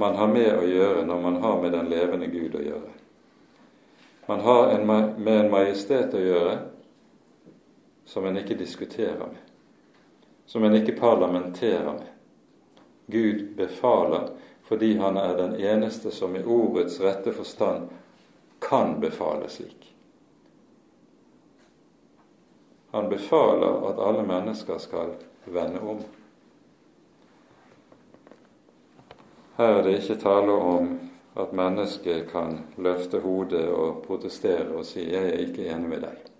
man 0.00 0.14
har 0.16 0.30
med 0.32 0.54
å 0.56 0.62
gjøre 0.64 1.02
når 1.04 1.18
man 1.20 1.34
har 1.42 1.58
med 1.60 1.74
den 1.76 1.90
levende 1.92 2.28
Gud 2.32 2.56
å 2.56 2.62
gjøre. 2.64 2.92
Man 4.30 4.40
har 4.46 4.72
en, 4.72 4.86
med 4.88 5.34
en 5.34 5.50
majestet 5.52 6.16
å 6.16 6.22
gjøre 6.24 6.54
som 8.08 8.30
en 8.30 8.40
ikke 8.40 8.56
diskuterer 8.56 9.20
med, 9.20 9.44
som 10.48 10.64
en 10.64 10.78
ikke 10.80 10.96
parlamenterer 10.96 11.92
med. 11.98 12.08
Gud 13.12 13.44
befaler 13.60 14.30
fordi 14.72 14.94
han 15.04 15.20
er 15.20 15.36
den 15.36 15.58
eneste 15.60 16.16
som 16.16 16.32
i 16.32 16.40
ordets 16.40 16.96
rette 17.04 17.36
forstand 17.36 17.92
kan 18.56 18.96
befale 19.04 19.52
slik. 19.52 19.89
Han 22.90 23.08
befaler 23.08 23.90
at 23.90 23.98
alle 23.98 24.22
mennesker 24.26 24.78
skal 24.78 25.14
vende 25.44 25.80
om. 25.80 26.00
Her 29.56 29.76
er 29.76 29.82
det 29.82 29.98
ikke 30.00 30.18
tale 30.22 30.52
om 30.52 30.90
at 31.38 31.52
mennesket 31.52 32.30
kan 32.32 32.58
løfte 32.76 33.20
hodet 33.20 33.68
og 33.68 34.02
protestere 34.06 34.74
og 34.74 34.84
si 34.84 35.04
'jeg 35.10 35.28
er 35.28 35.38
ikke 35.46 35.68
enig 35.68 35.88
med 35.88 36.02
deg'. 36.02 36.30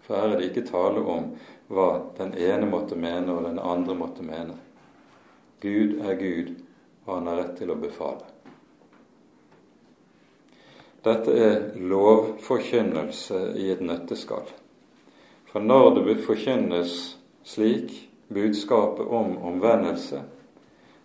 For 0.00 0.14
her 0.14 0.28
er 0.28 0.36
det 0.36 0.48
ikke 0.48 0.70
tale 0.70 1.00
om 1.00 1.36
hva 1.68 2.00
den 2.18 2.34
ene 2.34 2.66
måtte 2.66 2.96
mene 2.96 3.32
og 3.32 3.44
den 3.44 3.58
andre 3.58 3.94
måtte 3.94 4.22
mene. 4.22 4.56
Gud 5.60 6.00
er 6.00 6.14
Gud, 6.14 6.54
og 7.06 7.14
han 7.14 7.26
har 7.26 7.36
rett 7.36 7.56
til 7.58 7.70
å 7.70 7.74
befale. 7.74 8.24
Dette 11.04 11.32
er 11.32 11.60
lovforkynnelse 11.76 13.54
i 13.56 13.70
et 13.70 13.80
nøtteskall. 13.80 14.48
For 15.50 15.60
når 15.60 15.94
det 15.98 16.20
forkynnes 16.26 17.16
slik, 17.44 18.08
budskapet 18.30 19.06
om 19.06 19.34
omvendelse, 19.42 20.22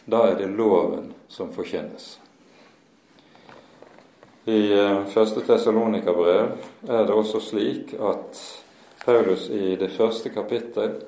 da 0.06 0.28
er 0.30 0.36
det 0.38 0.52
loven 0.54 1.14
som 1.28 1.50
forkynnes. 1.54 2.20
I 4.46 4.60
eh, 4.78 5.00
første 5.10 5.42
Tessalonika-brev 5.42 6.52
er 6.86 7.08
det 7.08 7.16
også 7.16 7.42
slik 7.42 7.96
at 7.98 8.42
Paulus 9.06 9.50
i 9.50 9.74
det 9.82 9.90
første 9.94 10.30
kapittel 10.30 11.00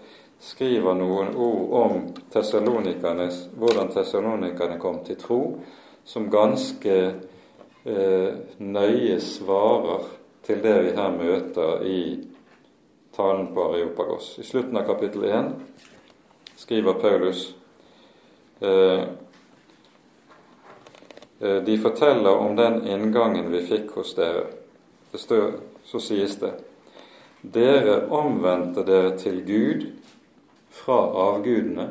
skriver 0.42 0.98
noen 0.98 1.36
ord 1.38 1.76
om 1.78 2.00
hvordan 3.58 3.92
tessalonikerne 3.94 4.80
kom 4.82 5.04
til 5.06 5.18
tro, 5.22 5.42
som 6.06 6.30
ganske 6.34 6.98
eh, 7.86 8.32
nøye 8.58 9.20
svarer 9.22 10.10
til 10.46 10.62
det 10.66 10.76
vi 10.88 10.98
her 10.98 11.14
møter 11.18 11.86
i 11.86 12.02
talen 13.18 13.50
på 13.56 13.66
Areopagos. 13.72 14.36
I 14.40 14.46
slutten 14.46 14.78
av 14.78 14.86
kapittel 14.88 15.24
1 15.24 15.52
skriver 16.56 16.94
Paulus 16.94 17.56
eh, 18.60 19.04
eh, 21.40 21.60
De 21.66 21.78
forteller 21.78 22.38
om 22.38 22.56
den 22.56 22.88
inngangen 22.88 23.52
vi 23.52 23.66
fikk 23.66 23.92
hos 23.98 24.16
dere. 24.16 24.46
Det 25.12 25.22
stør, 25.22 25.52
så 25.84 26.02
sies 26.04 26.38
det 26.42 26.54
dere 27.42 28.08
omvendte 28.10 28.84
dere 28.84 29.14
til 29.18 29.42
Gud 29.46 29.86
fra 30.74 30.98
avgudene 31.28 31.88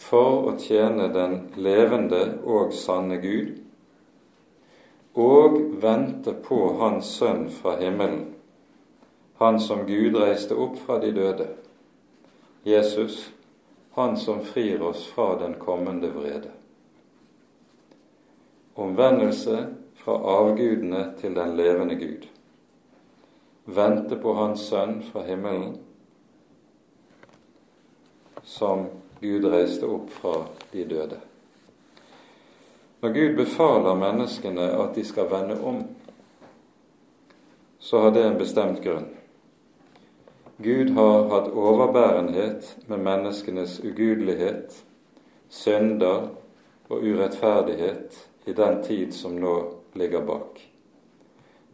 for 0.00 0.48
å 0.50 0.54
tjene 0.58 1.10
den 1.14 1.36
levende 1.60 2.22
og 2.44 2.72
sanne 2.74 3.20
Gud, 3.22 3.52
og 5.14 5.58
vente 5.82 6.32
på 6.44 6.58
Hans 6.80 7.10
Sønn 7.18 7.48
fra 7.52 7.76
himmelen, 7.80 8.30
Han 9.40 9.60
som 9.60 9.86
Gud 9.88 10.16
reiste 10.20 10.54
opp 10.54 10.78
fra 10.78 10.98
de 11.02 11.12
døde, 11.16 11.48
Jesus, 12.68 13.30
Han 13.96 14.16
som 14.16 14.40
frir 14.46 14.82
oss 14.86 15.06
fra 15.10 15.34
den 15.40 15.54
kommende 15.58 16.12
vrede. 16.14 16.52
Omvendelse 18.74 19.64
fra 19.98 20.14
avgudene 20.14 21.08
til 21.20 21.34
den 21.34 21.56
levende 21.56 21.96
Gud 21.98 22.28
vente 23.64 24.16
på 24.16 24.34
Hans 24.34 24.60
Sønn 24.68 25.02
fra 25.02 25.22
himmelen, 25.22 25.78
som 28.42 28.86
Gud 29.20 29.44
reiste 29.44 29.86
opp 29.86 30.10
fra 30.10 30.34
de 30.72 30.84
døde. 30.84 31.20
Når 33.00 33.14
Gud 33.14 33.36
befaler 33.36 33.96
menneskene 33.96 34.66
at 34.80 34.94
de 34.94 35.04
skal 35.04 35.30
vende 35.30 35.60
om, 35.64 35.84
så 37.78 38.02
har 38.04 38.10
det 38.16 38.26
en 38.26 38.38
bestemt 38.38 38.82
grunn. 38.84 39.08
Gud 40.62 40.90
har 40.90 41.28
hatt 41.28 41.46
overbærenhet 41.56 42.76
med 42.86 42.98
menneskenes 43.00 43.78
ugudelighet, 43.80 44.74
synder 45.48 46.26
og 46.88 47.00
urettferdighet 47.00 48.18
i 48.44 48.52
den 48.52 48.82
tid 48.84 49.14
som 49.16 49.38
nå 49.40 49.54
ligger 49.96 50.20
bak. 50.28 50.60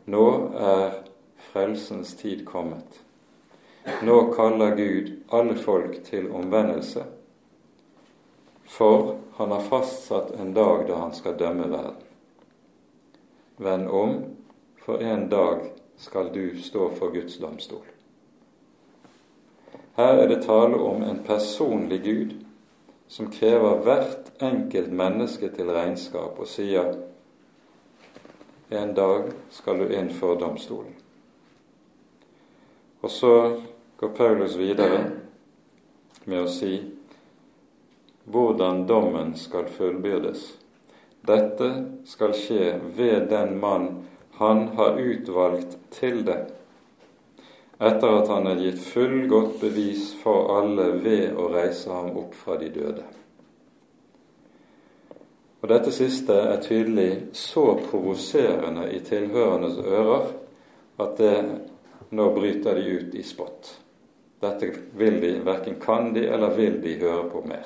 Nå 0.07 0.27
er 0.55 1.01
frelsens 1.49 2.15
tid 2.21 2.45
kommet. 2.47 3.01
Nå 4.07 4.21
kaller 4.37 4.79
Gud 4.79 5.11
alle 5.35 5.59
folk 5.59 5.99
til 6.07 6.31
omvendelse, 6.31 7.09
for 8.71 9.17
han 9.41 9.51
har 9.51 9.67
fastsatt 9.67 10.31
en 10.39 10.55
dag 10.55 10.87
da 10.87 11.03
han 11.03 11.15
skal 11.15 11.35
dømme 11.43 11.67
verden. 11.75 12.07
Vend 13.59 13.91
om, 13.91 14.17
for 14.79 15.03
en 15.03 15.29
dag 15.29 15.73
skal 15.99 16.31
du 16.31 16.55
stå 16.63 16.91
for 16.95 17.11
Guds 17.11 17.43
domstol. 17.43 17.96
Her 19.97 20.19
er 20.23 20.29
det 20.29 20.43
tale 20.45 20.77
om 20.77 21.03
en 21.03 21.23
personlig 21.25 22.03
Gud 22.05 22.35
som 23.09 23.31
krever 23.33 23.79
hvert 23.87 24.33
enkelt 24.45 24.93
menneske 24.93 25.49
til 25.55 25.71
regnskap 25.73 26.37
og 26.37 26.51
sier 26.51 26.91
en 28.77 28.93
dag 28.99 29.31
skal 29.55 29.79
du 29.81 29.95
inn 29.95 30.11
for 30.13 30.37
domstolen. 30.41 30.93
Og 33.01 33.11
så 33.11 33.33
går 33.97 34.13
Paulus 34.19 34.57
videre 34.59 34.99
med 36.25 36.43
å 36.43 36.51
si 36.51 36.75
hvordan 38.27 38.85
dommen 38.91 39.33
skal 39.39 39.71
fullbyrdes. 39.71 40.43
Dette 41.27 41.71
skal 42.05 42.35
skje 42.35 42.75
ved 42.99 43.31
den 43.31 43.57
mann 43.63 43.89
han 44.37 44.67
har 44.77 44.99
utvalgt 45.01 45.79
til 45.95 46.25
det. 46.27 46.43
Etter 47.79 48.19
at 48.19 48.29
han 48.29 48.47
er 48.47 48.63
gitt 48.63 48.81
full 48.81 49.27
godt 49.29 49.61
bevis 49.61 50.15
for 50.23 50.49
alle 50.57 50.91
ved 51.05 51.37
å 51.37 51.51
reise 51.53 51.93
ham 51.93 52.15
opp 52.17 52.35
fra 52.35 52.57
de 52.61 52.71
døde. 52.73 53.05
Og 55.61 55.69
Dette 55.73 55.93
siste 55.93 56.35
er 56.47 56.61
tydelig 56.63 57.11
så 57.37 57.73
provoserende 57.89 58.89
i 58.95 59.01
tilhørendes 59.05 59.81
ører 59.83 60.29
at 61.03 61.17
det 61.21 61.37
nå 62.17 62.29
bryter 62.37 62.79
de 62.79 62.97
ut 62.97 63.15
i 63.19 63.25
spott. 63.27 63.73
Dette 64.41 64.69
vil 64.97 65.21
de, 65.21 65.33
verken 65.45 65.81
kan 65.81 66.13
de 66.15 66.27
eller 66.29 66.55
vil 66.57 66.79
de 66.83 66.95
høre 67.01 67.25
på 67.33 67.43
mer. 67.49 67.65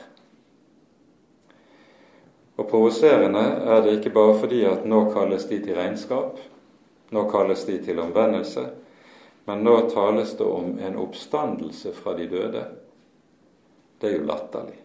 Og 2.57 2.69
provoserende 2.69 3.43
er 3.73 3.83
det 3.85 3.99
ikke 3.99 4.15
bare 4.15 4.39
fordi 4.39 4.65
at 4.69 4.87
nå 4.89 5.05
kalles 5.15 5.47
de 5.49 5.59
til 5.65 5.77
regnskap, 5.79 6.39
nå 7.11 7.27
kalles 7.31 7.65
de 7.67 7.79
til 7.85 8.01
omvendelse, 8.03 8.67
men 9.51 9.65
nå 9.65 9.81
tales 9.91 10.37
det 10.37 10.45
om 10.45 10.79
en 10.79 10.97
oppstandelse 10.97 11.93
fra 11.93 12.13
de 12.15 12.27
døde. 12.27 12.65
Det 13.99 14.07
er 14.07 14.13
jo 14.21 14.27
latterlig. 14.29 14.77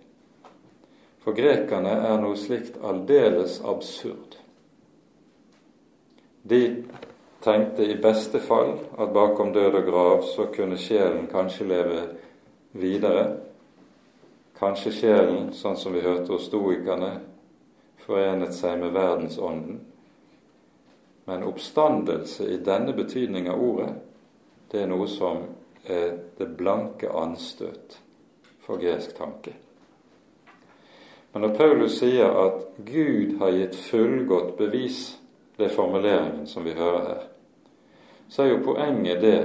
For 1.22 1.38
grekerne 1.38 1.92
er 2.08 2.16
noe 2.18 2.34
slikt 2.34 2.80
aldeles 2.82 3.60
absurd. 3.62 4.40
De 6.42 6.62
tenkte 7.46 7.86
i 7.86 8.00
beste 8.02 8.42
fall 8.42 8.74
at 8.98 9.14
bakom 9.14 9.52
død 9.54 9.78
og 9.84 9.86
grav 9.92 10.26
så 10.32 10.48
kunne 10.56 10.82
sjelen 10.82 11.30
kanskje 11.30 11.70
leve 11.70 12.02
videre. 12.74 13.28
Kanskje 14.58 14.96
sjelen, 14.98 15.54
sånn 15.54 15.78
som 15.78 15.94
vi 15.94 16.02
hørte 16.08 16.34
hos 16.34 16.50
stoikerne, 16.50 17.12
forenet 18.02 18.58
seg 18.58 18.82
med 18.82 18.98
verdensånden. 18.98 19.78
Men 21.30 21.46
oppstandelse 21.54 22.50
i 22.50 22.60
denne 22.66 22.98
betydning 22.98 23.54
av 23.54 23.62
ordet, 23.62 23.94
det 24.72 24.82
er 24.82 24.90
noe 24.90 25.08
som 25.10 25.44
er 25.86 26.18
det 26.38 26.48
blanke 26.58 27.12
anstøt 27.12 28.00
for 28.66 28.82
gresk 28.82 29.14
tanke. 29.18 29.54
Men 31.34 31.46
når 31.46 31.56
Paulus 31.58 32.00
sier 32.00 32.32
at 32.46 32.66
Gud 32.88 33.38
har 33.42 33.52
gitt 33.52 33.76
fullgodt 33.76 34.56
bevis, 34.58 35.18
det 35.58 35.68
er 35.68 35.76
formuleringen 35.76 36.48
som 36.48 36.66
vi 36.66 36.74
hører 36.76 37.08
her, 37.10 37.24
så 38.30 38.44
er 38.44 38.54
jo 38.54 38.64
poenget 38.66 39.22
det 39.22 39.40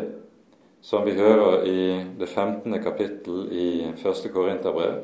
som 0.81 1.05
vi 1.05 1.15
hører 1.19 1.67
i 1.69 1.81
det 2.19 2.29
15. 2.29 2.83
kapittel 2.83 3.49
i 3.53 3.71
1. 3.93 4.31
Korinterbrev, 4.33 5.03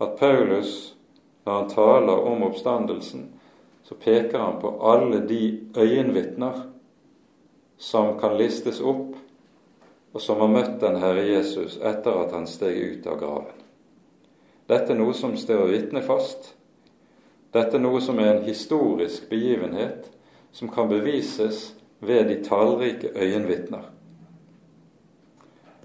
at 0.00 0.16
Paulus, 0.18 0.96
når 1.44 1.60
han 1.60 1.68
taler 1.70 2.24
om 2.32 2.42
oppstandelsen, 2.42 3.28
så 3.86 3.94
peker 3.94 4.38
han 4.38 4.58
på 4.60 4.72
alle 4.82 5.22
de 5.28 5.42
øyenvitner 5.76 6.64
som 7.78 8.18
kan 8.20 8.36
listes 8.38 8.80
opp, 8.80 9.14
og 10.12 10.20
som 10.20 10.40
har 10.40 10.48
møtt 10.48 10.76
den 10.80 10.96
Herre 11.00 11.26
Jesus 11.28 11.76
etter 11.76 12.22
at 12.22 12.32
han 12.32 12.46
steg 12.48 12.76
ut 12.76 13.06
av 13.06 13.18
graven. 13.20 13.64
Dette 14.66 14.94
er 14.94 14.98
noe 14.98 15.14
som 15.14 15.36
står 15.38 15.68
vitnefast. 15.70 16.54
Dette 17.54 17.76
er 17.76 17.82
noe 17.82 18.00
som 18.02 18.18
er 18.18 18.32
en 18.32 18.46
historisk 18.46 19.28
begivenhet 19.30 20.08
som 20.56 20.72
kan 20.72 20.88
bevises 20.88 21.74
ved 22.00 22.26
de 22.28 22.40
tallrike 22.44 23.12
øyenvitner. 23.14 23.84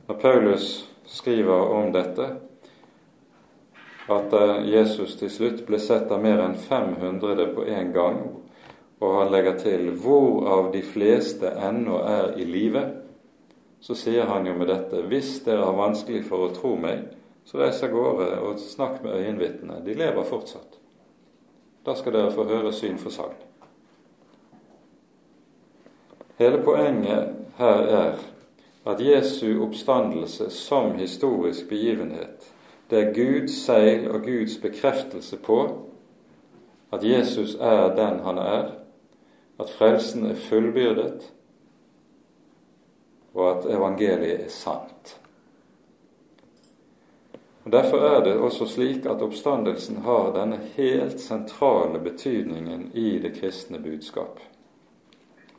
Når 0.08 0.16
Paulus 0.16 0.90
skriver 1.06 1.68
om 1.76 1.92
dette, 1.94 2.30
at 4.12 4.34
Jesus 4.68 5.16
til 5.20 5.30
slutt 5.32 5.62
ble 5.68 5.80
sett 5.80 6.12
av 6.12 6.24
mer 6.24 6.42
enn 6.44 6.58
500 6.58 7.52
på 7.56 7.68
en 7.68 7.92
gang, 7.96 8.18
og 9.02 9.24
han 9.24 9.32
legger 9.32 9.58
til 9.58 9.90
'hvorav 9.92 10.74
de 10.74 10.82
fleste 10.82 11.48
ennå 11.70 11.98
er 11.98 12.38
i 12.38 12.44
live', 12.44 12.90
så 13.80 13.96
sier 13.96 14.26
han 14.26 14.48
jo 14.48 14.54
med 14.54 14.68
dette 14.68 15.02
'hvis 15.02 15.42
dere 15.46 15.66
har 15.66 15.74
vanskelig 15.74 16.26
for 16.26 16.38
å 16.38 16.54
tro 16.54 16.76
meg, 16.76 17.00
så 17.46 17.58
reis 17.58 17.84
av 17.84 17.90
gårde 17.90 18.40
og 18.40 18.60
snakk 18.60 19.04
med 19.04 19.14
øyenvitnene. 19.14 19.86
De 19.86 19.94
lever 19.94 20.24
fortsatt. 20.24 20.78
Da 21.86 21.94
skal 21.96 22.14
dere 22.14 22.32
få 22.32 22.44
høre 22.44 22.74
syn 22.74 22.98
for 22.98 23.10
sagn. 23.10 23.34
Hele 26.38 26.64
poenget 26.64 27.36
her 27.58 27.82
er 27.82 28.14
at 28.86 29.02
Jesu 29.02 29.64
oppstandelse 29.64 30.50
som 30.50 30.92
historisk 30.92 31.70
begivenhet, 31.70 32.54
det 32.90 33.00
er 33.00 33.14
Guds 33.14 33.66
seil 33.66 34.12
og 34.12 34.24
Guds 34.24 34.58
bekreftelse 34.58 35.38
på 35.38 35.88
at 36.92 37.04
Jesus 37.04 37.56
er 37.56 37.96
den 37.96 38.20
han 38.20 38.38
er, 38.38 38.81
at 39.62 39.70
frelsen 39.70 40.26
er 40.32 40.40
fullbyrdet, 40.50 41.28
og 43.34 43.44
at 43.50 43.68
evangeliet 43.72 44.46
er 44.46 44.54
sant. 44.54 45.18
Og 47.64 47.72
Derfor 47.72 47.98
er 47.98 48.24
det 48.24 48.34
også 48.42 48.66
slik 48.66 49.06
at 49.06 49.22
oppstandelsen 49.22 50.02
har 50.02 50.34
denne 50.34 50.58
helt 50.76 51.22
sentrale 51.22 52.00
betydningen 52.00 52.90
i 52.94 53.20
det 53.20 53.36
kristne 53.38 53.80
budskap. 53.80 54.40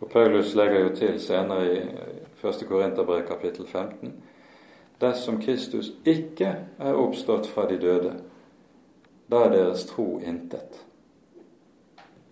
Og 0.01 0.11
Paulus 0.11 0.55
legger 0.55 0.81
jo 0.81 0.95
til 0.97 1.21
senere 1.21 1.67
i 1.73 1.79
1. 2.43 2.67
Korinterbrev 2.69 3.27
kapittel 3.27 3.67
15 3.67 4.13
dersom 5.03 5.41
Kristus 5.43 5.93
ikke 6.07 6.51
er 6.79 6.95
oppstått 6.95 7.49
fra 7.51 7.67
de 7.67 7.79
døde, 7.83 8.13
da 9.31 9.45
er 9.47 9.55
deres 9.57 9.87
tro 9.89 10.21
intet. 10.23 10.79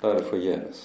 Da 0.02 0.12
er 0.12 0.20
det 0.20 0.28
forgjeves. 0.28 0.84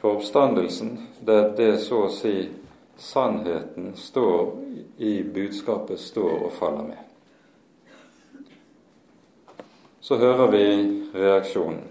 For 0.00 0.16
oppstandelsen, 0.16 0.98
det 1.20 1.34
er 1.34 1.50
det 1.56 1.72
så 1.84 2.04
å 2.06 2.12
si 2.12 2.48
sannheten 2.96 3.94
står 3.96 4.52
i 4.96 5.22
budskapet 5.22 6.00
står 6.00 6.46
og 6.46 6.52
faller 6.52 6.88
med. 6.90 7.02
Så 10.00 10.16
hører 10.16 10.52
vi 10.52 10.66
reaksjonen. 11.12 11.82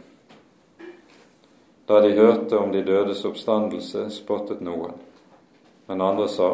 Da 1.86 2.00
de 2.02 2.14
hørte 2.18 2.58
om 2.58 2.72
de 2.72 2.82
dødes 2.82 3.26
oppstandelse, 3.26 4.08
spottet 4.10 4.62
noen. 4.66 4.96
Men 5.86 6.02
andre 6.02 6.30
sa, 6.30 6.54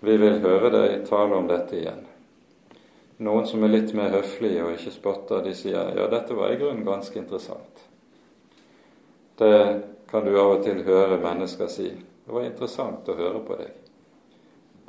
Vi 0.00 0.16
vil 0.18 0.40
høre 0.42 0.70
deg 0.70 1.04
tale 1.06 1.36
om 1.36 1.44
dette 1.46 1.76
igjen. 1.78 2.00
Noen 3.22 3.44
som 3.46 3.62
er 3.62 3.70
litt 3.70 3.92
mer 3.94 4.10
høflige 4.10 4.64
og 4.64 4.72
ikke 4.74 4.90
spotter, 4.90 5.44
de 5.44 5.52
sier 5.54 5.92
ja, 5.94 6.08
dette 6.10 6.34
var 6.34 6.50
i 6.50 6.56
grunnen 6.58 6.82
ganske 6.82 7.18
interessant. 7.20 7.84
Det 9.38 9.52
kan 10.12 10.24
du 10.24 10.34
av 10.36 10.58
og 10.58 10.64
til 10.66 10.82
høre 10.84 11.16
mennesker 11.22 11.70
si. 11.72 11.86
Det 11.88 12.34
var 12.34 12.44
interessant 12.44 13.06
å 13.08 13.16
høre 13.16 13.38
på 13.46 13.56
deg. 13.56 13.70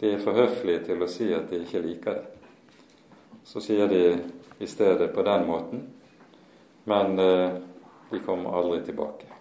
De 0.02 0.10
er 0.12 0.20
for 0.20 0.36
høflige 0.36 0.82
til 0.90 1.06
å 1.06 1.08
si 1.08 1.30
at 1.32 1.48
de 1.48 1.62
ikke 1.64 1.80
liker 1.86 2.18
det. 2.18 2.50
Så 3.48 3.64
sier 3.64 3.88
de 3.88 4.02
i 4.60 4.68
stedet 4.68 5.14
på 5.16 5.24
den 5.24 5.48
måten, 5.48 5.86
men 6.92 7.16
eh, 7.24 7.56
de 8.12 8.20
kommer 8.28 8.60
aldri 8.60 8.82
tilbake. 8.84 9.32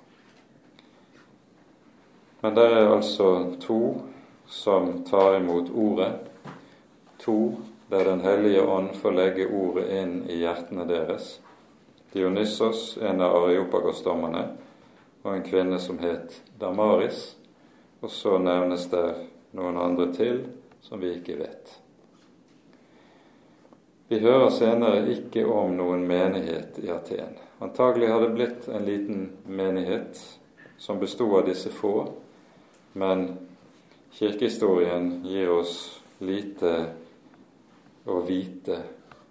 Men 2.46 2.54
det 2.54 2.70
er 2.70 2.94
altså 2.94 3.28
to 3.66 3.82
som 4.46 5.00
tar 5.10 5.40
imot 5.40 5.74
ordet. 5.74 6.12
To 7.26 7.56
der 7.90 8.04
Den 8.04 8.20
hellige 8.20 8.62
ånd 8.62 8.94
får 8.94 9.18
legge 9.18 9.50
ordet 9.50 9.90
inn 9.98 10.20
i 10.30 10.38
hjertene 10.46 10.86
deres. 10.86 11.40
Dionysos, 12.14 12.98
en 13.02 13.20
av 13.20 13.34
Areopagos-dommerne, 13.42 14.46
og 15.22 15.34
en 15.34 15.44
kvinne 15.46 15.78
som 15.78 15.98
het 16.02 16.40
Damaris. 16.58 17.36
Og 18.02 18.10
så 18.10 18.38
nevnes 18.42 18.88
det 18.90 19.06
noen 19.54 19.78
andre 19.78 20.08
til 20.14 20.42
som 20.82 21.00
vi 21.00 21.12
ikke 21.14 21.38
vet. 21.38 21.76
Vi 24.10 24.18
hører 24.20 24.50
senere 24.52 25.06
ikke 25.08 25.46
om 25.48 25.76
noen 25.78 26.02
menighet 26.08 26.80
i 26.82 26.90
Aten. 26.92 27.38
Antagelig 27.62 28.10
har 28.10 28.20
det 28.20 28.32
blitt 28.34 28.66
en 28.68 28.84
liten 28.84 29.22
menighet 29.46 30.18
som 30.76 30.98
bestod 31.00 31.38
av 31.38 31.46
disse 31.46 31.70
få, 31.70 32.10
men 32.92 33.28
kirkehistorien 34.12 35.22
gir 35.24 35.52
oss 35.54 35.76
lite 36.18 36.74
å 38.04 38.18
vite 38.26 38.82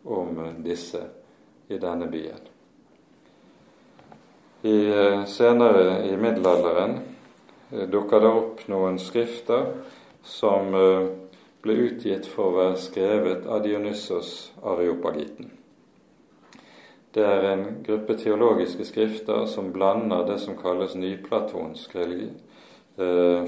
om 0.07 0.39
disse 0.63 1.03
i 1.67 1.77
denne 1.77 2.07
byen. 2.07 2.50
I, 4.63 4.89
eh, 4.89 5.25
senere 5.25 6.07
i 6.07 6.17
middelalderen 6.17 6.99
eh, 7.71 7.87
dukker 7.89 8.19
det 8.21 8.29
opp 8.29 8.59
noen 8.69 8.99
skrifter 9.01 9.71
som 10.21 10.75
eh, 10.77 11.07
ble 11.65 11.77
utgitt 11.87 12.27
for 12.29 12.51
å 12.51 12.57
være 12.59 12.75
skrevet 12.83 13.47
av 13.49 13.63
Dionysos 13.65 14.51
Areopagiten. 14.61 15.49
Det 17.11 17.25
er 17.25 17.47
en 17.49 17.63
gruppe 17.81 18.13
teologiske 18.21 18.85
skrifter 18.85 19.47
som 19.49 19.71
blander 19.73 20.27
det 20.29 20.37
som 20.39 20.55
kalles 20.57 20.93
nyplatonsk 20.95 21.97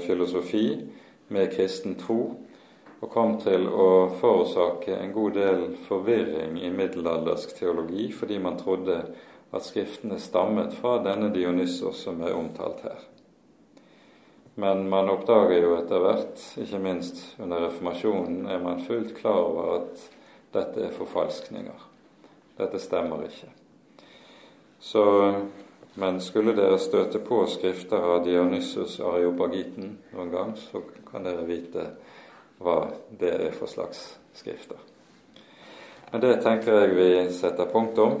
filosofi 0.04 0.66
med 1.32 1.52
kristen 1.54 1.94
tro, 1.96 2.34
og 3.00 3.12
kom 3.12 3.38
til 3.40 3.64
å 3.68 4.10
forårsake 4.20 4.98
en 4.98 5.14
god 5.14 5.38
del 5.38 5.62
forvirring 5.86 6.58
i 6.60 6.72
middelaldersk 6.74 7.56
teologi 7.56 8.10
fordi 8.12 8.38
man 8.42 8.60
trodde 8.60 8.98
at 9.50 9.66
Skriftene 9.66 10.18
stammet 10.20 10.74
fra 10.78 10.98
denne 11.04 11.28
Dionysos 11.34 12.04
som 12.06 12.22
er 12.22 12.36
omtalt 12.36 12.84
her. 12.86 13.02
Men 14.54 14.88
man 14.88 15.10
oppdager 15.10 15.64
jo 15.64 15.74
etter 15.76 16.02
hvert, 16.02 16.42
ikke 16.62 16.78
minst 16.78 17.24
under 17.42 17.66
reformasjonen, 17.66 18.44
er 18.46 18.62
man 18.62 18.84
fullt 18.86 19.16
klar 19.18 19.40
over 19.48 19.72
at 19.80 20.04
dette 20.54 20.86
er 20.86 20.94
forfalskninger. 20.94 21.88
Dette 22.58 22.78
stemmer 22.78 23.24
ikke. 23.26 23.50
Så, 24.78 25.04
men 25.98 26.20
skulle 26.22 26.54
dere 26.54 26.78
støte 26.78 27.18
på 27.18 27.40
skrifter 27.50 27.98
av 27.98 28.22
Dionysus 28.26 29.00
Areopagiten 29.02 29.96
noen 30.14 30.30
gang, 30.30 30.54
så 30.58 30.84
kan 31.08 31.26
dere 31.26 31.46
vite 31.48 31.88
hva 32.62 32.84
det 33.10 33.32
er 33.48 33.56
for 33.56 33.70
slags 33.70 34.06
skrifter. 34.38 34.78
Men 36.12 36.22
det 36.22 36.36
tenker 36.44 36.78
jeg 36.78 36.94
vi 36.94 37.10
setter 37.34 37.66
punktum 37.72 38.20